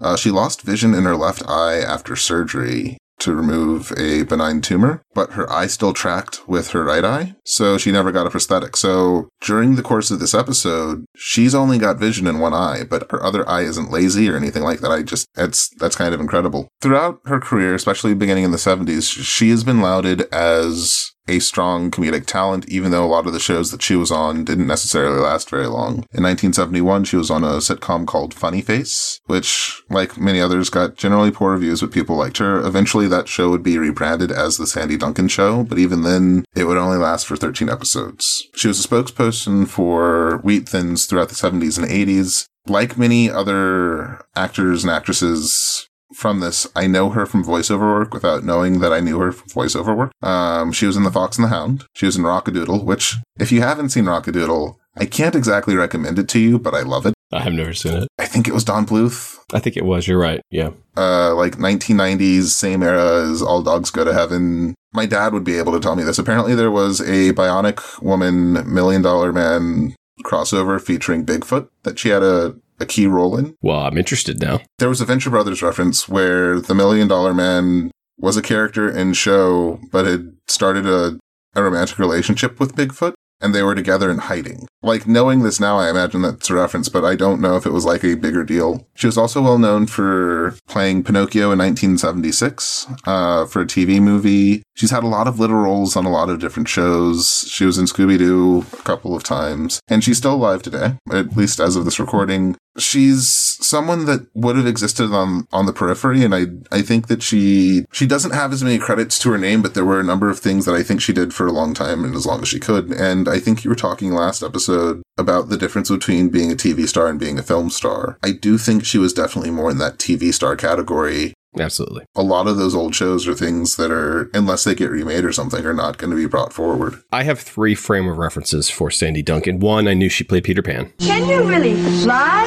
Uh, 0.00 0.16
she 0.16 0.30
lost 0.30 0.62
vision 0.62 0.94
in 0.94 1.02
her 1.02 1.16
left 1.16 1.42
eye 1.48 1.78
after 1.78 2.14
surgery 2.14 2.98
to 3.18 3.34
remove 3.34 3.92
a 3.98 4.22
benign 4.22 4.60
tumor, 4.60 5.02
but 5.14 5.32
her 5.32 5.50
eye 5.50 5.66
still 5.66 5.92
tracked 5.92 6.48
with 6.48 6.70
her 6.70 6.84
right 6.84 7.04
eye, 7.04 7.34
so 7.44 7.76
she 7.76 7.90
never 7.90 8.12
got 8.12 8.26
a 8.26 8.30
prosthetic. 8.30 8.76
So 8.76 9.28
during 9.40 9.74
the 9.74 9.82
course 9.82 10.10
of 10.10 10.20
this 10.20 10.34
episode, 10.34 11.04
she's 11.16 11.54
only 11.54 11.78
got 11.78 11.98
vision 11.98 12.26
in 12.26 12.38
one 12.38 12.54
eye, 12.54 12.84
but 12.88 13.10
her 13.10 13.22
other 13.22 13.48
eye 13.48 13.62
isn't 13.62 13.90
lazy 13.90 14.30
or 14.30 14.36
anything 14.36 14.62
like 14.62 14.80
that. 14.80 14.92
I 14.92 15.02
just, 15.02 15.26
it's, 15.36 15.68
that's 15.78 15.96
kind 15.96 16.14
of 16.14 16.20
incredible. 16.20 16.68
Throughout 16.80 17.20
her 17.26 17.40
career, 17.40 17.74
especially 17.74 18.14
beginning 18.14 18.44
in 18.44 18.52
the 18.52 18.56
70s, 18.56 19.10
she 19.12 19.50
has 19.50 19.64
been 19.64 19.80
lauded 19.80 20.32
as 20.32 21.10
a 21.28 21.38
strong 21.38 21.90
comedic 21.90 22.26
talent, 22.26 22.68
even 22.68 22.90
though 22.90 23.04
a 23.04 23.06
lot 23.06 23.26
of 23.26 23.32
the 23.32 23.40
shows 23.40 23.70
that 23.70 23.82
she 23.82 23.96
was 23.96 24.10
on 24.10 24.44
didn't 24.44 24.66
necessarily 24.66 25.20
last 25.20 25.50
very 25.50 25.66
long. 25.66 26.04
In 26.12 26.24
1971, 26.24 27.04
she 27.04 27.16
was 27.16 27.30
on 27.30 27.44
a 27.44 27.58
sitcom 27.58 28.06
called 28.06 28.34
Funny 28.34 28.62
Face, 28.62 29.20
which, 29.26 29.82
like 29.90 30.18
many 30.18 30.40
others, 30.40 30.70
got 30.70 30.96
generally 30.96 31.30
poor 31.30 31.52
reviews, 31.52 31.80
but 31.80 31.92
people 31.92 32.16
liked 32.16 32.38
her. 32.38 32.64
Eventually, 32.64 33.06
that 33.08 33.28
show 33.28 33.50
would 33.50 33.62
be 33.62 33.78
rebranded 33.78 34.32
as 34.32 34.56
The 34.56 34.66
Sandy 34.66 34.96
Duncan 34.96 35.28
Show, 35.28 35.64
but 35.64 35.78
even 35.78 36.02
then, 36.02 36.44
it 36.56 36.64
would 36.64 36.78
only 36.78 36.98
last 36.98 37.26
for 37.26 37.36
13 37.36 37.68
episodes. 37.68 38.48
She 38.54 38.68
was 38.68 38.84
a 38.84 38.88
spokesperson 38.88 39.68
for 39.68 40.38
Wheat 40.38 40.68
Thins 40.68 41.06
throughout 41.06 41.28
the 41.28 41.34
70s 41.34 41.78
and 41.78 41.86
80s. 41.86 42.46
Like 42.66 42.98
many 42.98 43.30
other 43.30 44.20
actors 44.36 44.84
and 44.84 44.90
actresses 44.92 45.87
from 46.14 46.40
this. 46.40 46.66
I 46.74 46.86
know 46.86 47.10
her 47.10 47.26
from 47.26 47.44
voiceover 47.44 47.80
work 47.80 48.14
without 48.14 48.44
knowing 48.44 48.80
that 48.80 48.92
I 48.92 49.00
knew 49.00 49.18
her 49.18 49.32
from 49.32 49.48
voiceover 49.48 49.96
work. 49.96 50.12
Um, 50.22 50.72
she 50.72 50.86
was 50.86 50.96
in 50.96 51.02
The 51.02 51.12
Fox 51.12 51.36
and 51.36 51.44
the 51.44 51.48
Hound. 51.48 51.84
She 51.94 52.06
was 52.06 52.16
in 52.16 52.24
Rock-a-Doodle, 52.24 52.84
which, 52.84 53.16
if 53.38 53.52
you 53.52 53.60
haven't 53.60 53.90
seen 53.90 54.06
Rock-a-Doodle, 54.06 54.78
I 54.96 55.06
can't 55.06 55.34
exactly 55.34 55.76
recommend 55.76 56.18
it 56.18 56.28
to 56.30 56.40
you, 56.40 56.58
but 56.58 56.74
I 56.74 56.82
love 56.82 57.06
it. 57.06 57.14
I 57.30 57.40
have 57.42 57.52
never 57.52 57.74
seen 57.74 57.94
it. 57.94 58.08
I 58.18 58.26
think 58.26 58.48
it 58.48 58.54
was 58.54 58.64
Don 58.64 58.86
Bluth. 58.86 59.38
I 59.52 59.60
think 59.60 59.76
it 59.76 59.84
was. 59.84 60.08
You're 60.08 60.18
right. 60.18 60.40
Yeah. 60.50 60.70
Uh, 60.96 61.34
like 61.34 61.56
1990s, 61.56 62.44
same 62.44 62.82
era 62.82 63.30
as 63.30 63.42
All 63.42 63.62
Dogs 63.62 63.90
Go 63.90 64.04
to 64.04 64.14
Heaven. 64.14 64.74
My 64.92 65.06
dad 65.06 65.32
would 65.34 65.44
be 65.44 65.58
able 65.58 65.72
to 65.72 65.80
tell 65.80 65.94
me 65.94 66.02
this. 66.02 66.18
Apparently, 66.18 66.54
there 66.54 66.70
was 66.70 67.00
a 67.00 67.32
Bionic 67.34 68.02
Woman 68.02 68.72
Million 68.72 69.02
Dollar 69.02 69.32
Man 69.32 69.94
crossover 70.24 70.80
featuring 70.80 71.24
Bigfoot 71.24 71.68
that 71.82 71.98
she 71.98 72.08
had 72.08 72.22
a 72.22 72.56
a 72.80 72.86
key 72.86 73.06
role 73.06 73.36
in. 73.36 73.54
Well, 73.62 73.80
I'm 73.80 73.98
interested 73.98 74.40
now. 74.40 74.60
There 74.78 74.88
was 74.88 75.00
a 75.00 75.04
Venture 75.04 75.30
Brothers 75.30 75.62
reference 75.62 76.08
where 76.08 76.60
the 76.60 76.74
Million 76.74 77.08
Dollar 77.08 77.34
Man 77.34 77.90
was 78.18 78.36
a 78.36 78.42
character 78.42 78.90
in 78.90 79.12
show, 79.12 79.80
but 79.90 80.06
had 80.06 80.32
started 80.46 80.86
a, 80.86 81.18
a 81.54 81.62
romantic 81.62 81.98
relationship 81.98 82.58
with 82.58 82.74
Bigfoot, 82.74 83.14
and 83.40 83.54
they 83.54 83.62
were 83.62 83.74
together 83.74 84.10
in 84.10 84.18
hiding. 84.18 84.66
Like, 84.82 85.06
knowing 85.06 85.42
this 85.42 85.60
now, 85.60 85.78
I 85.78 85.90
imagine 85.90 86.22
that's 86.22 86.50
a 86.50 86.54
reference, 86.54 86.88
but 86.88 87.04
I 87.04 87.14
don't 87.14 87.40
know 87.40 87.56
if 87.56 87.66
it 87.66 87.72
was 87.72 87.84
like 87.84 88.04
a 88.04 88.14
bigger 88.14 88.44
deal. 88.44 88.86
She 88.94 89.06
was 89.06 89.18
also 89.18 89.42
well 89.42 89.58
known 89.58 89.86
for 89.86 90.56
playing 90.68 91.04
Pinocchio 91.04 91.52
in 91.52 91.58
1976 91.58 92.86
uh, 93.06 93.46
for 93.46 93.62
a 93.62 93.66
TV 93.66 94.00
movie. 94.00 94.62
She's 94.78 94.92
had 94.92 95.02
a 95.02 95.08
lot 95.08 95.26
of 95.26 95.40
little 95.40 95.56
roles 95.56 95.96
on 95.96 96.04
a 96.04 96.10
lot 96.10 96.30
of 96.30 96.38
different 96.38 96.68
shows. 96.68 97.44
She 97.48 97.64
was 97.64 97.78
in 97.78 97.86
Scooby 97.86 98.16
Doo 98.16 98.64
a 98.72 98.82
couple 98.82 99.16
of 99.16 99.24
times, 99.24 99.80
and 99.88 100.04
she's 100.04 100.18
still 100.18 100.34
alive 100.34 100.62
today, 100.62 100.94
at 101.10 101.36
least 101.36 101.58
as 101.58 101.74
of 101.74 101.84
this 101.84 101.98
recording. 101.98 102.56
She's 102.78 103.26
someone 103.28 104.04
that 104.04 104.28
would 104.34 104.54
have 104.54 104.68
existed 104.68 105.12
on 105.12 105.48
on 105.50 105.66
the 105.66 105.72
periphery, 105.72 106.22
and 106.22 106.32
I 106.32 106.46
I 106.70 106.82
think 106.82 107.08
that 107.08 107.24
she 107.24 107.86
she 107.90 108.06
doesn't 108.06 108.34
have 108.34 108.52
as 108.52 108.62
many 108.62 108.78
credits 108.78 109.18
to 109.18 109.32
her 109.32 109.38
name, 109.38 109.62
but 109.62 109.74
there 109.74 109.84
were 109.84 109.98
a 109.98 110.04
number 110.04 110.30
of 110.30 110.38
things 110.38 110.64
that 110.66 110.76
I 110.76 110.84
think 110.84 111.02
she 111.02 111.12
did 111.12 111.34
for 111.34 111.48
a 111.48 111.52
long 111.52 111.74
time 111.74 112.04
and 112.04 112.14
as 112.14 112.24
long 112.24 112.42
as 112.42 112.48
she 112.48 112.60
could. 112.60 112.92
And 112.92 113.28
I 113.28 113.40
think 113.40 113.64
you 113.64 113.70
were 113.70 113.74
talking 113.74 114.12
last 114.12 114.44
episode 114.44 115.02
about 115.18 115.48
the 115.48 115.56
difference 115.56 115.90
between 115.90 116.28
being 116.28 116.52
a 116.52 116.54
TV 116.54 116.86
star 116.86 117.08
and 117.08 117.18
being 117.18 117.36
a 117.36 117.42
film 117.42 117.68
star. 117.70 118.16
I 118.22 118.30
do 118.30 118.56
think 118.56 118.84
she 118.84 118.98
was 118.98 119.12
definitely 119.12 119.50
more 119.50 119.72
in 119.72 119.78
that 119.78 119.98
TV 119.98 120.32
star 120.32 120.54
category 120.54 121.34
Absolutely. 121.58 122.04
a 122.14 122.22
lot 122.22 122.46
of 122.46 122.56
those 122.56 122.74
old 122.74 122.94
shows 122.94 123.26
are 123.26 123.34
things 123.34 123.76
that 123.76 123.90
are, 123.90 124.30
unless 124.34 124.64
they 124.64 124.74
get 124.74 124.90
remade 124.90 125.24
or 125.24 125.32
something, 125.32 125.64
are 125.64 125.72
not 125.72 125.98
going 125.98 126.10
to 126.10 126.16
be 126.16 126.26
brought 126.26 126.52
forward. 126.52 127.00
I 127.10 127.22
have 127.24 127.40
three 127.40 127.74
frame 127.74 128.06
of 128.06 128.18
references 128.18 128.68
for 128.70 128.90
Sandy 128.90 129.22
Duncan. 129.22 129.58
One, 129.58 129.88
I 129.88 129.94
knew 129.94 130.08
she 130.08 130.24
played 130.24 130.44
Peter 130.44 130.62
Pan. 130.62 130.92
Can 130.98 131.28
you 131.28 131.48
really 131.48 131.74
fly? 132.02 132.44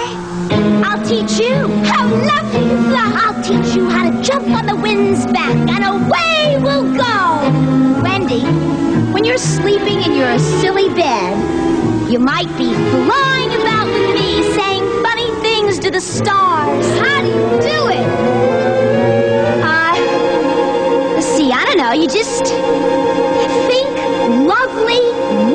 I'll 0.86 1.04
teach 1.06 1.40
you. 1.40 1.68
How 1.86 2.08
lovely 2.08 2.70
to 2.70 2.78
fly. 2.90 3.12
I'll 3.22 3.44
teach 3.44 3.76
you 3.76 3.90
how 3.90 4.10
to 4.12 4.22
jump 4.22 4.48
on 4.50 4.66
the 4.66 4.76
wind's 4.76 5.26
back, 5.28 5.56
and 5.56 5.84
away 5.84 6.58
we'll 6.62 6.96
go. 6.96 8.02
Wendy, 8.04 8.42
when 9.12 9.26
you're 9.26 9.38
sleeping 9.38 10.02
in 10.04 10.14
your 10.16 10.38
silly 10.40 10.90
bed, 10.94 12.10
you 12.10 12.20
might 12.20 12.48
be 12.58 12.74
flying 12.74 13.52
about 13.62 13.88
with 13.88 14.14
me, 14.14 14.44
saying 14.54 14.84
funny 15.04 15.32
things 15.42 15.80
to 15.80 15.90
the 15.92 16.00
stars. 16.02 16.86
How 17.00 17.22
do 17.22 17.28
you 17.28 17.62
do 17.62 17.90
it? 17.90 18.21
Know. 21.96 22.02
You 22.02 22.08
just 22.08 22.46
think 22.46 23.88
lovely, 24.48 25.02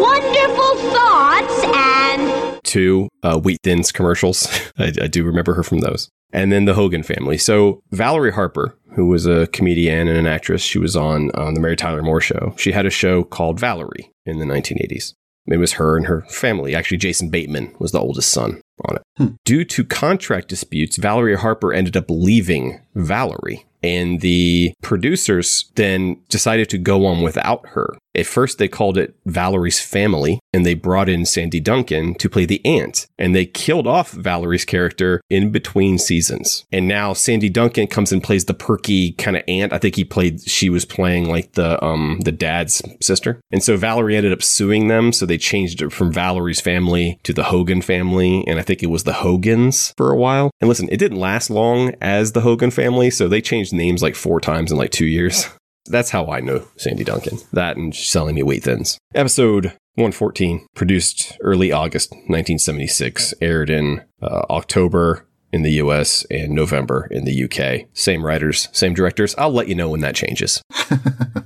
wonderful 0.01 0.77
thoughts 0.93 1.65
and 1.65 2.61
Two, 2.65 3.09
uh, 3.23 3.39
Wheat 3.39 3.61
Thins 3.63 3.93
commercials. 3.93 4.47
I, 4.79 4.93
I 5.03 5.07
do 5.07 5.25
remember 5.25 5.55
her 5.55 5.63
from 5.63 5.81
those. 5.81 6.09
And 6.33 6.53
then 6.53 6.65
the 6.65 6.75
Hogan 6.75 7.03
family. 7.03 7.39
So 7.39 7.81
Valerie 7.93 8.33
Harper, 8.33 8.77
who 8.95 9.07
was 9.07 9.27
a 9.27 9.47
comedian 9.49 10.09
and 10.09 10.19
an 10.19 10.27
actress, 10.27 10.63
she 10.63 10.79
was 10.79 10.97
on 10.97 11.31
on 11.33 11.55
the 11.55 11.61
Mary 11.61 11.77
Tyler 11.77 12.03
Moore 12.03 12.21
show. 12.21 12.55
She 12.59 12.73
had 12.73 12.87
a 12.87 12.91
show 12.91 13.23
called 13.25 13.61
Valerie 13.61 14.13
in 14.25 14.39
the 14.39 14.45
1980s. 14.45 15.15
It 15.47 15.59
was 15.59 15.75
her 15.75 15.97
and 15.97 16.07
her 16.07 16.23
family. 16.23 16.75
Actually, 16.75 16.97
Jason 16.99 17.31
Bateman 17.31 17.73
was 17.79 17.93
the 17.93 18.01
oldest 18.01 18.31
son 18.31 18.61
on 18.89 18.97
it. 18.97 19.33
Due 19.45 19.65
to 19.65 19.85
contract 19.85 20.49
disputes, 20.49 20.97
Valerie 20.97 21.37
Harper 21.37 21.73
ended 21.73 21.97
up 21.97 22.07
leaving 22.09 22.81
Valerie. 22.97 23.65
And 23.87 24.21
the 24.21 24.75
producers 24.83 25.71
then 25.77 26.21
decided 26.29 26.69
to 26.71 26.79
go 26.79 27.07
on 27.07 27.23
without 27.23 27.69
her. 27.69 27.97
At 28.17 28.27
first, 28.27 28.59
they 28.59 28.69
called 28.69 28.97
it 28.97 29.15
Valerie's 29.27 29.79
Family, 29.79 30.41
and 30.53 30.65
they 30.65 30.75
brought 30.75 31.09
in 31.09 31.27
Sandy 31.27 31.61
Duncan 31.61 32.15
to 32.15 32.31
play 32.31 32.47
the 32.47 32.65
aunt. 32.65 33.07
And 33.19 33.35
they 33.35 33.45
killed 33.45 33.87
off 33.87 34.13
Valerie's 34.13 34.65
character 34.65 35.21
in 35.29 35.51
between 35.51 35.99
seasons. 35.99 36.65
And 36.73 36.89
now 36.89 37.13
Sandy 37.13 37.51
Duncan 37.51 37.87
comes 37.87 38.13
and 38.13 38.23
plays 38.23 38.47
the 38.47 38.55
perky 38.55 39.13
kind 39.13 39.37
of 39.37 39.43
aunt. 39.47 39.73
I 39.73 39.79
think 39.79 39.97
he 39.97 40.05
played, 40.05 40.41
she 40.41 40.71
was 40.71 40.85
playing 40.85 41.29
like 41.29 41.53
the 41.53 41.83
um 41.85 42.21
the 42.25 42.33
dad's 42.33 42.83
sister. 43.03 43.41
And 43.53 43.63
so 43.63 43.77
Valerie 43.77 44.17
ended 44.17 44.33
up 44.33 44.43
suing 44.43 44.89
them. 44.89 45.13
So 45.13 45.27
they 45.27 45.39
changed 45.39 45.83
it 45.83 45.93
from 45.93 46.13
Valerie's 46.13 46.61
Family 46.61 47.21
to 47.25 47.33
the 47.33 47.45
Hogan 47.45 47.83
Family. 47.83 48.47
And 48.47 48.59
I 48.59 48.63
think 48.63 48.83
it 48.83 48.91
was 48.91 49.05
the 49.05 49.15
Hogans 49.15 49.93
for 49.97 50.11
a 50.11 50.17
while. 50.17 50.51
And 50.61 50.69
listen, 50.69 50.89
it 50.91 50.99
didn't 50.99 51.19
last 51.19 51.51
long 51.51 51.95
as 52.01 52.33
the 52.33 52.41
Hogan 52.41 52.71
Family. 52.71 53.11
So 53.11 53.29
they 53.29 53.41
changed 53.41 53.73
names 53.73 54.03
like 54.03 54.15
four 54.15 54.41
times 54.41 54.73
in 54.73 54.79
like 54.79 54.91
two 54.91 55.07
years. 55.07 55.49
That's 55.87 56.11
how 56.11 56.27
I 56.27 56.41
know 56.41 56.67
Sandy 56.77 57.05
Duncan. 57.05 57.39
That 57.53 57.77
and 57.77 57.95
selling 57.95 58.35
me 58.35 58.43
wheat 58.43 58.65
thins. 58.65 58.99
Episode 59.15 59.67
114, 59.97 60.67
produced 60.75 61.39
early 61.41 61.73
August 61.73 62.11
1976, 62.13 63.33
aired 63.41 63.71
in 63.71 64.05
uh, 64.21 64.45
October 64.51 65.27
in 65.53 65.63
the 65.63 65.73
US 65.73 66.27
and 66.31 66.53
November 66.53 67.09
in 67.11 67.25
the 67.25 67.45
UK. 67.45 67.89
Same 67.95 68.25
writers, 68.25 68.69
same 68.73 68.93
directors. 68.93 69.35
I'll 69.39 69.53
let 69.53 69.69
you 69.69 69.75
know 69.75 69.89
when 69.89 70.01
that 70.01 70.15
changes. 70.15 70.63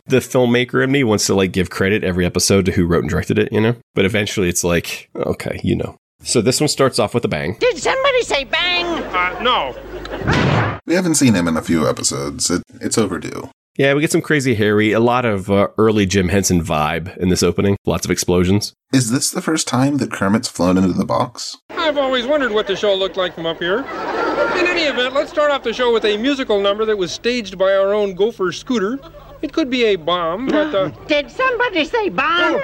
the 0.06 0.18
filmmaker 0.18 0.82
in 0.82 0.90
me 0.90 1.04
wants 1.04 1.26
to 1.26 1.34
like 1.34 1.52
give 1.52 1.70
credit 1.70 2.02
every 2.02 2.26
episode 2.26 2.66
to 2.66 2.72
who 2.72 2.86
wrote 2.86 3.04
and 3.04 3.10
directed 3.10 3.38
it, 3.38 3.52
you 3.52 3.60
know? 3.60 3.76
But 3.94 4.04
eventually 4.04 4.48
it's 4.48 4.64
like, 4.64 5.08
okay, 5.14 5.60
you 5.62 5.76
know. 5.76 5.96
So 6.22 6.42
this 6.42 6.60
one 6.60 6.68
starts 6.68 6.98
off 6.98 7.14
with 7.14 7.24
a 7.24 7.28
bang. 7.28 7.56
Did 7.60 7.78
somebody 7.78 8.22
say 8.22 8.44
bang? 8.44 8.84
Uh, 8.86 9.40
no. 9.42 10.80
We 10.86 10.94
haven't 10.94 11.14
seen 11.14 11.34
him 11.34 11.48
in 11.48 11.56
a 11.56 11.62
few 11.62 11.88
episodes. 11.88 12.50
It, 12.50 12.62
it's 12.80 12.98
overdue. 12.98 13.48
Yeah, 13.80 13.94
we 13.94 14.02
get 14.02 14.12
some 14.12 14.20
crazy 14.20 14.54
Harry, 14.56 14.92
a 14.92 15.00
lot 15.00 15.24
of 15.24 15.50
uh, 15.50 15.68
early 15.78 16.04
Jim 16.04 16.28
Henson 16.28 16.62
vibe 16.62 17.16
in 17.16 17.30
this 17.30 17.42
opening. 17.42 17.78
Lots 17.86 18.04
of 18.04 18.10
explosions. 18.10 18.74
Is 18.92 19.10
this 19.10 19.30
the 19.30 19.40
first 19.40 19.66
time 19.66 19.96
that 19.96 20.12
Kermit's 20.12 20.48
flown 20.48 20.76
into 20.76 20.92
the 20.92 21.06
box? 21.06 21.56
I've 21.70 21.96
always 21.96 22.26
wondered 22.26 22.52
what 22.52 22.66
the 22.66 22.76
show 22.76 22.94
looked 22.94 23.16
like 23.16 23.34
from 23.34 23.46
up 23.46 23.58
here. 23.58 23.78
In 23.78 24.66
any 24.66 24.82
event, 24.82 25.14
let's 25.14 25.30
start 25.30 25.50
off 25.50 25.62
the 25.62 25.72
show 25.72 25.94
with 25.94 26.04
a 26.04 26.18
musical 26.18 26.60
number 26.60 26.84
that 26.84 26.98
was 26.98 27.10
staged 27.10 27.56
by 27.56 27.72
our 27.72 27.94
own 27.94 28.12
Gopher 28.14 28.52
Scooter. 28.52 28.98
It 29.40 29.54
could 29.54 29.70
be 29.70 29.84
a 29.84 29.96
bomb, 29.96 30.48
but 30.48 30.74
uh, 30.74 30.88
Did 31.06 31.30
somebody 31.30 31.86
say 31.86 32.10
bomb? 32.10 32.60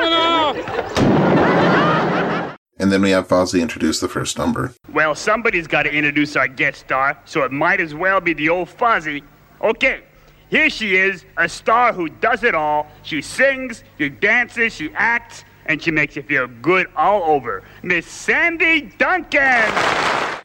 And 2.79 2.93
then 2.93 3.01
we 3.01 3.09
have 3.13 3.27
Fozzie 3.27 3.63
introduce 3.63 4.01
the 4.01 4.09
first 4.09 4.37
number. 4.37 4.75
Well, 4.93 5.15
somebody's 5.15 5.67
got 5.67 5.85
to 5.85 5.91
introduce 5.91 6.37
our 6.37 6.47
guest 6.47 6.81
star, 6.81 7.19
so 7.25 7.43
it 7.43 7.53
might 7.53 7.81
as 7.81 7.95
well 7.95 8.21
be 8.21 8.35
the 8.35 8.51
old 8.51 8.69
Fozzie. 8.69 9.23
Okay, 9.63 10.03
here 10.49 10.71
she 10.71 10.97
is, 10.97 11.25
a 11.37 11.49
star 11.49 11.93
who 11.93 12.09
does 12.09 12.43
it 12.45 12.55
all. 12.55 12.87
She 13.03 13.21
sings, 13.21 13.83
she 13.99 14.09
dances, 14.09 14.73
she 14.73 14.91
acts, 14.95 15.45
and 15.67 15.83
she 15.83 15.91
makes 15.91 16.15
you 16.17 16.23
feel 16.23 16.47
good 16.47 16.87
all 16.97 17.23
over. 17.25 17.65
Miss 17.83 18.07
Sandy 18.07 18.93
Duncan! 18.99 19.73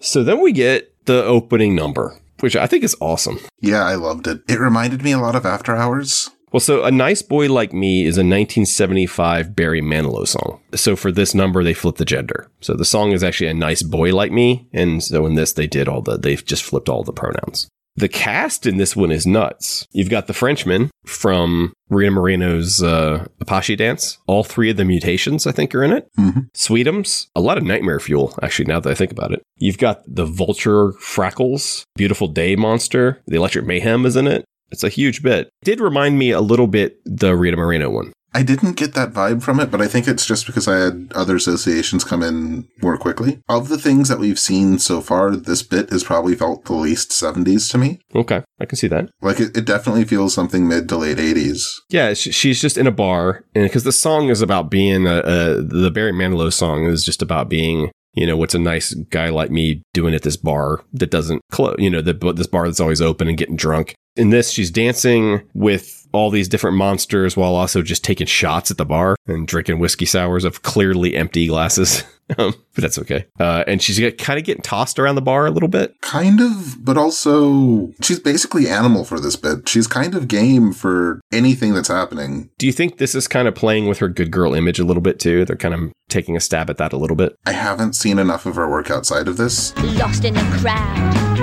So 0.01 0.23
then 0.23 0.41
we 0.41 0.51
get 0.51 1.05
the 1.05 1.23
opening 1.23 1.75
number, 1.75 2.17
which 2.39 2.55
I 2.55 2.67
think 2.67 2.83
is 2.83 2.95
awesome. 2.99 3.39
Yeah, 3.59 3.83
I 3.83 3.95
loved 3.95 4.27
it. 4.27 4.41
It 4.47 4.59
reminded 4.59 5.03
me 5.03 5.11
a 5.11 5.19
lot 5.19 5.35
of 5.35 5.45
After 5.45 5.75
Hours. 5.75 6.29
Well, 6.51 6.59
so 6.59 6.83
A 6.83 6.91
Nice 6.91 7.21
Boy 7.21 7.47
Like 7.47 7.71
Me 7.71 8.01
is 8.01 8.17
a 8.17 8.27
1975 8.27 9.55
Barry 9.55 9.81
Manilow 9.81 10.27
song. 10.27 10.59
So 10.75 10.97
for 10.97 11.09
this 11.09 11.33
number, 11.33 11.63
they 11.63 11.73
flipped 11.73 11.97
the 11.97 12.03
gender. 12.03 12.49
So 12.59 12.73
the 12.73 12.83
song 12.83 13.13
is 13.13 13.23
actually 13.23 13.47
A 13.47 13.53
Nice 13.53 13.83
Boy 13.83 14.13
Like 14.13 14.33
Me. 14.33 14.67
And 14.73 15.01
so 15.01 15.25
in 15.25 15.35
this, 15.35 15.53
they 15.53 15.67
did 15.67 15.87
all 15.87 16.01
the, 16.01 16.17
they've 16.17 16.43
just 16.43 16.63
flipped 16.63 16.89
all 16.89 17.03
the 17.03 17.13
pronouns. 17.13 17.69
The 17.95 18.07
cast 18.07 18.65
in 18.65 18.77
this 18.77 18.95
one 18.95 19.11
is 19.11 19.27
nuts. 19.27 19.85
You've 19.91 20.09
got 20.09 20.27
the 20.27 20.33
Frenchman 20.33 20.89
from 21.05 21.73
Rita 21.89 22.11
Moreno's 22.11 22.81
uh, 22.81 23.27
Apache 23.39 23.75
Dance. 23.75 24.17
All 24.27 24.43
three 24.43 24.69
of 24.69 24.77
the 24.77 24.85
mutations, 24.85 25.45
I 25.45 25.51
think, 25.51 25.75
are 25.75 25.83
in 25.83 25.91
it. 25.91 26.07
Mm-hmm. 26.17 26.39
Sweetums, 26.55 27.27
a 27.35 27.41
lot 27.41 27.57
of 27.57 27.63
nightmare 27.63 27.99
fuel, 27.99 28.33
actually, 28.41 28.65
now 28.65 28.79
that 28.79 28.89
I 28.89 28.95
think 28.95 29.11
about 29.11 29.33
it. 29.33 29.41
You've 29.57 29.77
got 29.77 30.03
the 30.07 30.25
Vulture 30.25 30.93
Frackles, 30.93 31.83
Beautiful 31.95 32.27
Day 32.27 32.55
Monster, 32.55 33.21
the 33.27 33.35
Electric 33.35 33.65
Mayhem 33.65 34.05
is 34.05 34.15
in 34.15 34.27
it. 34.27 34.45
It's 34.71 34.85
a 34.85 34.89
huge 34.89 35.21
bit. 35.21 35.47
It 35.61 35.65
did 35.65 35.81
remind 35.81 36.17
me 36.17 36.31
a 36.31 36.39
little 36.39 36.67
bit 36.67 36.99
the 37.05 37.35
Rita 37.35 37.57
Moreno 37.57 37.89
one. 37.89 38.13
I 38.33 38.43
didn't 38.43 38.77
get 38.77 38.93
that 38.93 39.11
vibe 39.11 39.43
from 39.43 39.59
it, 39.59 39.69
but 39.71 39.81
I 39.81 39.87
think 39.87 40.07
it's 40.07 40.25
just 40.25 40.45
because 40.45 40.67
I 40.67 40.77
had 40.77 41.11
other 41.13 41.35
associations 41.35 42.03
come 42.03 42.23
in 42.23 42.67
more 42.81 42.97
quickly. 42.97 43.41
Of 43.49 43.67
the 43.67 43.77
things 43.77 44.07
that 44.09 44.19
we've 44.19 44.39
seen 44.39 44.79
so 44.79 45.01
far, 45.01 45.35
this 45.35 45.63
bit 45.63 45.89
has 45.89 46.03
probably 46.03 46.35
felt 46.35 46.65
the 46.65 46.73
least 46.73 47.11
70s 47.11 47.69
to 47.71 47.77
me. 47.77 47.99
Okay, 48.15 48.43
I 48.59 48.65
can 48.65 48.77
see 48.77 48.87
that. 48.87 49.09
Like, 49.21 49.39
it, 49.39 49.57
it 49.57 49.65
definitely 49.65 50.05
feels 50.05 50.33
something 50.33 50.67
mid 50.67 50.87
to 50.89 50.97
late 50.97 51.17
80s. 51.17 51.61
Yeah, 51.89 52.13
sh- 52.13 52.33
she's 52.33 52.61
just 52.61 52.77
in 52.77 52.87
a 52.87 52.91
bar, 52.91 53.43
and 53.53 53.65
because 53.65 53.83
the 53.83 53.91
song 53.91 54.29
is 54.29 54.41
about 54.41 54.71
being 54.71 55.07
a, 55.07 55.19
a 55.19 55.61
the 55.61 55.91
Barry 55.91 56.13
Manilow 56.13 56.53
song 56.53 56.85
is 56.85 57.03
just 57.03 57.21
about 57.21 57.49
being 57.49 57.91
you 58.13 58.27
know, 58.27 58.35
what's 58.35 58.55
a 58.55 58.59
nice 58.59 58.93
guy 58.93 59.29
like 59.29 59.51
me 59.51 59.81
doing 59.93 60.13
at 60.13 60.23
this 60.23 60.35
bar 60.35 60.83
that 60.93 61.11
doesn't 61.11 61.41
close, 61.49 61.75
you 61.79 61.89
know, 61.89 62.01
the, 62.01 62.13
this 62.35 62.47
bar 62.47 62.67
that's 62.67 62.81
always 62.81 63.01
open 63.01 63.27
and 63.27 63.37
getting 63.37 63.55
drunk. 63.55 63.95
In 64.17 64.31
this, 64.31 64.51
she's 64.51 64.69
dancing 64.69 65.47
with 65.53 66.00
all 66.13 66.29
these 66.29 66.47
different 66.47 66.77
monsters 66.77 67.35
while 67.37 67.55
also 67.55 67.81
just 67.81 68.03
taking 68.03 68.27
shots 68.27 68.71
at 68.71 68.77
the 68.77 68.85
bar 68.85 69.15
and 69.27 69.47
drinking 69.47 69.79
whiskey 69.79 70.05
sours 70.05 70.43
of 70.43 70.61
clearly 70.61 71.15
empty 71.15 71.47
glasses. 71.47 72.03
um, 72.37 72.53
but 72.73 72.81
that's 72.81 72.99
okay. 72.99 73.25
Uh, 73.39 73.63
and 73.67 73.81
she's 73.81 73.99
get, 73.99 74.17
kind 74.17 74.39
of 74.39 74.45
getting 74.45 74.61
tossed 74.61 74.99
around 74.99 75.15
the 75.15 75.21
bar 75.21 75.45
a 75.45 75.51
little 75.51 75.69
bit. 75.69 75.99
Kind 76.01 76.39
of, 76.39 76.83
but 76.83 76.97
also 76.97 77.91
she's 78.01 78.19
basically 78.19 78.67
animal 78.67 79.03
for 79.03 79.19
this 79.19 79.35
bit. 79.35 79.67
She's 79.67 79.87
kind 79.87 80.15
of 80.15 80.27
game 80.27 80.71
for 80.73 81.21
anything 81.31 81.73
that's 81.73 81.87
happening. 81.87 82.49
Do 82.57 82.65
you 82.65 82.73
think 82.73 82.97
this 82.97 83.15
is 83.15 83.27
kind 83.27 83.47
of 83.47 83.55
playing 83.55 83.87
with 83.87 83.99
her 83.99 84.07
good 84.07 84.31
girl 84.31 84.53
image 84.53 84.79
a 84.79 84.85
little 84.85 85.01
bit 85.01 85.19
too? 85.19 85.45
They're 85.45 85.55
kind 85.55 85.73
of 85.73 85.91
taking 86.09 86.35
a 86.35 86.39
stab 86.39 86.69
at 86.69 86.77
that 86.77 86.93
a 86.93 86.97
little 86.97 87.15
bit. 87.15 87.35
I 87.45 87.53
haven't 87.53 87.93
seen 87.93 88.19
enough 88.19 88.45
of 88.45 88.55
her 88.55 88.69
work 88.69 88.91
outside 88.91 89.27
of 89.27 89.37
this. 89.37 89.75
Lost 89.77 90.25
in 90.25 90.33
the 90.33 90.41
crowd, 90.59 91.39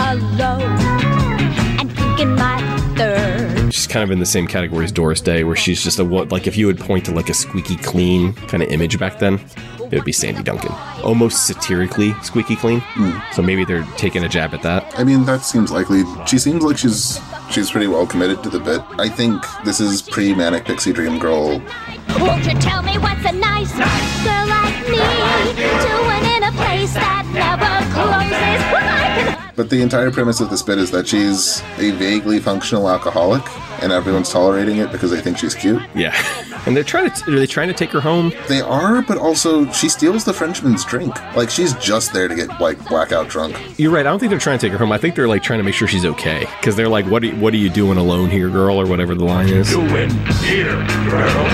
alone, 0.00 0.62
and 1.78 1.92
thinking 1.92 2.34
my 2.34 2.60
third. 2.60 2.75
She's 3.70 3.86
kind 3.86 4.04
of 4.04 4.10
in 4.10 4.18
the 4.18 4.26
same 4.26 4.46
category 4.46 4.84
as 4.84 4.92
Doris 4.92 5.20
Day, 5.20 5.44
where 5.44 5.56
she's 5.56 5.82
just 5.82 5.98
a 5.98 6.04
what, 6.04 6.30
like 6.30 6.46
if 6.46 6.56
you 6.56 6.66
would 6.66 6.78
point 6.78 7.04
to 7.06 7.12
like 7.12 7.28
a 7.28 7.34
squeaky 7.34 7.76
clean 7.76 8.32
kind 8.32 8.62
of 8.62 8.70
image 8.70 8.98
back 8.98 9.18
then, 9.18 9.40
it 9.78 9.92
would 9.92 10.04
be 10.04 10.12
Sandy 10.12 10.42
Duncan. 10.42 10.72
Almost 11.02 11.46
satirically 11.46 12.12
squeaky 12.22 12.56
clean. 12.56 12.80
Hmm. 12.80 13.18
So 13.32 13.42
maybe 13.42 13.64
they're 13.64 13.84
taking 13.96 14.24
a 14.24 14.28
jab 14.28 14.54
at 14.54 14.62
that. 14.62 14.98
I 14.98 15.04
mean, 15.04 15.24
that 15.24 15.42
seems 15.42 15.70
likely. 15.70 16.02
She 16.26 16.38
seems 16.38 16.62
like 16.62 16.78
she's 16.78 17.20
she's 17.50 17.70
pretty 17.70 17.86
well 17.86 18.06
committed 18.06 18.42
to 18.42 18.50
the 18.50 18.58
bit. 18.58 18.80
I 18.98 19.08
think 19.08 19.42
this 19.64 19.80
is 19.80 20.02
pre 20.02 20.34
Manic 20.34 20.64
Pixie 20.64 20.92
Dream 20.92 21.18
Girl. 21.18 21.60
Won't 22.18 22.44
you 22.46 22.54
tell 22.58 22.82
me 22.82 22.98
what's 22.98 23.24
a 23.24 23.32
nice 23.32 23.72
girl 24.24 24.45
But 29.56 29.70
the 29.70 29.80
entire 29.80 30.10
premise 30.10 30.40
of 30.40 30.50
this 30.50 30.62
bit 30.62 30.78
is 30.78 30.90
that 30.90 31.08
she's 31.08 31.62
a 31.78 31.90
vaguely 31.92 32.38
functional 32.40 32.90
alcoholic, 32.90 33.42
and 33.82 33.90
everyone's 33.90 34.30
tolerating 34.30 34.76
it 34.76 34.92
because 34.92 35.10
they 35.10 35.20
think 35.22 35.38
she's 35.38 35.54
cute. 35.54 35.82
Yeah. 35.94 36.14
And 36.66 36.76
they're 36.76 36.82
trying 36.82 37.08
to, 37.08 37.32
are 37.32 37.38
they 37.38 37.46
trying 37.46 37.68
to 37.68 37.74
take 37.74 37.90
her 37.90 38.00
home? 38.00 38.32
They 38.48 38.60
are, 38.60 39.00
but 39.00 39.18
also 39.18 39.70
she 39.70 39.88
steals 39.88 40.24
the 40.24 40.32
Frenchman's 40.32 40.84
drink. 40.84 41.14
Like 41.36 41.48
she's 41.48 41.74
just 41.74 42.12
there 42.12 42.26
to 42.26 42.34
get 42.34 42.60
like 42.60 42.84
blackout 42.88 43.28
drunk. 43.28 43.56
You're 43.78 43.92
right. 43.92 44.04
I 44.04 44.10
don't 44.10 44.18
think 44.18 44.30
they're 44.30 44.40
trying 44.40 44.58
to 44.58 44.66
take 44.66 44.72
her 44.72 44.78
home. 44.78 44.90
I 44.90 44.98
think 44.98 45.14
they're 45.14 45.28
like 45.28 45.44
trying 45.44 45.60
to 45.60 45.62
make 45.62 45.74
sure 45.74 45.86
she's 45.86 46.04
okay. 46.04 46.40
Because 46.58 46.74
they're 46.74 46.88
like, 46.88 47.06
what 47.06 47.22
are, 47.22 47.26
you, 47.26 47.36
what 47.36 47.54
are 47.54 47.58
you 47.58 47.70
doing 47.70 47.98
alone 47.98 48.30
here, 48.30 48.50
girl? 48.50 48.80
Or 48.80 48.86
whatever 48.86 49.14
the 49.14 49.24
line 49.24 49.48
is. 49.48 49.70
Doing 49.70 50.10
here, 50.42 50.74
girl. 51.08 51.46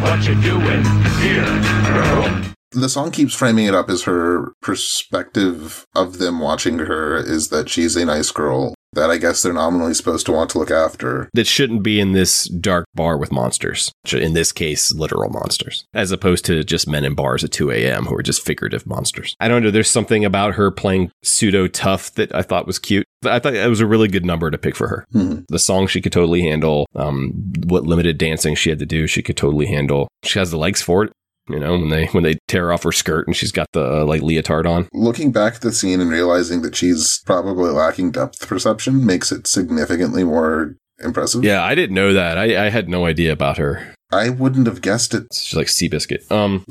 What 0.00 0.26
you 0.26 0.40
doing 0.40 0.84
here, 1.20 1.44
girl? 1.92 2.44
The 2.74 2.88
song 2.88 3.10
keeps 3.10 3.34
framing 3.34 3.66
it 3.66 3.74
up 3.74 3.88
as 3.88 4.02
her 4.02 4.52
perspective 4.60 5.86
of 5.94 6.18
them 6.18 6.40
watching 6.40 6.78
her 6.80 7.16
is 7.16 7.48
that 7.48 7.68
she's 7.68 7.96
a 7.96 8.04
nice 8.04 8.30
girl 8.30 8.74
that 8.94 9.10
I 9.10 9.18
guess 9.18 9.42
they're 9.42 9.52
nominally 9.52 9.94
supposed 9.94 10.26
to 10.26 10.32
want 10.32 10.50
to 10.50 10.58
look 10.58 10.70
after. 10.70 11.28
That 11.34 11.46
shouldn't 11.46 11.82
be 11.82 12.00
in 12.00 12.12
this 12.12 12.48
dark 12.48 12.86
bar 12.94 13.18
with 13.18 13.32
monsters. 13.32 13.92
In 14.12 14.34
this 14.34 14.52
case, 14.52 14.92
literal 14.92 15.30
monsters, 15.30 15.84
as 15.94 16.12
opposed 16.12 16.44
to 16.46 16.64
just 16.64 16.88
men 16.88 17.04
in 17.04 17.14
bars 17.14 17.44
at 17.44 17.52
2 17.52 17.70
a.m. 17.70 18.06
who 18.06 18.14
are 18.14 18.22
just 18.22 18.44
figurative 18.44 18.86
monsters. 18.86 19.34
I 19.40 19.48
don't 19.48 19.62
know. 19.62 19.70
There's 19.70 19.90
something 19.90 20.24
about 20.24 20.54
her 20.54 20.70
playing 20.70 21.10
pseudo 21.22 21.66
tough 21.66 22.14
that 22.14 22.34
I 22.34 22.42
thought 22.42 22.66
was 22.66 22.78
cute. 22.78 23.06
I 23.24 23.38
thought 23.38 23.54
it 23.54 23.68
was 23.68 23.80
a 23.80 23.86
really 23.86 24.08
good 24.08 24.24
number 24.24 24.50
to 24.50 24.58
pick 24.58 24.76
for 24.76 24.88
her. 24.88 25.06
Mm-hmm. 25.14 25.42
The 25.48 25.58
song 25.58 25.86
she 25.86 26.00
could 26.00 26.12
totally 26.12 26.42
handle. 26.42 26.86
Um, 26.94 27.52
what 27.66 27.84
limited 27.84 28.18
dancing 28.18 28.54
she 28.54 28.70
had 28.70 28.78
to 28.80 28.86
do, 28.86 29.06
she 29.06 29.22
could 29.22 29.36
totally 29.36 29.66
handle. 29.66 30.08
She 30.22 30.38
has 30.38 30.50
the 30.50 30.58
legs 30.58 30.82
for 30.82 31.04
it. 31.04 31.12
You 31.48 31.60
know, 31.60 31.72
when 31.72 31.90
they 31.90 32.06
when 32.06 32.22
they 32.24 32.38
tear 32.48 32.72
off 32.72 32.84
her 32.84 32.92
skirt 32.92 33.26
and 33.26 33.36
she's 33.36 33.52
got 33.52 33.68
the 33.72 34.00
uh, 34.00 34.04
like 34.04 34.22
leotard 34.22 34.66
on. 34.66 34.88
Looking 34.92 35.30
back 35.30 35.56
at 35.56 35.60
the 35.60 35.72
scene 35.72 36.00
and 36.00 36.10
realizing 36.10 36.62
that 36.62 36.74
she's 36.74 37.20
probably 37.26 37.70
lacking 37.70 38.12
depth 38.12 38.48
perception 38.48 39.04
makes 39.04 39.30
it 39.30 39.46
significantly 39.46 40.24
more 40.24 40.76
impressive. 41.02 41.44
Yeah, 41.44 41.62
I 41.62 41.74
didn't 41.74 41.94
know 41.94 42.14
that. 42.14 42.38
I, 42.38 42.66
I 42.66 42.70
had 42.70 42.88
no 42.88 43.04
idea 43.04 43.32
about 43.32 43.58
her. 43.58 43.94
I 44.10 44.30
wouldn't 44.30 44.66
have 44.66 44.80
guessed 44.80 45.12
it. 45.12 45.26
She's 45.34 45.56
like 45.56 45.66
Seabiscuit. 45.66 46.30
Um, 46.30 46.64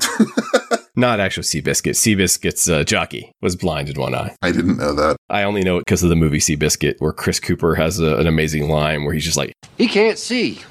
not 0.96 1.20
actual 1.20 1.44
Seabiscuit. 1.44 1.92
Seabiscuit's 1.92 2.70
uh, 2.70 2.84
jockey 2.84 3.32
was 3.42 3.56
blind 3.56 3.90
in 3.90 4.00
one 4.00 4.16
eye. 4.16 4.36
I 4.42 4.52
didn't 4.52 4.78
know 4.78 4.94
that. 4.96 5.18
I 5.30 5.44
only 5.44 5.62
know 5.62 5.78
it 5.78 5.82
because 5.86 6.04
of 6.04 6.10
the 6.10 6.16
movie 6.16 6.40
Seabiscuit, 6.40 6.96
where 7.00 7.12
Chris 7.12 7.40
Cooper 7.40 7.76
has 7.76 8.00
a, 8.00 8.16
an 8.18 8.28
amazing 8.28 8.70
line 8.70 9.04
where 9.04 9.14
he's 9.14 9.26
just 9.26 9.38
like, 9.38 9.54
He 9.78 9.88
can't 9.88 10.18
see. 10.18 10.62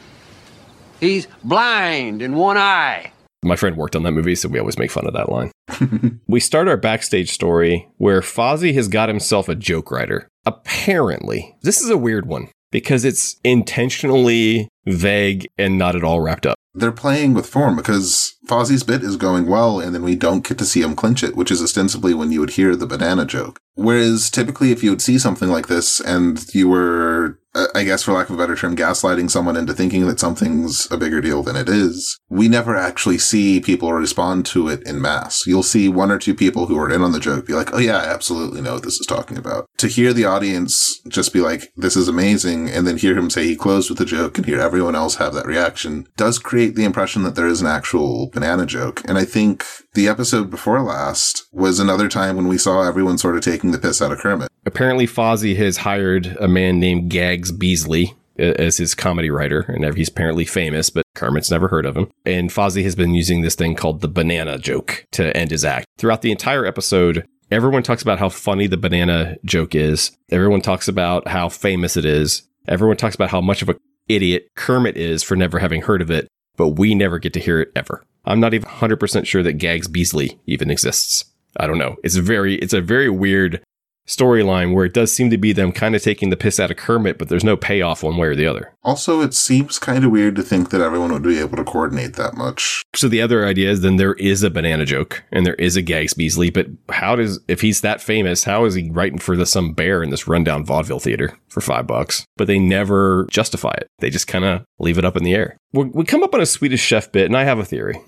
He's 0.99 1.27
blind 1.45 2.23
in 2.23 2.35
one 2.35 2.57
eye. 2.57 3.12
My 3.45 3.57
friend 3.57 3.77
worked 3.77 3.97
on 3.97 4.05
that 4.05 4.13
movie, 4.13 4.37
so 4.37 4.49
we 4.49 4.61
always 4.61 4.79
make 4.79 4.91
fun 4.91 5.07
of 5.07 5.15
that 5.15 5.29
line. 5.29 5.51
we 6.29 6.39
start 6.39 6.69
our 6.69 6.77
backstage 6.77 7.31
story 7.31 7.89
where 7.97 8.21
Fozzie 8.21 8.75
has 8.75 8.89
got 8.89 9.09
himself 9.09 9.49
a 9.49 9.55
joke 9.55 9.91
writer. 9.91 10.29
Apparently, 10.47 11.57
this 11.63 11.81
is 11.81 11.91
a 11.91 11.99
weird 11.99 12.27
one 12.27 12.49
because 12.71 13.05
it's 13.05 13.37
intentionally 13.45 14.69
vague 14.87 15.49
and 15.59 15.77
not 15.77 15.97
at 15.97 16.05
all 16.05 16.21
wrapped 16.21 16.47
up. 16.47 16.57
They're 16.75 16.91
playing 16.91 17.35
with 17.35 17.47
form 17.47 17.77
because 17.77 18.35
Fozzie's 18.47 18.83
bit 18.83 19.03
is 19.03 19.17
going 19.17 19.47
well, 19.47 19.79
and 19.79 19.95
then 19.95 20.03
we 20.03 20.17
don't 20.17 20.47
get 20.47 20.57
to 20.59 20.65
see 20.65 20.81
him 20.81 20.97
clinch 20.97 21.23
it, 21.23 21.37
which 21.37 21.51
is 21.51 21.63
ostensibly 21.63 22.15
when 22.15 22.33
you 22.33 22.41
would 22.41 22.51
hear 22.51 22.75
the 22.75 22.87
banana 22.87 23.27
joke. 23.27 23.59
Whereas 23.75 24.31
typically, 24.31 24.73
if 24.73 24.83
you 24.83 24.91
would 24.91 25.03
see 25.03 25.19
something 25.19 25.51
like 25.51 25.67
this 25.67 26.01
and 26.01 26.43
you 26.55 26.69
were, 26.69 27.39
Uh, 27.55 27.67
I 27.75 27.85
guess 27.85 28.03
for 28.03 28.13
lack 28.13 28.31
of 28.31 28.35
a 28.35 28.39
better 28.39 28.57
term, 28.57 28.77
gaslighting 28.77 29.31
someone 29.31 29.57
into 29.57 29.75
thinking 29.75 30.07
that 30.07 30.19
something's 30.21 30.91
a 30.91 30.97
bigger 30.97 31.21
deal 31.21 31.43
than 31.43 31.57
it 31.57 31.69
is, 31.69 32.19
we 32.31 32.49
never 32.49 32.77
actually 32.77 33.19
see 33.19 33.61
people 33.61 33.93
respond 33.93 34.47
to 34.47 34.69
it 34.69 34.83
in 34.87 35.03
mass. 35.03 35.47
You'll 35.47 35.63
see 35.63 35.89
one 35.89 36.11
or 36.11 36.19
two 36.19 36.35
people 36.35 36.67
who 36.67 36.79
are 36.79 36.91
in 36.91 37.03
on 37.03 37.13
the 37.13 37.21
joke 37.21 37.47
be 37.47 37.53
like, 37.53 37.75
oh 37.75 37.79
yeah, 37.79 37.99
I 37.99 38.07
absolutely 38.07 38.63
know 38.63 38.75
what 38.75 38.85
this 38.85 38.99
is 38.99 39.07
talking 39.07 39.37
about. 39.37 39.69
To 39.79 39.89
hear 39.89 40.13
the 40.13 40.25
audience 40.25 41.01
just 41.09 41.33
be 41.33 41.41
like, 41.41 41.73
this 41.77 41.97
is 41.97 42.09
amazing, 42.09 42.71
and 42.71 42.87
then 42.87 42.97
hear 42.97 43.17
him 43.17 43.29
say 43.29 43.45
he 43.45 43.57
closed 43.57 43.91
with 43.91 44.01
a 44.01 44.07
joke 44.07 44.39
and 44.39 44.47
hear 44.47 44.61
everyone 44.61 44.95
else 44.95 45.17
have 45.17 45.35
that 45.35 45.47
reaction 45.47 46.07
does 46.17 46.39
create 46.39 46.75
the 46.75 46.85
impression 46.85 47.23
that 47.25 47.35
there 47.35 47.47
is 47.47 47.61
an 47.61 47.67
actual 47.67 48.31
banana 48.31 48.65
joke. 48.65 49.03
And 49.07 49.19
I 49.19 49.25
think 49.25 49.65
the 49.95 50.09
episode 50.09 50.49
before 50.49 50.81
last 50.81 51.45
was 51.53 51.79
another 51.79 52.09
time 52.09 52.37
when 52.37 52.49
we 52.49 52.57
saw 52.57 52.83
everyone 52.83 53.19
sort 53.19 53.37
of 53.37 53.43
taking 53.43 53.73
the 53.73 53.79
piss 53.79 54.01
out 54.01 54.13
of 54.13 54.19
Kermit. 54.19 54.49
Apparently, 54.65 55.07
Fozzie 55.07 55.57
has 55.57 55.79
hired 55.79 56.37
a 56.41 56.49
man 56.49 56.79
named 56.79 57.11
Gags 57.11 57.51
Beasley 57.51 58.15
uh, 58.39 58.55
as 58.59 58.79
his 58.79 58.95
comedy 58.95 59.31
writer, 59.31 59.61
and 59.63 59.95
he's 59.97 60.09
apparently 60.09 60.45
famous, 60.45 60.89
but 60.89 61.05
Kermit's 61.15 61.51
never 61.51 61.69
heard 61.69 61.87
of 61.87 61.97
him. 61.97 62.09
And 62.25 62.51
Fozzie 62.51 62.85
has 62.85 62.95
been 62.95 63.15
using 63.15 63.43
this 63.43 63.55
thing 63.55 63.75
called 63.75 64.01
the 64.01 64.09
banana 64.09 64.59
joke 64.59 65.05
to 65.13 65.37
end 65.37 65.51
his 65.51 65.65
act. 65.65 65.87
Throughout 65.99 66.23
the 66.23 66.31
entire 66.31 66.65
episode, 66.65 67.27
everyone 67.51 67.83
talks 67.83 68.03
about 68.03 68.19
how 68.19 68.29
funny 68.29 68.67
the 68.67 68.77
banana 68.77 69.37
joke 69.45 69.75
is. 69.75 70.13
Everyone 70.31 70.61
talks 70.61 70.89
about 70.89 71.29
how 71.29 71.49
famous 71.49 71.97
it 71.97 72.05
is. 72.05 72.43
Everyone 72.69 72.97
talks 72.97 73.15
about 73.15 73.31
how 73.31 73.41
much 73.41 73.63
of 73.63 73.69
an 73.69 73.79
idiot 74.09 74.49
Kermit 74.57 74.97
is 74.97 75.23
for 75.23 75.37
never 75.37 75.59
having 75.59 75.83
heard 75.83 76.03
of 76.03 76.11
it, 76.11 76.29
but 76.57 76.69
we 76.71 76.95
never 76.95 77.19
get 77.19 77.33
to 77.35 77.41
hear 77.41 77.61
it 77.61 77.73
ever. 77.75 78.05
I'm 78.25 78.41
not 78.41 78.55
even 78.55 78.69
100% 78.69 79.27
sure 79.27 79.43
that 79.43 79.55
Gags 79.55 79.89
Beasley 79.89 80.39
even 80.47 80.71
exists. 80.71 81.25
I 81.57 81.67
don't 81.67 81.79
know. 81.79 81.97
It's 82.03 82.15
very 82.17 82.55
it's 82.57 82.73
a 82.73 82.81
very 82.81 83.11
weird 83.11 83.63
storyline 84.07 84.75
where 84.75 84.85
it 84.85 84.95
does 84.95 85.13
seem 85.13 85.31
to 85.31 85.39
be 85.39 85.53
them 85.53 85.73
kind 85.73 85.95
of 85.95 86.03
taking 86.03 86.31
the 86.31 86.37
piss 86.37 86.59
out 86.59 86.71
of 86.71 86.77
Kermit, 86.77 87.19
but 87.19 87.29
there's 87.29 87.45
no 87.45 87.57
payoff 87.57 88.03
one 88.03 88.17
way 88.17 88.29
or 88.29 88.37
the 88.37 88.47
other. 88.47 88.75
Also, 88.83 89.21
it 89.21 89.33
seems 89.33 89.79
kind 89.79 90.05
of 90.05 90.11
weird 90.11 90.35
to 90.37 90.43
think 90.43 90.71
that 90.71 90.81
everyone 90.81 91.13
would 91.13 91.23
be 91.23 91.39
able 91.39 91.57
to 91.57 91.65
coordinate 91.65 92.15
that 92.15 92.35
much. 92.35 92.83
So 92.95 93.09
the 93.09 93.23
other 93.23 93.47
idea 93.47 93.71
is 93.71 93.81
then 93.81 93.97
there 93.97 94.15
is 94.15 94.43
a 94.43 94.51
banana 94.51 94.85
joke 94.85 95.23
and 95.31 95.47
there 95.47 95.55
is 95.55 95.77
a 95.77 95.83
Gags 95.83 96.15
Beasley, 96.15 96.51
but 96.51 96.67
how 96.89 97.17
does 97.17 97.41
if 97.49 97.61
he's 97.61 97.81
that 97.83 98.01
famous, 98.01 98.45
how 98.45 98.65
is 98.65 98.75
he 98.75 98.91
writing 98.91 99.19
for 99.19 99.37
the 99.37 99.47
some 99.47 99.73
bear 99.73 100.03
in 100.03 100.11
this 100.11 100.27
rundown 100.27 100.65
vaudeville 100.65 100.99
theater 100.99 101.39
for 101.49 101.61
five 101.61 101.87
bucks? 101.87 102.25
But 102.37 102.47
they 102.47 102.59
never 102.59 103.27
justify 103.31 103.75
it. 103.79 103.87
They 104.01 104.11
just 104.11 104.27
kind 104.27 104.45
of 104.45 104.65
leave 104.79 104.99
it 104.99 105.05
up 105.05 105.17
in 105.17 105.25
the 105.25 105.35
air. 105.35 105.57
we 105.73 105.85
we 105.85 106.05
come 106.05 106.23
up 106.23 106.35
on 106.35 106.41
a 106.41 106.47
Swedish 106.47 106.83
chef 106.83 107.13
bit, 107.13 107.27
and 107.27 107.37
I 107.37 107.45
have 107.45 107.59
a 107.59 107.65
theory. 107.65 108.01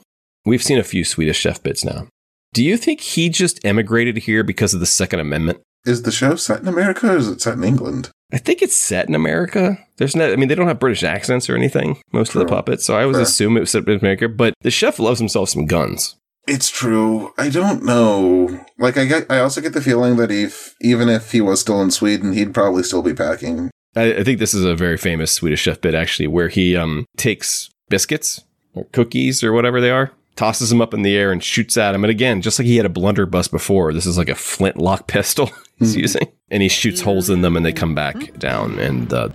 We've 0.44 0.62
seen 0.62 0.78
a 0.78 0.84
few 0.84 1.04
Swedish 1.04 1.38
chef 1.38 1.62
bits 1.62 1.84
now. 1.84 2.08
Do 2.52 2.62
you 2.62 2.76
think 2.76 3.00
he 3.00 3.28
just 3.28 3.64
emigrated 3.64 4.18
here 4.18 4.44
because 4.44 4.74
of 4.74 4.80
the 4.80 4.86
Second 4.86 5.20
Amendment? 5.20 5.60
Is 5.84 6.02
the 6.02 6.12
show 6.12 6.36
set 6.36 6.60
in 6.60 6.68
America 6.68 7.12
or 7.12 7.16
is 7.16 7.28
it 7.28 7.42
set 7.42 7.54
in 7.54 7.64
England? 7.64 8.10
I 8.32 8.38
think 8.38 8.62
it's 8.62 8.74
set 8.74 9.06
in 9.08 9.14
America. 9.14 9.78
There's 9.98 10.16
no, 10.16 10.32
I 10.32 10.36
mean, 10.36 10.48
they 10.48 10.54
don't 10.54 10.66
have 10.66 10.80
British 10.80 11.04
accents 11.04 11.48
or 11.48 11.56
anything, 11.56 12.00
most 12.10 12.34
of 12.34 12.40
the 12.40 12.46
puppets. 12.46 12.84
So 12.84 12.96
I 12.96 13.02
always 13.02 13.18
Fair. 13.18 13.22
assume 13.22 13.56
it 13.56 13.60
was 13.60 13.70
set 13.70 13.86
in 13.86 13.98
America, 13.98 14.28
but 14.28 14.54
the 14.62 14.70
chef 14.70 14.98
loves 14.98 15.20
himself 15.20 15.50
some 15.50 15.66
guns. 15.66 16.16
It's 16.46 16.70
true. 16.70 17.32
I 17.38 17.48
don't 17.48 17.84
know. 17.84 18.64
Like, 18.78 18.96
I 18.96 19.04
get, 19.04 19.30
I 19.30 19.38
also 19.38 19.60
get 19.60 19.72
the 19.72 19.80
feeling 19.80 20.16
that 20.16 20.30
if, 20.30 20.74
even 20.80 21.08
if 21.08 21.32
he 21.32 21.40
was 21.40 21.60
still 21.60 21.80
in 21.80 21.90
Sweden, 21.90 22.32
he'd 22.32 22.52
probably 22.52 22.82
still 22.82 23.02
be 23.02 23.14
packing. 23.14 23.70
I, 23.94 24.14
I 24.16 24.24
think 24.24 24.40
this 24.40 24.52
is 24.52 24.64
a 24.64 24.74
very 24.74 24.96
famous 24.96 25.32
Swedish 25.32 25.60
chef 25.60 25.80
bit, 25.80 25.94
actually, 25.94 26.26
where 26.26 26.48
he 26.48 26.76
um, 26.76 27.06
takes 27.16 27.70
biscuits 27.88 28.42
or 28.74 28.84
cookies 28.92 29.44
or 29.44 29.52
whatever 29.52 29.80
they 29.80 29.90
are, 29.90 30.10
tosses 30.36 30.70
them 30.70 30.82
up 30.82 30.92
in 30.92 31.02
the 31.02 31.16
air 31.16 31.30
and 31.30 31.42
shoots 31.42 31.76
at 31.76 31.94
him. 31.94 32.04
And 32.04 32.10
again, 32.10 32.42
just 32.42 32.58
like 32.58 32.66
he 32.66 32.76
had 32.76 32.86
a 32.86 32.90
blunderbuss 32.90 33.48
before, 33.48 33.92
this 33.92 34.06
is 34.06 34.18
like 34.18 34.28
a 34.28 34.34
flintlock 34.34 35.06
pistol 35.06 35.50
he's 35.78 35.94
hmm. 35.94 36.00
using. 36.00 36.28
And 36.50 36.62
he 36.62 36.68
shoots 36.68 37.00
holes 37.00 37.30
in 37.30 37.40
them 37.40 37.56
and 37.56 37.64
they 37.64 37.72
hmm. 37.72 37.78
come 37.78 37.94
back 37.94 38.16
hmm? 38.16 38.38
down. 38.38 38.78
And 38.78 39.12
uh, 39.12 39.28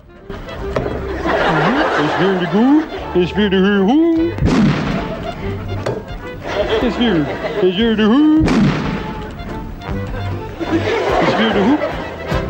It's 2.02 2.14
very 2.18 2.46
good. 2.52 2.88
It's 3.16 3.32
very 3.32 3.50
good. 3.50 4.38
It's 6.82 6.96
very, 6.96 7.20
it's 7.20 7.76
very 7.76 7.96
good. 7.96 8.46
It's 11.22 11.34
very 11.34 11.52
good. 11.52 11.80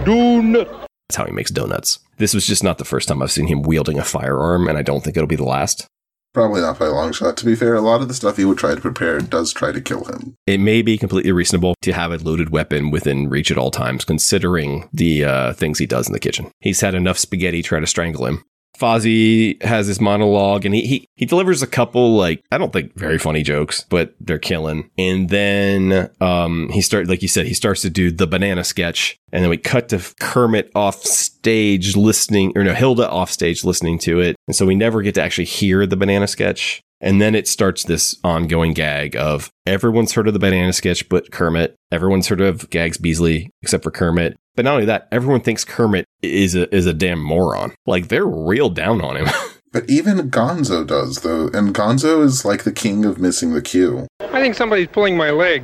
Donut. 0.06 0.86
that's 1.08 1.16
how 1.16 1.26
he 1.26 1.32
makes 1.32 1.50
donuts. 1.50 1.98
This 2.18 2.32
was 2.32 2.46
just 2.46 2.62
not 2.62 2.78
the 2.78 2.84
first 2.84 3.08
time 3.08 3.22
I've 3.22 3.32
seen 3.32 3.48
him 3.48 3.62
wielding 3.62 3.98
a 3.98 4.04
firearm, 4.04 4.68
and 4.68 4.78
I 4.78 4.82
don't 4.82 5.02
think 5.02 5.16
it'll 5.16 5.26
be 5.26 5.36
the 5.36 5.44
last. 5.44 5.86
Probably 6.32 6.60
not 6.60 6.78
by 6.78 6.86
a 6.86 6.92
long 6.92 7.12
shot. 7.12 7.36
To 7.38 7.44
be 7.44 7.56
fair, 7.56 7.74
a 7.74 7.80
lot 7.80 8.02
of 8.02 8.08
the 8.08 8.14
stuff 8.14 8.36
he 8.36 8.44
would 8.44 8.58
try 8.58 8.74
to 8.74 8.80
prepare 8.80 9.18
does 9.18 9.52
try 9.52 9.72
to 9.72 9.80
kill 9.80 10.04
him. 10.04 10.36
It 10.46 10.60
may 10.60 10.80
be 10.80 10.96
completely 10.96 11.32
reasonable 11.32 11.74
to 11.82 11.92
have 11.92 12.12
a 12.12 12.18
loaded 12.18 12.50
weapon 12.50 12.90
within 12.90 13.28
reach 13.28 13.50
at 13.50 13.58
all 13.58 13.72
times, 13.72 14.04
considering 14.04 14.88
the 14.92 15.24
uh, 15.24 15.52
things 15.54 15.78
he 15.78 15.86
does 15.86 16.06
in 16.06 16.12
the 16.12 16.20
kitchen. 16.20 16.52
He's 16.60 16.80
had 16.80 16.94
enough 16.94 17.18
spaghetti 17.18 17.62
try 17.62 17.80
to 17.80 17.86
strangle 17.86 18.26
him. 18.26 18.44
Fozzie 18.80 19.62
has 19.62 19.86
his 19.86 20.00
monologue 20.00 20.64
and 20.64 20.74
he, 20.74 20.86
he 20.86 21.08
he 21.16 21.26
delivers 21.26 21.62
a 21.62 21.66
couple 21.66 22.16
like 22.16 22.42
I 22.50 22.58
don't 22.58 22.72
think 22.72 22.94
very 22.94 23.18
funny 23.18 23.42
jokes, 23.42 23.84
but 23.90 24.14
they're 24.20 24.38
killing. 24.38 24.90
And 24.96 25.28
then 25.28 26.10
um 26.20 26.70
he 26.70 26.80
started 26.80 27.08
like 27.08 27.22
you 27.22 27.28
said, 27.28 27.46
he 27.46 27.54
starts 27.54 27.82
to 27.82 27.90
do 27.90 28.10
the 28.10 28.26
banana 28.26 28.64
sketch, 28.64 29.18
and 29.32 29.42
then 29.42 29.50
we 29.50 29.58
cut 29.58 29.90
to 29.90 30.00
Kermit 30.18 30.70
off 30.74 31.02
stage 31.02 31.94
listening 31.96 32.52
or 32.56 32.64
no, 32.64 32.72
Hilda 32.74 33.08
off 33.08 33.30
stage 33.30 33.64
listening 33.64 33.98
to 34.00 34.20
it. 34.20 34.36
And 34.46 34.56
so 34.56 34.64
we 34.64 34.74
never 34.74 35.02
get 35.02 35.14
to 35.16 35.22
actually 35.22 35.44
hear 35.44 35.86
the 35.86 35.96
banana 35.96 36.26
sketch. 36.26 36.82
And 37.00 37.20
then 37.20 37.34
it 37.34 37.48
starts 37.48 37.84
this 37.84 38.16
ongoing 38.22 38.74
gag 38.74 39.16
of 39.16 39.50
everyone's 39.66 40.12
heard 40.12 40.26
of 40.28 40.34
the 40.34 40.38
banana 40.38 40.72
sketch 40.72 41.08
but 41.08 41.30
Kermit. 41.30 41.76
Everyone's 41.90 42.28
heard 42.28 42.40
of 42.40 42.68
Gags 42.70 42.98
Beasley 42.98 43.50
except 43.62 43.84
for 43.84 43.90
Kermit. 43.90 44.36
But 44.54 44.64
not 44.64 44.74
only 44.74 44.86
that, 44.86 45.08
everyone 45.10 45.40
thinks 45.40 45.64
Kermit 45.64 46.04
is 46.22 46.54
a 46.54 46.72
is 46.74 46.86
a 46.86 46.92
damn 46.92 47.22
moron. 47.22 47.72
Like 47.86 48.08
they're 48.08 48.26
real 48.26 48.68
down 48.68 49.00
on 49.00 49.16
him. 49.16 49.28
But 49.72 49.88
even 49.88 50.30
Gonzo 50.30 50.84
does, 50.84 51.20
though, 51.20 51.46
and 51.54 51.72
Gonzo 51.72 52.24
is 52.24 52.44
like 52.44 52.64
the 52.64 52.72
king 52.72 53.04
of 53.04 53.20
missing 53.20 53.52
the 53.52 53.62
cue. 53.62 54.08
I 54.18 54.40
think 54.40 54.56
somebody's 54.56 54.88
pulling 54.88 55.16
my 55.16 55.30
leg. 55.30 55.62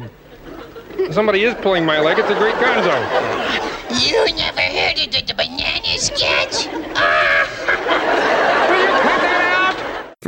Somebody 1.11 1.43
is 1.43 1.55
pulling 1.55 1.85
my 1.85 1.99
leg. 1.99 2.17
It's 2.17 2.31
a 2.31 2.35
great 2.35 2.55
gonzo. 2.55 2.95
You 4.09 4.33
never 4.37 4.61
heard 4.61 4.99
of 5.01 5.11
the, 5.13 5.25
the 5.27 5.35
banana 5.35 5.99
sketch? 5.99 6.69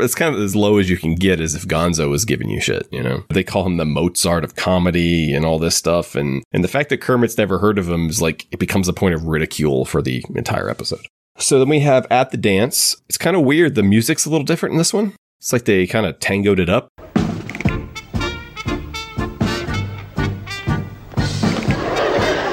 it's 0.01 0.15
kind 0.15 0.35
of 0.35 0.41
as 0.41 0.57
low 0.57 0.79
as 0.79 0.89
you 0.89 0.97
can 0.97 1.15
get 1.15 1.41
as 1.41 1.55
if 1.55 1.67
Gonzo 1.67 2.09
was 2.09 2.25
giving 2.25 2.49
you 2.49 2.61
shit, 2.61 2.89
you 2.91 3.03
know? 3.03 3.25
They 3.31 3.45
call 3.45 3.65
him 3.65 3.77
the 3.77 3.85
Mozart 3.85 4.45
of 4.45 4.57
comedy 4.57 5.33
and 5.35 5.45
all 5.45 5.59
this 5.59 5.77
stuff. 5.77 6.15
And, 6.15 6.43
and 6.53 6.65
the 6.65 6.69
fact 6.69 6.89
that 6.91 7.01
Kermit's 7.01 7.39
never 7.39 7.59
heard 7.59 7.79
of 7.79 7.89
him 7.89 8.09
is 8.09 8.23
like, 8.23 8.47
it 8.51 8.59
becomes 8.59 8.89
a 8.89 8.93
point 8.93 9.15
of 9.15 9.25
ridicule 9.25 9.85
for 9.85 10.03
the 10.03 10.25
entire 10.35 10.69
episode. 10.69 11.07
So 11.39 11.59
then 11.59 11.69
we 11.69 11.81
have 11.81 12.07
At 12.11 12.31
the 12.31 12.37
Dance. 12.37 12.97
It's 13.09 13.19
kind 13.19 13.37
of 13.37 13.43
weird. 13.43 13.75
The 13.75 13.83
music's 13.83 14.27
a 14.27 14.31
little 14.31 14.45
different 14.45 14.73
in 14.73 14.79
this 14.79 14.93
one. 14.93 15.15
It's 15.39 15.53
like 15.53 15.67
they 15.67 15.87
kind 15.87 16.05
of 16.07 16.19
tangoed 16.19 16.59
it 16.59 16.69
up. 16.69 16.89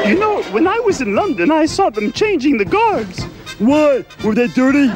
You 0.08 0.20
know, 0.20 0.44
when 0.52 0.68
I 0.68 0.80
was 0.86 1.02
in 1.02 1.16
London, 1.16 1.50
I 1.50 1.66
saw 1.66 1.90
them 1.90 2.12
changing 2.12 2.58
the 2.58 2.66
guards. 2.66 3.24
What? 3.58 4.06
Were 4.24 4.36
they 4.36 4.48
dirty? 4.48 4.88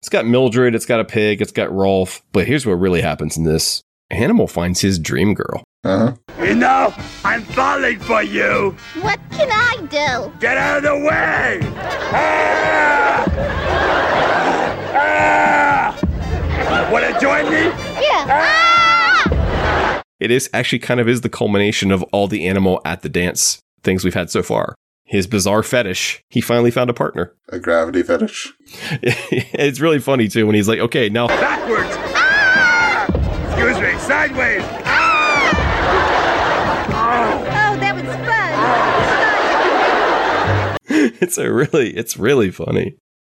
It's 0.00 0.08
got 0.08 0.26
Mildred, 0.26 0.74
it's 0.76 0.86
got 0.86 1.00
a 1.00 1.04
pig, 1.04 1.42
it's 1.42 1.50
got 1.50 1.72
Rolf. 1.72 2.22
But 2.32 2.46
here's 2.46 2.64
what 2.64 2.74
really 2.74 3.00
happens 3.00 3.36
in 3.36 3.44
this 3.44 3.82
Animal 4.10 4.46
finds 4.46 4.80
his 4.80 4.98
dream 4.98 5.34
girl. 5.34 5.64
Uh 5.84 5.98
huh. 5.98 6.44
You 6.44 6.54
know, 6.54 6.94
I'm 7.24 7.42
falling 7.42 7.98
for 7.98 8.22
you. 8.22 8.74
What 9.00 9.20
can 9.30 9.50
I 9.50 9.76
do? 9.82 10.32
Get 10.40 10.56
out 10.56 10.78
of 10.78 10.82
the 10.84 10.96
way! 10.96 11.60
Ah! 12.12 13.24
Ah! 14.94 16.88
Wanna 16.90 17.20
join 17.20 17.50
me? 17.50 17.64
Yeah. 17.64 18.26
Ah! 18.30 20.02
It 20.20 20.30
is 20.30 20.48
actually 20.54 20.78
kind 20.78 21.00
of 21.00 21.08
is 21.08 21.20
the 21.20 21.28
culmination 21.28 21.90
of 21.90 22.02
all 22.04 22.28
the 22.28 22.46
animal 22.46 22.80
at 22.84 23.02
the 23.02 23.08
dance 23.08 23.58
things 23.82 24.04
we've 24.04 24.14
had 24.14 24.30
so 24.30 24.42
far. 24.42 24.74
His 25.08 25.26
bizarre 25.26 25.62
fetish, 25.62 26.22
he 26.28 26.40
finally 26.40 26.70
found 26.70 26.90
a 26.90 26.94
partner. 26.94 27.34
A 27.48 27.58
gravity 27.58 28.02
fetish. 28.02 28.52
it's 29.02 29.80
really 29.80 29.98
funny 29.98 30.28
too 30.28 30.46
when 30.46 30.54
he's 30.54 30.68
like, 30.68 30.78
okay, 30.80 31.08
now 31.08 31.26
Backwards. 31.28 31.96
Ah! 32.14 33.06
Excuse 33.52 33.78
me. 33.80 33.98
Sideways. 33.98 34.62
Oh, 37.50 37.76
that 37.80 37.94
was 37.94 38.04
fun. 40.84 41.12
it's 41.20 41.38
a 41.38 41.52
really 41.52 41.96
it's 41.96 42.16
really 42.16 42.50
funny. 42.50 42.96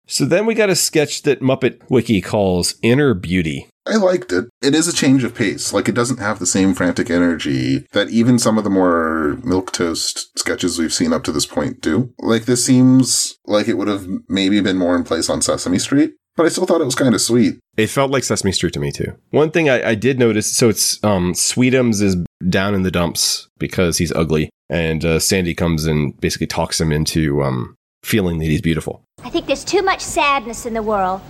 So 0.06 0.24
then 0.24 0.46
we 0.46 0.54
got 0.54 0.70
a 0.70 0.74
sketch 0.74 1.22
that 1.22 1.40
Muppet 1.40 1.80
Wiki 1.90 2.22
calls 2.22 2.76
Inner 2.82 3.12
Beauty. 3.12 3.68
I 3.88 3.96
liked 3.96 4.32
it. 4.32 4.46
It 4.60 4.74
is 4.74 4.86
a 4.86 4.92
change 4.92 5.24
of 5.24 5.34
pace. 5.34 5.72
Like 5.72 5.88
it 5.88 5.94
doesn't 5.94 6.18
have 6.18 6.38
the 6.38 6.46
same 6.46 6.74
frantic 6.74 7.10
energy 7.10 7.86
that 7.92 8.10
even 8.10 8.38
some 8.38 8.58
of 8.58 8.64
the 8.64 8.70
more 8.70 9.38
milk 9.42 9.72
toast 9.72 10.38
sketches 10.38 10.78
we've 10.78 10.92
seen 10.92 11.12
up 11.12 11.24
to 11.24 11.32
this 11.32 11.46
point 11.46 11.80
do. 11.80 12.12
Like 12.18 12.44
this 12.44 12.64
seems 12.64 13.38
like 13.46 13.66
it 13.68 13.78
would 13.78 13.88
have 13.88 14.06
maybe 14.28 14.60
been 14.60 14.76
more 14.76 14.94
in 14.94 15.04
place 15.04 15.30
on 15.30 15.40
Sesame 15.40 15.78
Street, 15.78 16.12
but 16.36 16.44
I 16.44 16.50
still 16.50 16.66
thought 16.66 16.80
it 16.80 16.84
was 16.84 16.94
kind 16.94 17.14
of 17.14 17.20
sweet. 17.20 17.58
It 17.76 17.88
felt 17.88 18.10
like 18.10 18.24
Sesame 18.24 18.52
Street 18.52 18.74
to 18.74 18.80
me 18.80 18.92
too. 18.92 19.16
One 19.30 19.50
thing 19.50 19.70
I, 19.70 19.90
I 19.90 19.94
did 19.94 20.18
notice, 20.18 20.54
so 20.54 20.68
it's 20.68 21.02
um, 21.02 21.32
Sweetums 21.32 22.02
is 22.02 22.16
down 22.48 22.74
in 22.74 22.82
the 22.82 22.90
dumps 22.90 23.48
because 23.58 23.98
he's 23.98 24.12
ugly, 24.12 24.50
and 24.68 25.04
uh, 25.04 25.18
Sandy 25.18 25.54
comes 25.54 25.86
and 25.86 26.18
basically 26.20 26.46
talks 26.46 26.80
him 26.80 26.92
into 26.92 27.42
um, 27.42 27.74
feeling 28.02 28.38
that 28.38 28.46
he's 28.46 28.60
beautiful. 28.60 29.02
I 29.24 29.30
think 29.30 29.46
there's 29.46 29.64
too 29.64 29.82
much 29.82 30.00
sadness 30.00 30.66
in 30.66 30.74
the 30.74 30.82
world. 30.82 31.20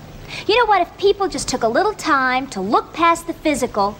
You 0.46 0.58
know 0.58 0.66
what? 0.66 0.82
If 0.82 0.96
people 0.98 1.28
just 1.28 1.48
took 1.48 1.62
a 1.62 1.68
little 1.68 1.94
time 1.94 2.46
to 2.48 2.60
look 2.60 2.92
past 2.92 3.26
the 3.26 3.32
physical, 3.34 3.96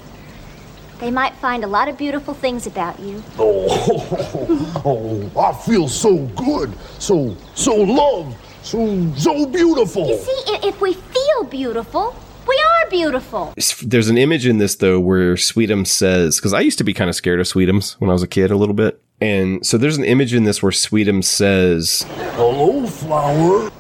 they 1.01 1.11
might 1.11 1.35
find 1.35 1.65
a 1.65 1.67
lot 1.67 1.89
of 1.89 1.97
beautiful 1.97 2.35
things 2.35 2.67
about 2.67 2.99
you. 3.01 3.23
Oh, 3.41 5.31
oh, 5.35 5.41
I 5.41 5.53
feel 5.53 5.89
so 5.89 6.19
good, 6.29 6.73
so 6.99 7.37
so 7.55 7.75
loved, 7.75 8.37
so 8.63 9.13
so 9.17 9.47
beautiful. 9.47 10.09
You 10.09 10.17
see, 10.19 10.43
if 10.67 10.81
we 10.81 10.95
feel 10.95 11.45
beautiful, 11.45 12.15
we 12.47 12.55
are 12.57 12.91
beautiful. 12.91 13.53
There's 13.83 14.09
an 14.09 14.17
image 14.19 14.47
in 14.47 14.59
this 14.59 14.75
though 14.77 14.99
where 14.99 15.35
Sweetums 15.35 15.89
says, 15.89 16.37
because 16.37 16.53
I 16.55 16.61
used 16.61 16.79
to 16.79 16.85
be 16.85 16.95
kind 16.95 17.11
of 17.11 17.17
scared 17.17 17.41
of 17.41 17.47
Sweetums 17.47 17.95
when 18.01 18.09
I 18.11 18.13
was 18.13 18.23
a 18.23 18.29
kid 18.29 18.51
a 18.51 18.57
little 18.57 18.75
bit. 18.75 19.01
And 19.21 19.67
so 19.67 19.77
there's 19.79 19.99
an 19.99 20.05
image 20.05 20.33
in 20.33 20.45
this 20.45 20.63
where 20.63 20.73
Sweetums 20.73 21.25
says, 21.25 22.07
Hello, 22.37 22.87
flower. 22.87 23.71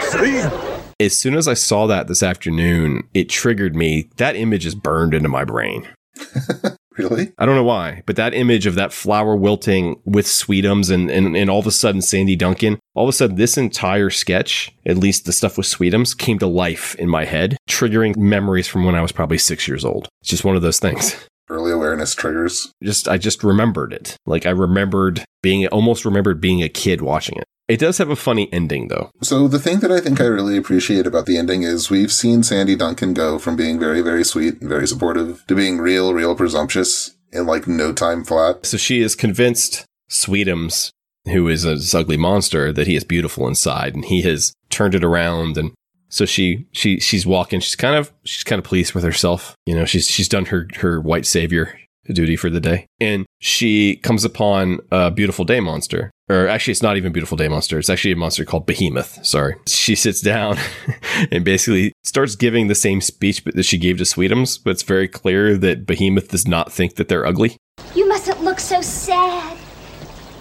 See? 0.00 0.93
As 1.04 1.18
soon 1.18 1.34
as 1.34 1.48
I 1.48 1.54
saw 1.54 1.86
that 1.86 2.08
this 2.08 2.22
afternoon, 2.22 3.08
it 3.14 3.28
triggered 3.28 3.76
me. 3.76 4.08
That 4.16 4.36
image 4.36 4.66
is 4.66 4.74
burned 4.74 5.14
into 5.14 5.28
my 5.28 5.44
brain. 5.44 5.88
Really? 6.96 7.32
I 7.38 7.46
don't 7.46 7.56
know 7.56 7.64
why, 7.64 8.02
but 8.06 8.16
that 8.16 8.34
image 8.34 8.66
of 8.66 8.76
that 8.76 8.92
flower 8.92 9.34
wilting 9.34 10.00
with 10.04 10.26
Sweetums 10.26 10.92
and, 10.92 11.10
and, 11.10 11.36
and 11.36 11.50
all 11.50 11.58
of 11.58 11.66
a 11.66 11.72
sudden 11.72 12.00
Sandy 12.00 12.36
Duncan, 12.36 12.78
all 12.94 13.04
of 13.04 13.08
a 13.08 13.12
sudden 13.12 13.36
this 13.36 13.56
entire 13.56 14.10
sketch, 14.10 14.72
at 14.86 14.96
least 14.96 15.24
the 15.24 15.32
stuff 15.32 15.56
with 15.56 15.66
Sweetums, 15.66 16.16
came 16.16 16.38
to 16.38 16.46
life 16.46 16.94
in 16.96 17.08
my 17.08 17.24
head, 17.24 17.56
triggering 17.68 18.16
memories 18.16 18.68
from 18.68 18.84
when 18.84 18.94
I 18.94 19.02
was 19.02 19.12
probably 19.12 19.38
six 19.38 19.66
years 19.66 19.84
old. 19.84 20.08
It's 20.20 20.30
just 20.30 20.44
one 20.44 20.56
of 20.56 20.62
those 20.62 20.78
things. 20.78 21.16
Early 21.48 21.72
awareness 21.72 22.14
triggers. 22.14 22.72
Just 22.82 23.08
I 23.08 23.18
just 23.18 23.44
remembered 23.44 23.92
it. 23.92 24.16
Like 24.24 24.46
I 24.46 24.50
remembered 24.50 25.24
being 25.42 25.66
almost 25.66 26.04
remembered 26.04 26.40
being 26.40 26.62
a 26.62 26.68
kid 26.68 27.02
watching 27.02 27.36
it. 27.36 27.44
It 27.66 27.80
does 27.80 27.98
have 27.98 28.10
a 28.10 28.16
funny 28.16 28.52
ending 28.52 28.88
though. 28.88 29.10
So 29.22 29.48
the 29.48 29.58
thing 29.58 29.80
that 29.80 29.90
I 29.90 30.00
think 30.00 30.20
I 30.20 30.24
really 30.24 30.56
appreciate 30.56 31.06
about 31.06 31.26
the 31.26 31.38
ending 31.38 31.62
is 31.62 31.90
we've 31.90 32.12
seen 32.12 32.42
Sandy 32.42 32.76
Duncan 32.76 33.14
go 33.14 33.38
from 33.38 33.56
being 33.56 33.78
very, 33.78 34.02
very 34.02 34.24
sweet 34.24 34.60
and 34.60 34.68
very 34.68 34.86
supportive 34.86 35.44
to 35.46 35.54
being 35.54 35.78
real, 35.78 36.12
real 36.12 36.34
presumptuous 36.34 37.16
in 37.32 37.46
like 37.46 37.66
no 37.66 37.92
time 37.92 38.22
flat. 38.22 38.66
So 38.66 38.76
she 38.76 39.00
is 39.00 39.14
convinced 39.14 39.86
Sweetums, 40.10 40.90
who 41.26 41.48
is 41.48 41.64
a 41.64 41.74
this 41.76 41.94
ugly 41.94 42.18
monster, 42.18 42.70
that 42.72 42.86
he 42.86 42.96
is 42.96 43.04
beautiful 43.04 43.48
inside, 43.48 43.94
and 43.94 44.04
he 44.04 44.22
has 44.22 44.52
turned 44.68 44.94
it 44.94 45.02
around. 45.02 45.56
And 45.56 45.72
so 46.10 46.26
she 46.26 46.66
she 46.72 47.00
she's 47.00 47.26
walking. 47.26 47.60
She's 47.60 47.76
kind 47.76 47.96
of 47.96 48.12
she's 48.24 48.44
kind 48.44 48.58
of 48.58 48.64
pleased 48.64 48.92
with 48.92 49.04
herself. 49.04 49.56
You 49.64 49.74
know, 49.74 49.86
she's 49.86 50.06
she's 50.06 50.28
done 50.28 50.46
her 50.46 50.68
her 50.76 51.00
white 51.00 51.24
savior 51.24 51.78
duty 52.12 52.36
for 52.36 52.50
the 52.50 52.60
day, 52.60 52.86
and 53.00 53.26
she 53.40 53.96
comes 53.96 54.24
upon 54.24 54.80
a 54.90 55.10
beautiful 55.10 55.44
day 55.44 55.60
monster. 55.60 56.10
Or 56.28 56.48
actually, 56.48 56.72
it's 56.72 56.82
not 56.82 56.96
even 56.96 57.12
beautiful 57.12 57.36
day 57.36 57.48
monster. 57.48 57.78
It's 57.78 57.90
actually 57.90 58.12
a 58.12 58.16
monster 58.16 58.44
called 58.44 58.66
Behemoth. 58.66 59.24
Sorry. 59.24 59.56
She 59.84 59.96
sits 59.96 60.22
down 60.22 60.56
and 61.30 61.44
basically 61.44 61.92
starts 62.04 62.36
giving 62.36 62.68
the 62.68 62.74
same 62.74 63.02
speech 63.02 63.44
that 63.44 63.64
she 63.64 63.76
gave 63.76 63.98
to 63.98 64.04
Sweetums, 64.04 64.58
but 64.62 64.70
it's 64.70 64.82
very 64.82 65.06
clear 65.06 65.58
that 65.58 65.84
Behemoth 65.84 66.28
does 66.28 66.48
not 66.48 66.72
think 66.72 66.94
that 66.94 67.08
they're 67.08 67.26
ugly. 67.26 67.58
You 67.94 68.08
mustn't 68.08 68.42
look 68.42 68.60
so 68.60 68.80
sad. 68.80 69.58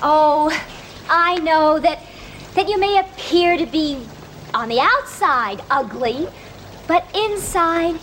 Oh, 0.02 0.50
I 1.10 1.40
know 1.40 1.78
that 1.80 2.00
that 2.56 2.70
you 2.70 2.80
may 2.80 3.00
appear 3.00 3.58
to 3.58 3.66
be 3.66 4.06
on 4.54 4.70
the 4.70 4.80
outside 4.80 5.62
ugly, 5.70 6.28
but 6.88 7.06
inside 7.16 8.00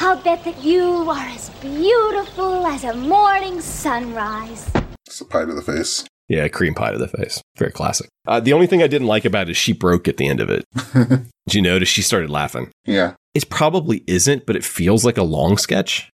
I'll 0.00 0.16
bet 0.22 0.44
that 0.44 0.62
you 0.62 1.10
are 1.10 1.26
as 1.26 1.50
beautiful 1.60 2.66
as 2.66 2.84
a 2.84 2.94
morning 2.94 3.60
sunrise. 3.60 4.70
It's 5.06 5.20
a 5.20 5.24
pie 5.24 5.44
to 5.44 5.52
the 5.52 5.62
face. 5.62 6.04
Yeah, 6.28 6.46
cream 6.48 6.74
pie 6.74 6.92
to 6.92 6.98
the 6.98 7.08
face. 7.08 7.42
Very 7.56 7.72
classic. 7.72 8.08
Uh, 8.26 8.38
the 8.38 8.52
only 8.52 8.66
thing 8.66 8.82
I 8.82 8.86
didn't 8.86 9.08
like 9.08 9.24
about 9.24 9.48
it 9.48 9.52
is 9.52 9.56
she 9.56 9.72
broke 9.72 10.06
at 10.06 10.18
the 10.18 10.28
end 10.28 10.40
of 10.40 10.50
it. 10.50 10.64
Did 10.94 11.54
you 11.54 11.62
notice 11.62 11.88
she 11.88 12.02
started 12.02 12.30
laughing? 12.30 12.70
Yeah. 12.84 13.14
It 13.34 13.48
probably 13.48 14.04
isn't, 14.06 14.46
but 14.46 14.54
it 14.54 14.64
feels 14.64 15.04
like 15.04 15.16
a 15.16 15.22
long 15.22 15.56
sketch. 15.56 16.10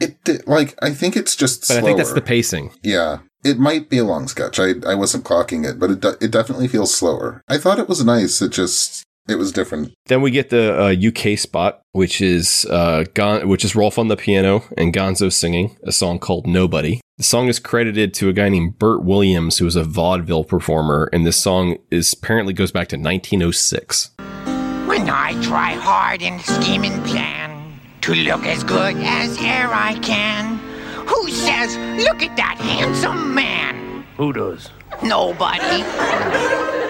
It 0.00 0.22
did, 0.22 0.46
like 0.46 0.78
I 0.80 0.90
think 0.90 1.16
it's 1.16 1.34
just. 1.34 1.66
But 1.66 1.78
I 1.78 1.80
think 1.80 1.98
that's 1.98 2.12
the 2.12 2.20
pacing. 2.20 2.72
Yeah, 2.84 3.18
it 3.44 3.58
might 3.58 3.90
be 3.90 3.98
a 3.98 4.04
long 4.04 4.28
sketch. 4.28 4.60
I 4.60 4.74
I 4.86 4.94
wasn't 4.94 5.24
clocking 5.24 5.68
it, 5.68 5.80
but 5.80 5.90
it 5.90 6.00
de- 6.00 6.24
it 6.24 6.30
definitely 6.30 6.68
feels 6.68 6.94
slower. 6.94 7.42
I 7.48 7.58
thought 7.58 7.80
it 7.80 7.88
was 7.88 8.04
nice. 8.04 8.40
It 8.40 8.52
just 8.52 9.02
it 9.28 9.36
was 9.36 9.52
different. 9.52 9.92
Then 10.06 10.22
we 10.22 10.30
get 10.30 10.50
the 10.50 10.74
uh, 10.80 11.08
UK 11.08 11.38
spot, 11.38 11.82
which 11.92 12.20
is 12.20 12.66
uh, 12.70 13.04
Gon- 13.14 13.48
which 13.48 13.64
is 13.64 13.76
Rolf 13.76 13.98
on 13.98 14.08
the 14.08 14.16
piano 14.16 14.64
and 14.76 14.92
Gonzo 14.94 15.32
singing 15.32 15.76
a 15.84 15.92
song 15.92 16.18
called 16.18 16.46
Nobody. 16.46 17.00
The 17.18 17.24
song 17.24 17.48
is 17.48 17.58
credited 17.58 18.14
to 18.14 18.28
a 18.28 18.32
guy 18.32 18.48
named 18.48 18.78
Bert 18.78 19.02
Williams, 19.02 19.58
who 19.58 19.64
was 19.64 19.76
a 19.76 19.84
vaudeville 19.84 20.44
performer, 20.44 21.10
and 21.12 21.26
this 21.26 21.36
song 21.36 21.76
is 21.90 22.12
apparently 22.12 22.52
goes 22.54 22.72
back 22.72 22.88
to 22.88 22.96
1906. 22.96 24.10
When 24.86 25.10
I 25.10 25.38
try 25.42 25.72
hard 25.72 26.22
and 26.22 26.40
scheme 26.40 26.84
and 26.84 27.04
plan 27.04 27.80
to 28.02 28.14
look 28.14 28.46
as 28.46 28.64
good 28.64 28.96
as 28.96 29.36
e'er 29.38 29.68
I 29.72 29.98
can, 30.00 30.58
who 31.06 31.28
says, 31.30 31.76
look 32.02 32.22
at 32.22 32.36
that 32.36 32.58
handsome 32.58 33.34
man? 33.34 34.04
Who 34.16 34.32
does? 34.32 34.70
Nobody. 35.02 36.87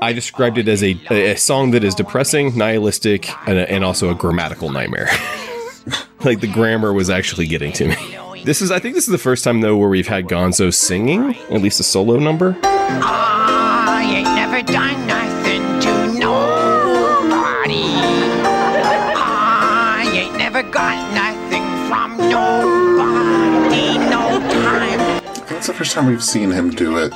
I 0.00 0.12
described 0.12 0.58
it 0.58 0.68
as 0.68 0.82
a, 0.82 0.92
a 1.10 1.36
song 1.36 1.72
that 1.72 1.82
is 1.82 1.94
depressing, 1.94 2.56
nihilistic, 2.56 3.28
and, 3.48 3.58
and 3.58 3.84
also 3.84 4.10
a 4.10 4.14
grammatical 4.14 4.70
nightmare. 4.70 5.08
like 6.24 6.40
the 6.40 6.46
grammar 6.46 6.92
was 6.92 7.10
actually 7.10 7.46
getting 7.46 7.72
to 7.72 7.88
me. 7.88 8.44
This 8.44 8.62
is, 8.62 8.70
I 8.70 8.78
think, 8.78 8.94
this 8.94 9.04
is 9.08 9.12
the 9.12 9.18
first 9.18 9.42
time 9.42 9.60
though 9.60 9.76
where 9.76 9.88
we've 9.88 10.06
had 10.06 10.26
Gonzo 10.26 10.72
singing, 10.72 11.34
at 11.50 11.60
least 11.60 11.80
a 11.80 11.82
solo 11.82 12.18
number. 12.18 12.56
I 12.62 14.02
ain't 14.08 14.28
never 14.36 14.62
done 14.62 15.06
nothing 15.08 15.37
first 25.78 25.92
time 25.92 26.06
we've 26.06 26.24
seen 26.24 26.50
him 26.50 26.70
do 26.70 26.98
it. 26.98 27.12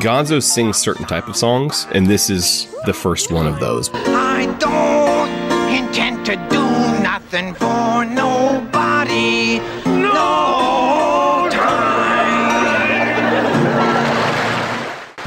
Gonzo 0.00 0.42
sings 0.42 0.78
certain 0.78 1.04
type 1.04 1.28
of 1.28 1.36
songs, 1.36 1.86
and 1.92 2.06
this 2.06 2.30
is 2.30 2.66
the 2.86 2.94
first 2.94 3.30
one 3.30 3.46
of 3.46 3.60
those. 3.60 3.90
I 3.92 4.46
don't 4.58 5.28
intend 5.70 6.24
to 6.24 6.36
do 6.48 6.62
nothing 7.02 7.52
for 7.52 8.06
nobody, 8.06 9.58
no 9.84 11.46
time. 11.52 12.06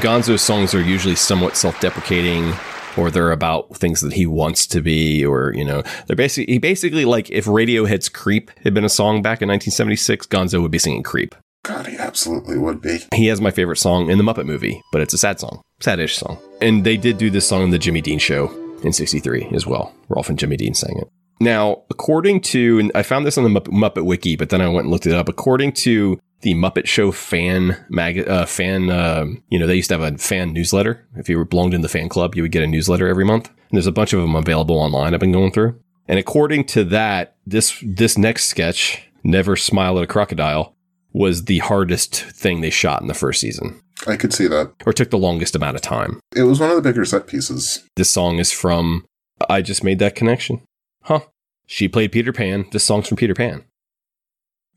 Gonzo's 0.00 0.42
songs 0.42 0.74
are 0.74 0.82
usually 0.82 1.14
somewhat 1.14 1.56
self-deprecating, 1.56 2.52
or 2.96 3.12
they're 3.12 3.30
about 3.30 3.76
things 3.76 4.00
that 4.00 4.14
he 4.14 4.26
wants 4.26 4.66
to 4.66 4.80
be, 4.80 5.24
or 5.24 5.52
you 5.54 5.64
know, 5.64 5.84
they're 6.08 6.16
basically 6.16 6.54
he 6.54 6.58
basically 6.58 7.04
like 7.04 7.30
if 7.30 7.44
Radiohead's 7.44 8.08
"Creep" 8.08 8.50
had 8.64 8.74
been 8.74 8.84
a 8.84 8.88
song 8.88 9.22
back 9.22 9.40
in 9.40 9.48
1976, 9.48 10.26
Gonzo 10.26 10.60
would 10.60 10.72
be 10.72 10.80
singing 10.80 11.04
"Creep." 11.04 11.36
God, 11.62 11.86
he 11.86 11.96
absolutely 11.96 12.58
would 12.58 12.80
be. 12.80 13.00
He 13.14 13.26
has 13.26 13.40
my 13.40 13.50
favorite 13.50 13.76
song 13.76 14.10
in 14.10 14.18
the 14.18 14.24
Muppet 14.24 14.46
movie, 14.46 14.80
but 14.92 15.02
it's 15.02 15.14
a 15.14 15.18
sad 15.18 15.38
song, 15.40 15.60
sad-ish 15.80 16.16
song. 16.16 16.38
And 16.62 16.84
they 16.84 16.96
did 16.96 17.18
do 17.18 17.30
this 17.30 17.46
song 17.46 17.62
in 17.62 17.70
the 17.70 17.78
Jimmy 17.78 18.00
Dean 18.00 18.18
show 18.18 18.48
in 18.82 18.92
'63 18.92 19.48
as 19.52 19.66
well. 19.66 19.94
Rolf 20.08 20.28
and 20.30 20.38
Jimmy 20.38 20.56
Dean 20.56 20.74
sang 20.74 20.96
it. 20.98 21.08
Now, 21.38 21.84
according 21.90 22.42
to, 22.42 22.78
and 22.78 22.92
I 22.94 23.02
found 23.02 23.26
this 23.26 23.38
on 23.38 23.44
the 23.44 23.60
Muppet, 23.60 24.04
Wiki, 24.04 24.36
but 24.36 24.50
then 24.50 24.60
I 24.60 24.68
went 24.68 24.84
and 24.84 24.90
looked 24.90 25.06
it 25.06 25.14
up. 25.14 25.28
According 25.28 25.72
to 25.72 26.20
the 26.42 26.54
Muppet 26.54 26.86
Show 26.86 27.12
fan 27.12 27.82
mag, 27.88 28.26
uh, 28.28 28.44
fan, 28.44 28.90
uh, 28.90 29.26
you 29.48 29.58
know, 29.58 29.66
they 29.66 29.76
used 29.76 29.88
to 29.88 29.98
have 29.98 30.14
a 30.14 30.18
fan 30.18 30.52
newsletter. 30.52 31.06
If 31.16 31.28
you 31.28 31.38
were 31.38 31.46
belonged 31.46 31.74
in 31.74 31.80
the 31.80 31.88
fan 31.88 32.08
club, 32.10 32.34
you 32.34 32.42
would 32.42 32.52
get 32.52 32.62
a 32.62 32.66
newsletter 32.66 33.08
every 33.08 33.24
month. 33.24 33.48
And 33.48 33.72
there's 33.72 33.86
a 33.86 33.92
bunch 33.92 34.12
of 34.12 34.20
them 34.20 34.34
available 34.34 34.78
online. 34.78 35.14
I've 35.14 35.20
been 35.20 35.32
going 35.32 35.52
through. 35.52 35.80
And 36.08 36.18
according 36.18 36.64
to 36.64 36.84
that, 36.84 37.36
this 37.46 37.82
this 37.86 38.18
next 38.18 38.46
sketch, 38.46 39.02
"Never 39.22 39.56
Smile 39.56 39.98
at 39.98 40.04
a 40.04 40.06
Crocodile," 40.06 40.74
was 41.12 41.44
the 41.44 41.58
hardest 41.58 42.14
thing 42.22 42.60
they 42.60 42.70
shot 42.70 43.00
in 43.02 43.08
the 43.08 43.14
first 43.14 43.40
season, 43.40 43.80
I 44.06 44.16
could 44.16 44.32
see 44.32 44.46
that. 44.46 44.72
or 44.86 44.92
took 44.92 45.10
the 45.10 45.18
longest 45.18 45.54
amount 45.56 45.76
of 45.76 45.82
time. 45.82 46.20
It 46.34 46.44
was 46.44 46.60
one 46.60 46.70
of 46.70 46.76
the 46.76 46.82
bigger 46.82 47.04
set 47.04 47.26
pieces. 47.26 47.84
This 47.96 48.10
song 48.10 48.38
is 48.38 48.52
from. 48.52 49.04
I 49.48 49.62
just 49.62 49.82
made 49.84 49.98
that 50.00 50.14
connection. 50.14 50.62
Huh. 51.02 51.20
She 51.66 51.88
played 51.88 52.12
Peter 52.12 52.32
Pan. 52.32 52.66
This 52.72 52.84
song's 52.84 53.08
from 53.08 53.16
Peter 53.16 53.34
Pan. 53.34 53.64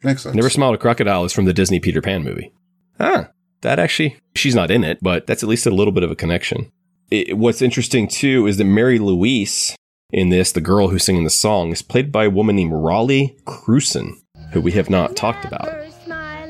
Makes 0.04 0.24
sense. 0.24 0.36
Never 0.36 0.50
Smiled 0.50 0.76
a 0.76 0.78
Crocodile 0.78 1.26
is 1.26 1.34
from 1.34 1.46
the 1.46 1.54
Disney 1.54 1.80
Peter 1.80 2.02
Pan 2.02 2.24
movie. 2.24 2.52
Ah, 3.00 3.30
that 3.62 3.80
actually, 3.80 4.18
she's 4.36 4.56
not 4.56 4.72
in 4.72 4.84
it, 4.84 5.00
but 5.02 5.26
that's 5.28 5.44
at 5.44 5.50
least 5.50 5.66
a 5.66 5.72
little 5.72 5.94
bit 5.94 6.04
of 6.04 6.12
a 6.12 6.16
connection. 6.16 6.72
It, 7.10 7.38
what's 7.38 7.62
interesting 7.62 8.08
too 8.08 8.48
is 8.48 8.58
that 8.58 8.64
Mary 8.66 9.00
Louise 9.00 9.76
in 10.12 10.30
this, 10.30 10.52
the 10.52 10.62
girl 10.62 10.90
who's 10.90 11.04
singing 11.04 11.24
the 11.24 11.30
song, 11.30 11.72
is 11.72 11.82
played 11.82 12.12
by 12.12 12.26
a 12.26 12.30
woman 12.30 12.56
named 12.56 12.72
Rollie 12.72 13.36
Krewson, 13.46 14.12
who 14.52 14.62
we 14.62 14.72
have 14.74 14.90
not 14.90 15.16
talked 15.16 15.44
about. 15.44 15.68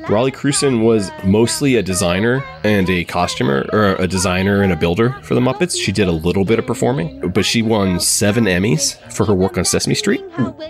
Rollie 0.06 0.32
Krewson 0.32 0.84
was 0.84 1.10
mostly 1.24 1.76
a 1.76 1.82
designer 1.82 2.44
and 2.62 2.88
a 2.90 3.04
costumer, 3.04 3.66
or 3.72 3.94
a 3.96 4.06
designer 4.06 4.62
and 4.62 4.70
a 4.70 4.76
builder 4.76 5.16
for 5.22 5.34
the 5.34 5.40
Muppets. 5.40 5.80
She 5.80 5.92
did 5.92 6.08
a 6.08 6.12
little 6.12 6.44
bit 6.44 6.58
of 6.58 6.66
performing, 6.66 7.30
but 7.30 7.46
she 7.46 7.62
won 7.62 7.98
seven 7.98 8.44
Emmys 8.44 8.96
for 9.10 9.24
her 9.24 9.34
work 9.34 9.56
on 9.56 9.64
Sesame 9.64 9.94
Street. 9.94 10.22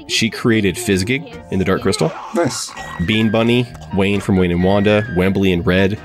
She 0.07 0.31
created 0.31 0.77
Fizzgig 0.77 1.51
in 1.51 1.59
the 1.59 1.65
Dark 1.65 1.83
Crystal. 1.83 2.13
Nice. 2.37 2.71
Bean 3.07 3.31
Bunny, 3.33 3.67
Wayne 3.97 4.21
from 4.21 4.37
Wayne 4.37 4.53
and 4.53 4.63
Wanda, 4.63 5.05
Wembley 5.17 5.53
and 5.53 5.67
Red 5.67 5.99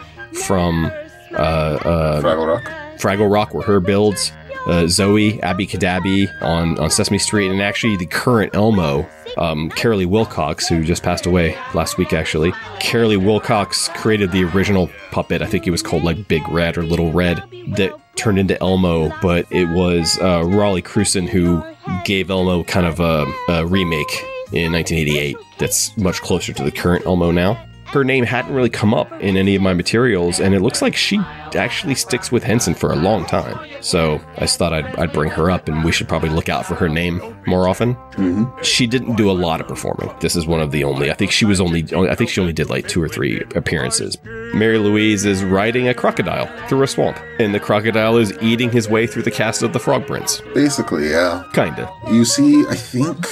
from 0.43 0.85
uh, 1.33 1.35
uh, 1.35 2.21
Fraggle 2.21 2.47
Rock. 2.47 2.63
Fraggle 2.97 3.31
Rock 3.31 3.53
were 3.53 3.63
her 3.63 3.79
builds. 3.79 4.31
Uh, 4.65 4.85
Zoe, 4.87 5.41
Abby 5.41 5.65
Cadabby 5.65 6.29
on, 6.43 6.77
on 6.79 6.89
Sesame 6.89 7.17
Street, 7.17 7.49
and 7.49 7.61
actually 7.61 7.95
the 7.95 8.05
current 8.05 8.53
Elmo, 8.53 9.07
um, 9.37 9.69
Caroly 9.71 10.05
Wilcox, 10.05 10.67
who 10.67 10.83
just 10.83 11.03
passed 11.03 11.25
away 11.25 11.57
last 11.73 11.97
week, 11.97 12.13
actually. 12.13 12.51
Caroly 12.79 13.23
Wilcox 13.23 13.87
created 13.89 14.31
the 14.31 14.43
original 14.45 14.89
puppet. 15.11 15.41
I 15.41 15.45
think 15.45 15.67
it 15.67 15.71
was 15.71 15.81
called 15.81 16.03
like 16.03 16.27
Big 16.27 16.47
Red 16.49 16.77
or 16.77 16.83
Little 16.83 17.11
Red 17.11 17.37
that 17.75 17.93
turned 18.15 18.39
into 18.39 18.59
Elmo, 18.61 19.13
but 19.21 19.45
it 19.51 19.69
was 19.69 20.17
uh, 20.19 20.41
Rollie 20.41 20.83
Krewson 20.83 21.27
who 21.27 21.63
gave 22.03 22.29
Elmo 22.29 22.63
kind 22.63 22.85
of 22.85 22.99
a, 22.99 23.25
a 23.47 23.65
remake 23.65 24.11
in 24.51 24.71
1988 24.73 25.37
that's 25.57 25.95
much 25.97 26.21
closer 26.21 26.53
to 26.53 26.63
the 26.63 26.71
current 26.71 27.05
Elmo 27.05 27.31
now. 27.31 27.63
Her 27.91 28.03
name 28.03 28.23
hadn't 28.23 28.53
really 28.53 28.69
come 28.69 28.93
up 28.93 29.11
in 29.19 29.35
any 29.35 29.55
of 29.55 29.63
my 29.63 29.73
materials, 29.73 30.39
and 30.39 30.53
it 30.53 30.61
looks 30.61 30.81
like 30.81 30.95
she 30.95 31.17
actually 31.55 31.95
sticks 31.95 32.31
with 32.31 32.43
Henson 32.43 32.75
for 32.75 32.91
a 32.91 32.95
long 32.95 33.25
time. 33.25 33.67
So 33.81 34.21
I 34.37 34.41
just 34.41 34.59
thought 34.59 34.73
I'd, 34.73 34.85
I'd 34.97 35.11
bring 35.11 35.31
her 35.31 35.49
up, 35.49 35.67
and 35.67 35.83
we 35.83 35.91
should 35.91 36.07
probably 36.07 36.29
look 36.29 36.49
out 36.49 36.67
for 36.67 36.75
her 36.75 36.87
name 36.87 37.19
more 37.47 37.67
often. 37.67 37.95
Mm-hmm. 37.95 38.61
She 38.61 38.85
didn't 38.85 39.15
do 39.15 39.31
a 39.31 39.33
lot 39.33 39.59
of 39.59 39.67
performing. 39.67 40.13
This 40.19 40.35
is 40.35 40.45
one 40.45 40.61
of 40.61 40.69
the 40.69 40.83
only. 40.83 41.09
I 41.09 41.15
think 41.15 41.31
she 41.31 41.45
was 41.45 41.59
only. 41.59 41.83
I 41.93 42.13
think 42.13 42.29
she 42.29 42.39
only 42.39 42.53
did 42.53 42.69
like 42.69 42.87
two 42.87 43.01
or 43.01 43.09
three 43.09 43.41
appearances. 43.55 44.17
Mary 44.53 44.77
Louise 44.77 45.25
is 45.25 45.43
riding 45.43 45.87
a 45.87 45.93
crocodile 45.93 46.47
through 46.67 46.83
a 46.83 46.87
swamp, 46.87 47.17
and 47.39 47.55
the 47.55 47.59
crocodile 47.59 48.17
is 48.17 48.37
eating 48.39 48.69
his 48.71 48.87
way 48.87 49.07
through 49.07 49.23
the 49.23 49.31
cast 49.31 49.63
of 49.63 49.73
the 49.73 49.79
Frog 49.79 50.05
Prince. 50.05 50.41
Basically, 50.53 51.09
yeah. 51.09 51.43
Kinda. 51.53 51.91
You 52.11 52.23
see, 52.23 52.65
I 52.67 52.75
think 52.75 53.25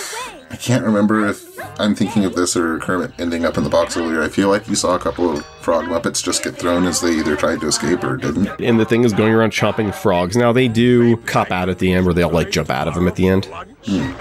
I 0.51 0.55
can't 0.55 0.83
remember 0.83 1.27
if 1.27 1.46
I'm 1.79 1.95
thinking 1.95 2.25
of 2.25 2.35
this 2.35 2.55
or 2.55 2.79
Kermit 2.79 3.11
ending 3.19 3.45
up 3.45 3.57
in 3.57 3.63
the 3.63 3.69
box 3.69 3.97
earlier. 3.97 4.21
I 4.21 4.29
feel 4.29 4.49
like 4.49 4.67
you 4.67 4.75
saw 4.75 4.95
a 4.95 4.99
couple 4.99 5.29
of 5.29 5.45
frog 5.45 5.85
muppets 5.85 6.23
just 6.23 6.43
get 6.43 6.55
thrown 6.55 6.85
as 6.85 7.01
they 7.01 7.11
either 7.11 7.35
tried 7.35 7.61
to 7.61 7.67
escape 7.67 8.03
or 8.03 8.17
didn't. 8.17 8.47
And 8.59 8.79
the 8.79 8.85
thing 8.85 9.03
is 9.03 9.13
going 9.13 9.33
around 9.33 9.51
chopping 9.51 9.91
frogs. 9.91 10.35
Now 10.35 10.51
they 10.51 10.67
do 10.67 11.17
cop 11.17 11.51
out 11.51 11.69
at 11.69 11.79
the 11.79 11.93
end 11.93 12.05
where 12.05 12.13
they'll 12.13 12.29
like 12.31 12.49
jump 12.49 12.69
out 12.69 12.87
of 12.87 12.95
them 12.95 13.07
at 13.07 13.15
the 13.15 13.27
end. 13.27 13.47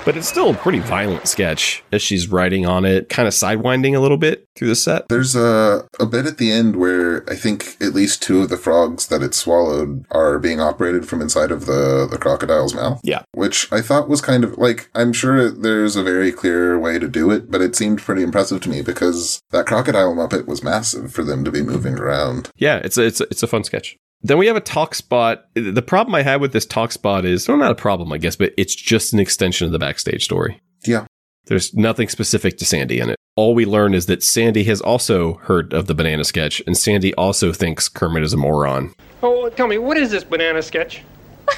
But 0.04 0.16
it's 0.16 0.28
still 0.28 0.50
a 0.50 0.54
pretty 0.54 0.78
violent 0.78 1.26
sketch 1.26 1.82
as 1.92 2.00
she's 2.00 2.28
riding 2.28 2.66
on 2.66 2.84
it, 2.84 3.08
kind 3.08 3.26
of 3.26 3.34
sidewinding 3.34 3.96
a 3.96 4.00
little 4.00 4.16
bit 4.16 4.46
through 4.56 4.68
the 4.68 4.76
set. 4.76 5.08
There's 5.08 5.34
a 5.34 5.86
a 5.98 6.06
bit 6.06 6.26
at 6.26 6.38
the 6.38 6.52
end 6.52 6.76
where 6.76 7.28
I 7.28 7.34
think 7.34 7.76
at 7.80 7.94
least 7.94 8.22
two 8.22 8.42
of 8.42 8.48
the 8.48 8.56
frogs 8.56 9.08
that 9.08 9.22
it 9.22 9.34
swallowed 9.34 10.04
are 10.10 10.38
being 10.38 10.60
operated 10.60 11.08
from 11.08 11.20
inside 11.20 11.50
of 11.50 11.66
the 11.66 12.06
the 12.08 12.18
crocodile's 12.18 12.74
mouth. 12.74 13.00
Yeah. 13.02 13.22
Which 13.32 13.70
I 13.72 13.80
thought 13.80 14.08
was 14.08 14.20
kind 14.20 14.44
of 14.44 14.56
like 14.58 14.88
I'm 14.94 15.12
sure 15.12 15.50
there's 15.50 15.96
a 15.96 16.02
very 16.02 16.32
clear 16.32 16.78
way 16.78 16.98
to 16.98 17.08
do 17.08 17.30
it, 17.30 17.50
but 17.50 17.60
it 17.60 17.74
seemed 17.74 17.98
pretty 18.00 18.22
impressive 18.22 18.60
to 18.62 18.68
me 18.68 18.82
because 18.82 19.40
that 19.50 19.66
crocodile 19.66 20.14
muppet 20.14 20.46
was 20.46 20.62
massive 20.62 21.12
for 21.12 21.24
them 21.24 21.44
to 21.44 21.50
be 21.50 21.62
moving 21.62 21.98
around. 21.98 22.50
Yeah, 22.56 22.76
it's 22.84 22.96
a, 22.96 23.02
it's 23.06 23.20
a, 23.20 23.24
it's 23.24 23.42
a 23.42 23.46
fun 23.48 23.64
sketch. 23.64 23.96
Then 24.22 24.38
we 24.38 24.46
have 24.46 24.56
a 24.56 24.60
talk 24.60 24.94
spot. 24.94 25.46
The 25.54 25.82
problem 25.82 26.14
I 26.14 26.22
had 26.22 26.40
with 26.40 26.52
this 26.52 26.66
talk 26.66 26.92
spot 26.92 27.24
is, 27.24 27.46
well, 27.46 27.56
not 27.56 27.70
a 27.70 27.76
problem, 27.76 28.12
I 28.12 28.18
guess, 28.18 28.36
but 28.36 28.52
it's 28.56 28.74
just 28.74 29.12
an 29.12 29.18
extension 29.20 29.66
of 29.66 29.72
the 29.72 29.78
backstage 29.78 30.24
story. 30.24 30.60
Yeah. 30.84 31.06
There's 31.46 31.74
nothing 31.74 32.08
specific 32.08 32.58
to 32.58 32.64
Sandy 32.64 32.98
in 32.98 33.10
it. 33.10 33.16
All 33.36 33.54
we 33.54 33.66
learn 33.66 33.94
is 33.94 34.06
that 34.06 34.22
Sandy 34.22 34.64
has 34.64 34.80
also 34.80 35.34
heard 35.34 35.72
of 35.72 35.86
the 35.86 35.94
banana 35.94 36.24
sketch, 36.24 36.60
and 36.66 36.76
Sandy 36.76 37.14
also 37.14 37.52
thinks 37.52 37.88
Kermit 37.88 38.24
is 38.24 38.32
a 38.32 38.36
moron. 38.36 38.92
Oh, 39.22 39.48
tell 39.50 39.68
me, 39.68 39.78
what 39.78 39.96
is 39.96 40.10
this 40.10 40.24
banana 40.24 40.62
sketch? 40.62 41.02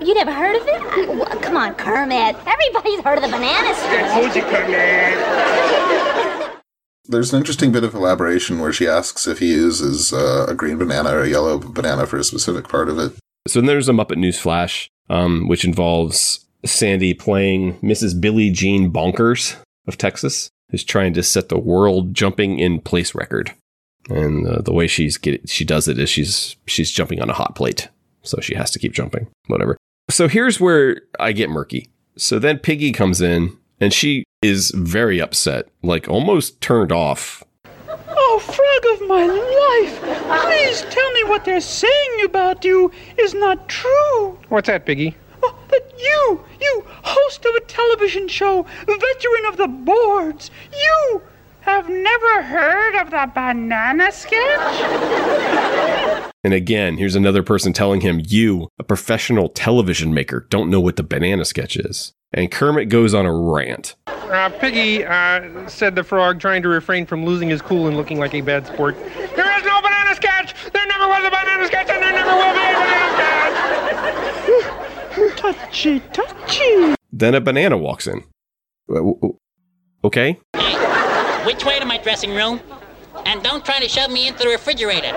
You 0.00 0.12
never 0.12 0.32
heard 0.32 0.60
of 0.60 0.66
it? 0.66 1.42
Come 1.42 1.56
on, 1.56 1.74
Kermit. 1.76 2.36
Everybody's 2.46 3.00
heard 3.00 3.18
of 3.18 3.22
the 3.22 3.30
banana 3.30 3.74
sketch. 3.76 4.24
Who's 4.24 4.36
it, 4.36 4.44
Kermit? 4.44 6.40
There's 7.06 7.32
an 7.32 7.38
interesting 7.38 7.70
bit 7.70 7.84
of 7.84 7.94
elaboration 7.94 8.60
where 8.60 8.72
she 8.72 8.88
asks 8.88 9.26
if 9.26 9.38
he 9.38 9.50
uses 9.50 10.12
uh, 10.12 10.46
a 10.48 10.54
green 10.54 10.78
banana 10.78 11.10
or 11.10 11.22
a 11.22 11.28
yellow 11.28 11.58
banana 11.58 12.06
for 12.06 12.16
a 12.16 12.24
specific 12.24 12.68
part 12.68 12.88
of 12.88 12.98
it. 12.98 13.12
So 13.46 13.60
then 13.60 13.66
there's 13.66 13.88
a 13.88 13.92
Muppet 13.92 14.16
News 14.16 14.38
Flash, 14.38 14.88
um, 15.10 15.46
which 15.46 15.66
involves 15.66 16.46
Sandy 16.64 17.12
playing 17.12 17.78
Mrs. 17.80 18.18
Billie 18.18 18.50
Jean 18.50 18.90
Bonkers 18.90 19.56
of 19.86 19.98
Texas, 19.98 20.48
who's 20.70 20.84
trying 20.84 21.12
to 21.14 21.22
set 21.22 21.50
the 21.50 21.58
world 21.58 22.14
jumping 22.14 22.58
in 22.58 22.80
place 22.80 23.14
record. 23.14 23.52
And 24.08 24.46
uh, 24.46 24.62
the 24.62 24.72
way 24.72 24.86
she's 24.86 25.18
get, 25.18 25.48
she 25.48 25.64
does 25.64 25.88
it 25.88 25.98
is 25.98 26.08
she's 26.10 26.56
she's 26.66 26.90
jumping 26.90 27.20
on 27.20 27.30
a 27.30 27.34
hot 27.34 27.54
plate, 27.54 27.88
so 28.22 28.38
she 28.40 28.54
has 28.54 28.70
to 28.72 28.78
keep 28.78 28.92
jumping. 28.92 29.28
Whatever. 29.46 29.76
So 30.10 30.28
here's 30.28 30.60
where 30.60 31.02
I 31.18 31.32
get 31.32 31.48
murky. 31.48 31.88
So 32.16 32.38
then 32.38 32.58
Piggy 32.58 32.92
comes 32.92 33.20
in, 33.20 33.56
and 33.80 33.92
she 33.92 34.24
is 34.44 34.70
very 34.72 35.20
upset, 35.20 35.68
like 35.82 36.06
almost 36.06 36.60
turned 36.60 36.92
off 36.92 37.42
Oh, 37.88 38.38
frog 38.40 38.94
of 38.94 39.08
my 39.08 39.24
life! 39.24 40.42
Please 40.42 40.82
tell 40.92 41.10
me 41.12 41.24
what 41.24 41.44
they're 41.44 41.60
saying 41.60 42.24
about 42.24 42.64
you 42.64 42.92
is 43.18 43.32
not 43.32 43.68
true. 43.68 44.38
What's 44.50 44.66
that, 44.66 44.84
Piggy? 44.84 45.16
Oh, 45.42 45.56
that 45.68 45.92
you, 45.98 46.44
you, 46.60 46.84
host 47.02 47.44
of 47.46 47.54
a 47.54 47.60
television 47.60 48.28
show, 48.28 48.66
veteran 48.86 49.46
of 49.48 49.56
the 49.56 49.68
boards, 49.68 50.50
you 50.72 51.22
have 51.60 51.88
never 51.88 52.42
heard 52.42 53.00
of 53.00 53.10
the 53.10 53.30
banana 53.34 54.12
sketch? 54.12 54.34
And 56.44 56.52
again, 56.52 56.98
here's 56.98 57.16
another 57.16 57.42
person 57.42 57.72
telling 57.72 58.02
him, 58.02 58.20
You, 58.22 58.68
a 58.78 58.84
professional 58.84 59.48
television 59.48 60.12
maker, 60.12 60.46
don't 60.50 60.68
know 60.68 60.80
what 60.80 60.96
the 60.96 61.02
banana 61.02 61.46
sketch 61.46 61.76
is. 61.76 62.12
And 62.36 62.50
Kermit 62.50 62.88
goes 62.88 63.14
on 63.14 63.26
a 63.26 63.32
rant. 63.32 63.94
Uh, 64.08 64.48
Piggy 64.58 65.04
uh, 65.04 65.68
said 65.68 65.94
the 65.94 66.02
frog, 66.02 66.40
trying 66.40 66.62
to 66.62 66.68
refrain 66.68 67.06
from 67.06 67.24
losing 67.24 67.48
his 67.48 67.62
cool 67.62 67.86
and 67.86 67.96
looking 67.96 68.18
like 68.18 68.34
a 68.34 68.40
bad 68.40 68.66
sport. 68.66 68.96
There 68.96 69.56
is 69.58 69.64
no 69.64 69.80
banana 69.80 70.16
sketch! 70.16 70.52
There 70.72 70.84
never 70.86 71.06
was 71.06 71.24
a 71.24 71.30
banana 71.30 71.64
sketch, 71.66 71.88
and 71.90 72.02
there 72.02 72.12
never 72.12 72.30
will 72.30 72.52
be 72.52 72.58
a 72.58 72.74
banana 72.74 73.12
sketch! 73.14 73.54
touchy, 75.36 76.00
touchy. 76.12 76.96
Then 77.12 77.36
a 77.36 77.40
banana 77.40 77.78
walks 77.78 78.08
in. 78.08 78.24
W- 78.88 79.14
w- 79.14 79.38
Okay? 80.02 80.32
Which 81.46 81.64
way 81.64 81.78
to 81.78 81.84
my 81.86 81.98
dressing 81.98 82.34
room? 82.34 82.58
And 83.24 83.44
don't 83.44 83.64
try 83.64 83.78
to 83.78 83.88
shove 83.88 84.10
me 84.10 84.26
into 84.26 84.40
the 84.40 84.48
refrigerator. 84.48 85.12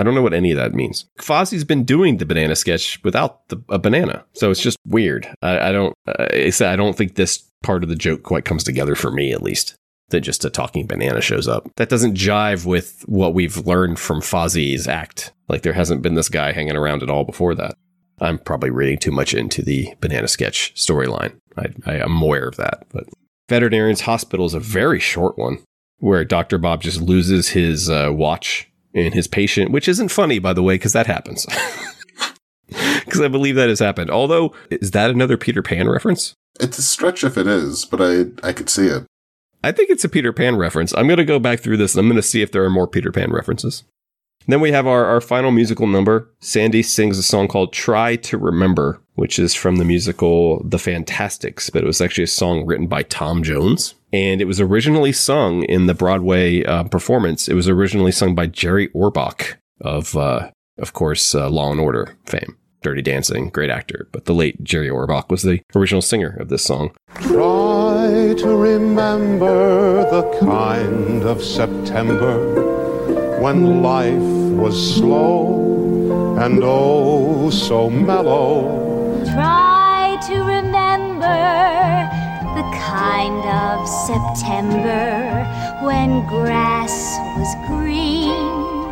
I 0.00 0.02
don't 0.02 0.14
know 0.14 0.22
what 0.22 0.32
any 0.32 0.50
of 0.50 0.56
that 0.56 0.72
means. 0.72 1.04
Fozzie's 1.18 1.62
been 1.62 1.84
doing 1.84 2.16
the 2.16 2.24
banana 2.24 2.56
sketch 2.56 2.98
without 3.04 3.46
the, 3.50 3.62
a 3.68 3.78
banana, 3.78 4.24
so 4.32 4.50
it's 4.50 4.62
just 4.62 4.78
weird. 4.86 5.28
I, 5.42 5.68
I 5.68 5.72
don't. 5.72 5.94
I 6.06 6.50
I 6.62 6.76
don't 6.76 6.96
think 6.96 7.16
this 7.16 7.44
part 7.62 7.82
of 7.82 7.90
the 7.90 7.96
joke 7.96 8.22
quite 8.22 8.46
comes 8.46 8.64
together 8.64 8.94
for 8.94 9.10
me, 9.10 9.30
at 9.32 9.42
least. 9.42 9.76
That 10.08 10.22
just 10.22 10.44
a 10.44 10.50
talking 10.50 10.86
banana 10.86 11.20
shows 11.20 11.46
up. 11.46 11.70
That 11.76 11.90
doesn't 11.90 12.16
jive 12.16 12.64
with 12.64 13.04
what 13.06 13.34
we've 13.34 13.58
learned 13.58 13.98
from 13.98 14.22
Fozzie's 14.22 14.88
act. 14.88 15.32
Like 15.48 15.62
there 15.62 15.74
hasn't 15.74 16.02
been 16.02 16.14
this 16.14 16.30
guy 16.30 16.52
hanging 16.52 16.76
around 16.76 17.02
at 17.02 17.10
all 17.10 17.24
before 17.24 17.54
that. 17.56 17.76
I'm 18.20 18.38
probably 18.38 18.70
reading 18.70 18.98
too 18.98 19.12
much 19.12 19.34
into 19.34 19.62
the 19.62 19.94
banana 20.00 20.28
sketch 20.28 20.74
storyline. 20.74 21.36
I, 21.56 21.96
am 21.96 22.22
aware 22.22 22.48
of 22.48 22.56
that, 22.56 22.86
but 22.90 23.04
Veterinarian's 23.48 24.00
Hospital 24.00 24.46
is 24.46 24.54
a 24.54 24.60
very 24.60 24.98
short 24.98 25.36
one 25.36 25.58
where 25.98 26.24
Dr. 26.24 26.58
Bob 26.58 26.82
just 26.82 27.00
loses 27.00 27.50
his 27.50 27.90
uh, 27.90 28.08
watch 28.10 28.69
and 28.94 29.14
his 29.14 29.26
patient, 29.26 29.70
which 29.70 29.88
isn't 29.88 30.08
funny, 30.08 30.38
by 30.38 30.52
the 30.52 30.62
way, 30.62 30.74
because 30.74 30.92
that 30.92 31.06
happens. 31.06 31.46
Because 33.04 33.22
I 33.22 33.28
believe 33.28 33.56
that 33.56 33.68
has 33.68 33.80
happened. 33.80 34.08
Although, 34.08 34.54
is 34.70 34.92
that 34.92 35.10
another 35.10 35.36
Peter 35.36 35.62
Pan 35.62 35.88
reference? 35.88 36.34
It's 36.60 36.78
a 36.78 36.82
stretch 36.82 37.24
if 37.24 37.36
it 37.36 37.48
is, 37.48 37.84
but 37.84 38.00
I 38.00 38.26
I 38.46 38.52
could 38.52 38.70
see 38.70 38.86
it. 38.86 39.04
I 39.62 39.72
think 39.72 39.90
it's 39.90 40.04
a 40.04 40.08
Peter 40.08 40.32
Pan 40.32 40.56
reference. 40.56 40.94
I'm 40.94 41.06
going 41.06 41.18
to 41.18 41.24
go 41.24 41.38
back 41.38 41.60
through 41.60 41.76
this 41.76 41.94
and 41.94 42.00
I'm 42.00 42.06
going 42.06 42.16
to 42.16 42.22
see 42.22 42.40
if 42.40 42.52
there 42.52 42.64
are 42.64 42.70
more 42.70 42.86
Peter 42.86 43.12
Pan 43.12 43.30
references. 43.30 43.84
Then 44.46 44.60
we 44.60 44.72
have 44.72 44.86
our, 44.86 45.04
our 45.04 45.20
final 45.20 45.50
musical 45.50 45.86
number. 45.86 46.30
Sandy 46.40 46.82
sings 46.82 47.18
a 47.18 47.22
song 47.22 47.46
called 47.46 47.72
Try 47.72 48.16
to 48.16 48.38
Remember, 48.38 49.00
which 49.14 49.38
is 49.38 49.54
from 49.54 49.76
the 49.76 49.84
musical 49.84 50.62
The 50.64 50.78
Fantasticks, 50.78 51.68
but 51.68 51.82
it 51.82 51.86
was 51.86 52.00
actually 52.00 52.24
a 52.24 52.28
song 52.28 52.64
written 52.64 52.86
by 52.86 53.02
Tom 53.02 53.42
Jones. 53.42 53.94
And 54.12 54.40
it 54.40 54.46
was 54.46 54.60
originally 54.60 55.12
sung 55.12 55.62
in 55.64 55.86
the 55.86 55.94
Broadway 55.94 56.64
uh, 56.64 56.84
performance. 56.84 57.48
It 57.48 57.54
was 57.54 57.68
originally 57.68 58.12
sung 58.12 58.34
by 58.34 58.46
Jerry 58.46 58.88
Orbach 58.88 59.56
of, 59.80 60.16
uh, 60.16 60.50
of 60.78 60.92
course, 60.92 61.34
uh, 61.34 61.48
Law 61.48 61.70
and 61.70 61.80
Order 61.80 62.16
fame. 62.26 62.56
Dirty 62.82 63.02
Dancing, 63.02 63.50
great 63.50 63.68
actor. 63.68 64.08
But 64.10 64.24
the 64.24 64.32
late 64.32 64.64
Jerry 64.64 64.88
Orbach 64.88 65.28
was 65.28 65.42
the 65.42 65.60
original 65.74 66.00
singer 66.00 66.36
of 66.40 66.48
this 66.48 66.64
song. 66.64 66.92
Try 67.16 68.34
to 68.38 68.56
remember 68.56 70.10
the 70.10 70.22
kind 70.40 71.22
of 71.24 71.42
September 71.42 73.38
when 73.40 73.82
life 73.82 74.14
was 74.14 74.96
slow 74.96 76.36
and 76.38 76.60
oh 76.62 77.50
so 77.50 77.90
mellow. 77.90 79.24
Try 79.26 79.69
kind 82.72 83.44
of 83.46 83.88
September 83.88 85.44
when 85.84 86.26
grass 86.26 87.18
was 87.36 87.54
green 87.66 88.90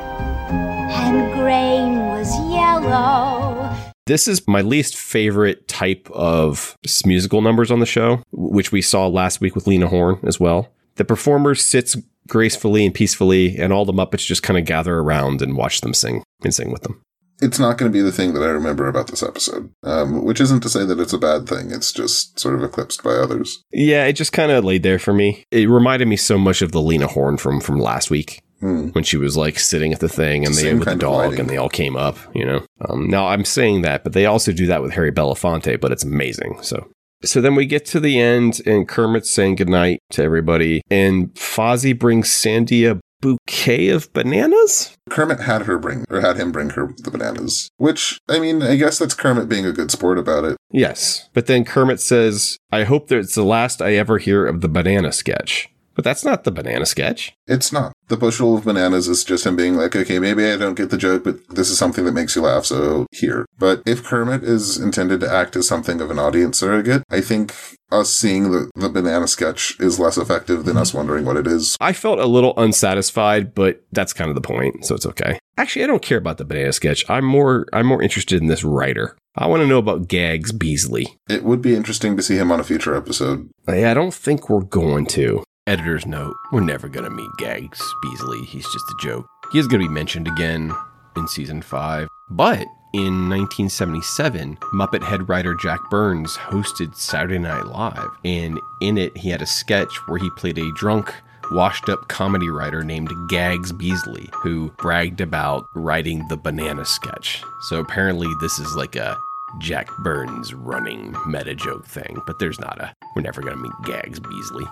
and 0.91 1.33
grain 1.35 1.99
was 2.07 2.29
yellow. 2.51 3.75
This 4.07 4.27
is 4.27 4.47
my 4.49 4.63
least 4.63 4.97
favorite 4.97 5.69
type 5.69 6.09
of 6.13 6.77
musical 7.05 7.43
numbers 7.43 7.71
on 7.71 7.81
the 7.81 7.87
show, 7.87 8.23
which 8.33 8.73
we 8.73 8.81
saw 8.81 9.07
last 9.07 9.41
week 9.41 9.55
with 9.55 9.67
Lena 9.67 9.87
Horne 9.87 10.19
as 10.23 10.41
well. 10.41 10.73
The 10.97 11.05
performer 11.05 11.55
sits 11.55 11.97
gracefully 12.27 12.85
and 12.87 12.95
peacefully, 12.95 13.57
and 13.59 13.73
all 13.73 13.85
the 13.85 13.93
Muppets 13.93 14.25
just 14.27 14.43
kind 14.43 14.59
of 14.59 14.65
gather 14.65 14.97
around 14.99 15.43
and 15.43 15.57
watch 15.57 15.81
them 15.83 15.95
sing 15.95 16.23
and 16.43 16.55
sing 16.55 16.73
with 16.73 16.83
them. 16.83 17.03
It's 17.41 17.59
not 17.59 17.79
going 17.79 17.91
to 17.91 17.97
be 17.97 18.03
the 18.03 18.13
thing 18.13 18.35
that 18.35 18.43
I 18.43 18.49
remember 18.49 18.89
about 18.89 19.09
this 19.09 19.23
episode, 19.23 19.71
um, 19.85 20.25
which 20.25 20.41
isn't 20.41 20.61
to 20.61 20.69
say 20.69 20.85
that 20.85 20.99
it's 20.99 21.13
a 21.13 21.19
bad 21.19 21.49
thing. 21.49 21.71
It's 21.71 21.93
just 21.93 22.39
sort 22.39 22.55
of 22.55 22.65
eclipsed 22.65 23.03
by 23.03 23.13
others. 23.13 23.63
Yeah, 23.73 24.05
it 24.07 24.15
just 24.15 24.33
kind 24.33 24.51
of 24.51 24.65
laid 24.65 24.83
there 24.83 24.99
for 24.99 25.13
me. 25.13 25.45
It 25.51 25.69
reminded 25.69 26.09
me 26.09 26.17
so 26.17 26.39
much 26.39 26.63
of 26.63 26.73
the 26.73 26.83
Lena 26.83 27.07
Horne 27.07 27.37
from 27.37 27.61
from 27.61 27.79
last 27.79 28.11
week 28.11 28.43
when 28.61 29.05
she 29.05 29.17
was 29.17 29.37
like 29.37 29.59
sitting 29.59 29.93
at 29.93 30.01
the 30.01 30.09
thing 30.09 30.45
and 30.45 30.55
they 30.55 30.63
Same 30.63 30.81
with 30.81 30.89
the 30.89 30.97
dog 30.97 31.39
and 31.39 31.49
they 31.49 31.57
all 31.57 31.69
came 31.69 31.97
up. 31.97 32.19
You 32.35 32.45
know. 32.45 32.67
Um, 32.89 33.09
now 33.09 33.29
I'm 33.29 33.45
saying 33.45 33.83
that, 33.83 34.05
but 34.05 34.13
they 34.13 34.27
also 34.27 34.53
do 34.53 34.67
that 34.67 34.83
with 34.83 34.93
Harry 34.93 35.13
Belafonte, 35.13 35.81
but 35.81 35.93
it's 35.93 36.05
amazing. 36.05 36.59
So. 36.63 36.89
So 37.25 37.41
then 37.41 37.57
we 37.57 37.67
get 37.67 37.85
to 37.87 37.99
the 37.99 38.21
end, 38.21 38.61
and 38.65 38.87
Kermit's 38.87 39.29
saying 39.29 39.57
goodnight 39.57 39.99
to 40.13 40.23
everybody, 40.23 40.83
and 40.89 41.35
Fozzie 41.35 41.99
brings 41.99 42.31
Sandy 42.31 42.85
a 42.87 43.01
bouquet 43.21 43.89
of 43.89 44.13
bananas. 44.13 44.97
Kermit 45.11 45.41
had 45.41 45.63
her 45.63 45.79
bring, 45.79 46.05
or 46.11 46.21
had 46.21 46.37
him 46.37 46.53
bring 46.53 46.71
her 46.71 46.93
the 46.99 47.11
bananas. 47.11 47.71
Which, 47.77 48.21
I 48.29 48.39
mean, 48.39 48.63
I 48.63 48.77
guess 48.77 48.99
that's 48.99 49.15
Kermit 49.15 49.49
being 49.49 49.67
a 49.67 49.73
good 49.73 49.91
sport 49.91 50.19
about 50.19 50.45
it. 50.45 50.57
Yes, 50.71 51.29
but 51.33 51.47
then 51.47 51.65
Kermit 51.65 52.01
says, 52.01 52.59
"I 52.71 52.85
hope 52.85 53.09
that 53.09 53.19
it's 53.19 53.35
the 53.35 53.45
last 53.45 53.81
I 53.83 53.95
ever 53.95 54.19
hear 54.19 54.47
of 54.47 54.61
the 54.61 54.69
banana 54.69 55.13
sketch." 55.13 55.69
But 55.99 56.05
that's 56.05 56.25
not 56.25 56.45
the 56.45 56.53
banana 56.53 56.87
sketch. 56.87 57.35
It's 57.49 57.73
not. 57.73 57.93
The 58.07 58.17
bushel 58.17 58.57
of 58.57 58.63
bananas 58.63 59.09
is 59.09 59.25
just 59.25 59.45
him 59.45 59.57
being 59.57 59.75
like, 59.75 59.97
okay, 59.97 60.21
maybe 60.21 60.49
I 60.49 60.57
don't 60.57 60.77
get 60.77 60.91
the 60.91 60.97
joke, 60.97 61.25
but 61.25 61.45
this 61.49 61.71
is 61.71 61.77
something 61.77 62.05
that 62.05 62.13
makes 62.13 62.37
you 62.37 62.43
laugh, 62.43 62.67
so 62.67 63.09
here. 63.11 63.47
But 63.59 63.83
if 63.85 64.05
Kermit 64.05 64.45
is 64.45 64.79
intended 64.79 65.19
to 65.21 65.29
act 65.29 65.57
as 65.57 65.67
something 65.67 66.01
of 66.01 66.13
an 66.13 66.21
audience 66.21 66.61
surrogate, 66.61 67.03
I 67.11 67.21
think 67.21 67.53
us 67.91 68.13
seeing 68.13 68.53
the, 68.53 68.71
the 68.77 68.89
banana 68.89 69.27
sketch 69.27 69.75
is 69.81 69.99
less 69.99 70.17
effective 70.17 70.67
than 70.67 70.77
us 70.77 70.95
wondering 70.95 71.25
what 71.25 71.37
it 71.37 71.49
is. 71.49 71.77
I 71.81 71.93
felt 71.93 72.21
a 72.21 72.27
little 72.27 72.55
unsatisfied, 72.57 73.53
but 73.53 73.83
that's 73.91 74.13
kind 74.13 74.29
of 74.31 74.37
the 74.37 74.41
point, 74.41 74.85
so 74.87 74.95
it's 74.95 75.07
okay. 75.07 75.41
Actually, 75.57 75.83
I 75.83 75.89
don't 75.89 76.01
care 76.01 76.19
about 76.19 76.39
the 76.39 76.45
banana 76.45 76.73
sketch. 76.73 77.05
I'm 77.11 77.25
more 77.25 77.67
I'm 77.73 77.87
more 77.87 78.05
interested 78.05 78.41
in 78.41 78.47
this 78.47 78.63
writer. 78.63 79.17
I 79.35 79.49
want 79.49 79.63
to 79.63 79.67
know 79.67 79.79
about 79.79 80.07
Gags 80.07 80.53
Beasley. 80.53 81.17
It 81.29 81.43
would 81.43 81.61
be 81.61 81.75
interesting 81.75 82.17
to 82.17 82.23
see 82.23 82.37
him 82.37 82.53
on 82.53 82.61
a 82.61 82.65
future 82.65 82.95
episode. 82.95 83.51
Yeah, 83.67 83.91
I 83.91 83.95
don't 83.95 84.15
think 84.15 84.49
we're 84.49 84.61
going 84.61 85.07
to. 85.07 85.43
Editor's 85.69 86.07
note: 86.07 86.35
We're 86.51 86.63
never 86.63 86.89
gonna 86.89 87.11
meet 87.11 87.31
Gags 87.37 87.79
Beasley. 88.01 88.43
He's 88.43 88.65
just 88.73 88.91
a 88.91 88.97
joke. 89.03 89.29
He 89.53 89.59
is 89.59 89.67
gonna 89.67 89.85
be 89.85 89.89
mentioned 89.89 90.27
again 90.27 90.75
in 91.15 91.29
season 91.29 91.61
five, 91.63 92.09
but. 92.31 92.67
In 92.95 93.29
1977, 93.29 94.57
Muppet 94.73 95.03
head 95.03 95.29
writer 95.29 95.55
Jack 95.55 95.79
Burns 95.91 96.39
hosted 96.39 96.95
Saturday 96.95 97.39
Night 97.39 97.67
Live, 97.67 98.09
and 98.25 98.59
in 98.81 98.97
it, 98.97 99.15
he 99.15 99.29
had 99.29 99.43
a 99.43 99.47
sketch 99.47 99.95
where 100.09 100.17
he 100.17 100.31
played 100.31 100.57
a 100.57 100.73
drunk, 100.73 101.13
washed 101.51 101.91
up 101.91 102.09
comedy 102.09 102.49
writer 102.49 102.83
named 102.83 103.13
Gags 103.29 103.73
Beasley, 103.73 104.31
who 104.33 104.71
bragged 104.79 105.21
about 105.21 105.69
writing 105.75 106.27
the 106.29 106.39
banana 106.39 106.87
sketch. 106.87 107.45
So 107.61 107.79
apparently, 107.79 108.29
this 108.41 108.59
is 108.59 108.75
like 108.75 108.97
a 108.97 109.19
Jack 109.59 109.91
Burns 109.99 110.55
running 110.55 111.15
meta 111.27 111.55
joke 111.55 111.87
thing, 111.87 112.23
but 112.27 112.39
there's 112.39 112.59
not 112.59 112.81
a. 112.81 112.95
We're 113.15 113.21
never 113.21 113.43
going 113.43 113.55
to 113.55 113.63
meet 113.63 113.73
Gags 113.85 114.19
Beasley. 114.19 114.65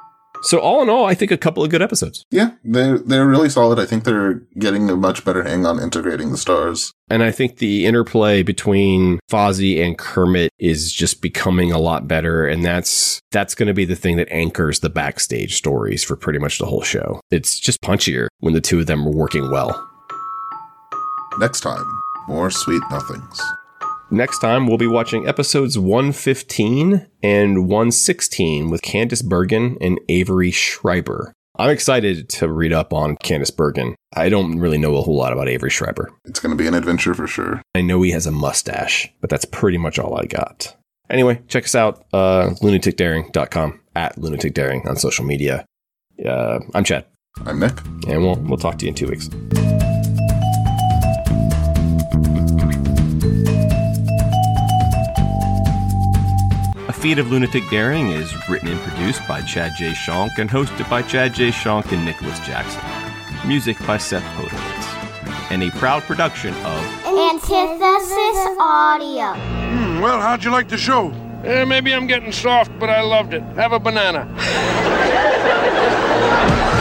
So, 0.46 0.60
all 0.60 0.82
in 0.82 0.88
all, 0.88 1.04
I 1.04 1.14
think 1.14 1.30
a 1.30 1.36
couple 1.36 1.64
of 1.64 1.70
good 1.70 1.82
episodes. 1.82 2.24
Yeah, 2.30 2.52
they're 2.64 2.98
they're 2.98 3.26
really 3.26 3.48
solid. 3.48 3.78
I 3.78 3.86
think 3.86 4.04
they're 4.04 4.34
getting 4.58 4.88
a 4.88 4.96
much 4.96 5.24
better 5.24 5.42
hang 5.42 5.66
on 5.66 5.80
integrating 5.82 6.30
the 6.30 6.38
stars. 6.38 6.92
And 7.08 7.22
I 7.22 7.30
think 7.30 7.58
the 7.58 7.86
interplay 7.86 8.42
between 8.42 9.18
Fozzie 9.30 9.84
and 9.84 9.98
Kermit 9.98 10.52
is 10.58 10.92
just 10.92 11.20
becoming 11.20 11.72
a 11.72 11.78
lot 11.78 12.06
better. 12.08 12.46
And 12.46 12.64
that's 12.64 13.20
that's 13.32 13.54
going 13.54 13.68
to 13.68 13.74
be 13.74 13.84
the 13.84 13.96
thing 13.96 14.16
that 14.16 14.28
anchors 14.30 14.80
the 14.80 14.90
backstage 14.90 15.56
stories 15.56 16.04
for 16.04 16.16
pretty 16.16 16.38
much 16.38 16.58
the 16.58 16.66
whole 16.66 16.82
show. 16.82 17.20
It's 17.30 17.58
just 17.58 17.80
punchier 17.82 18.28
when 18.40 18.54
the 18.54 18.60
two 18.60 18.80
of 18.80 18.86
them 18.86 19.06
are 19.06 19.12
working 19.12 19.50
well. 19.50 19.88
Next 21.38 21.60
time, 21.60 21.84
more 22.28 22.50
sweet 22.50 22.82
nothings. 22.90 23.40
Next 24.10 24.38
time, 24.38 24.68
we'll 24.68 24.78
be 24.78 24.86
watching 24.86 25.26
episodes 25.26 25.78
115 25.78 27.08
and 27.24 27.68
116 27.68 28.70
with 28.70 28.82
Candice 28.82 29.24
Bergen 29.24 29.76
and 29.80 29.98
Avery 30.08 30.52
Schreiber. 30.52 31.32
I'm 31.58 31.70
excited 31.70 32.28
to 32.28 32.48
read 32.48 32.72
up 32.72 32.92
on 32.92 33.16
Candice 33.16 33.54
Bergen. 33.54 33.96
I 34.14 34.28
don't 34.28 34.60
really 34.60 34.78
know 34.78 34.96
a 34.96 35.02
whole 35.02 35.16
lot 35.16 35.32
about 35.32 35.48
Avery 35.48 35.70
Schreiber. 35.70 36.12
It's 36.24 36.38
going 36.38 36.56
to 36.56 36.62
be 36.62 36.68
an 36.68 36.74
adventure 36.74 37.14
for 37.14 37.26
sure. 37.26 37.62
I 37.74 37.80
know 37.80 38.02
he 38.02 38.12
has 38.12 38.26
a 38.26 38.30
mustache, 38.30 39.12
but 39.20 39.28
that's 39.28 39.44
pretty 39.44 39.78
much 39.78 39.98
all 39.98 40.16
I 40.16 40.26
got. 40.26 40.76
Anyway, 41.10 41.42
check 41.48 41.64
us 41.64 41.74
out, 41.74 42.04
uh, 42.12 42.50
lunaticdaring.com, 42.60 43.80
at 43.96 44.16
lunaticdaring 44.16 44.86
on 44.86 44.96
social 44.96 45.24
media. 45.24 45.64
Uh, 46.24 46.60
I'm 46.74 46.84
Chad. 46.84 47.06
I'm 47.44 47.58
Nick. 47.58 47.78
And 48.06 48.22
we'll, 48.22 48.36
we'll 48.36 48.58
talk 48.58 48.78
to 48.78 48.84
you 48.84 48.90
in 48.90 48.94
two 48.94 49.08
weeks. 49.08 49.28
A 57.06 57.08
Feat 57.10 57.18
of 57.18 57.30
Lunatic 57.30 57.62
Daring 57.70 58.08
is 58.08 58.34
written 58.48 58.66
and 58.66 58.80
produced 58.80 59.24
by 59.28 59.40
Chad 59.40 59.76
J. 59.76 59.92
Shonk 59.92 60.38
and 60.38 60.50
hosted 60.50 60.90
by 60.90 61.02
Chad 61.02 61.34
J. 61.34 61.50
Shonk 61.50 61.92
and 61.92 62.04
Nicholas 62.04 62.40
Jackson. 62.40 62.82
Music 63.46 63.78
by 63.86 63.96
Seth 63.96 64.24
Podowitz. 64.34 65.52
And 65.52 65.62
a 65.62 65.70
proud 65.78 66.02
production 66.02 66.52
of 66.52 66.84
Antithesis 67.06 68.56
Audio. 68.58 69.34
Hmm, 69.34 70.00
well, 70.00 70.20
how'd 70.20 70.42
you 70.42 70.50
like 70.50 70.68
the 70.68 70.76
show? 70.76 71.12
Eh, 71.44 71.64
maybe 71.64 71.94
I'm 71.94 72.08
getting 72.08 72.32
soft, 72.32 72.76
but 72.76 72.90
I 72.90 73.02
loved 73.02 73.34
it. 73.34 73.42
Have 73.54 73.70
a 73.70 73.78
banana. 73.78 74.26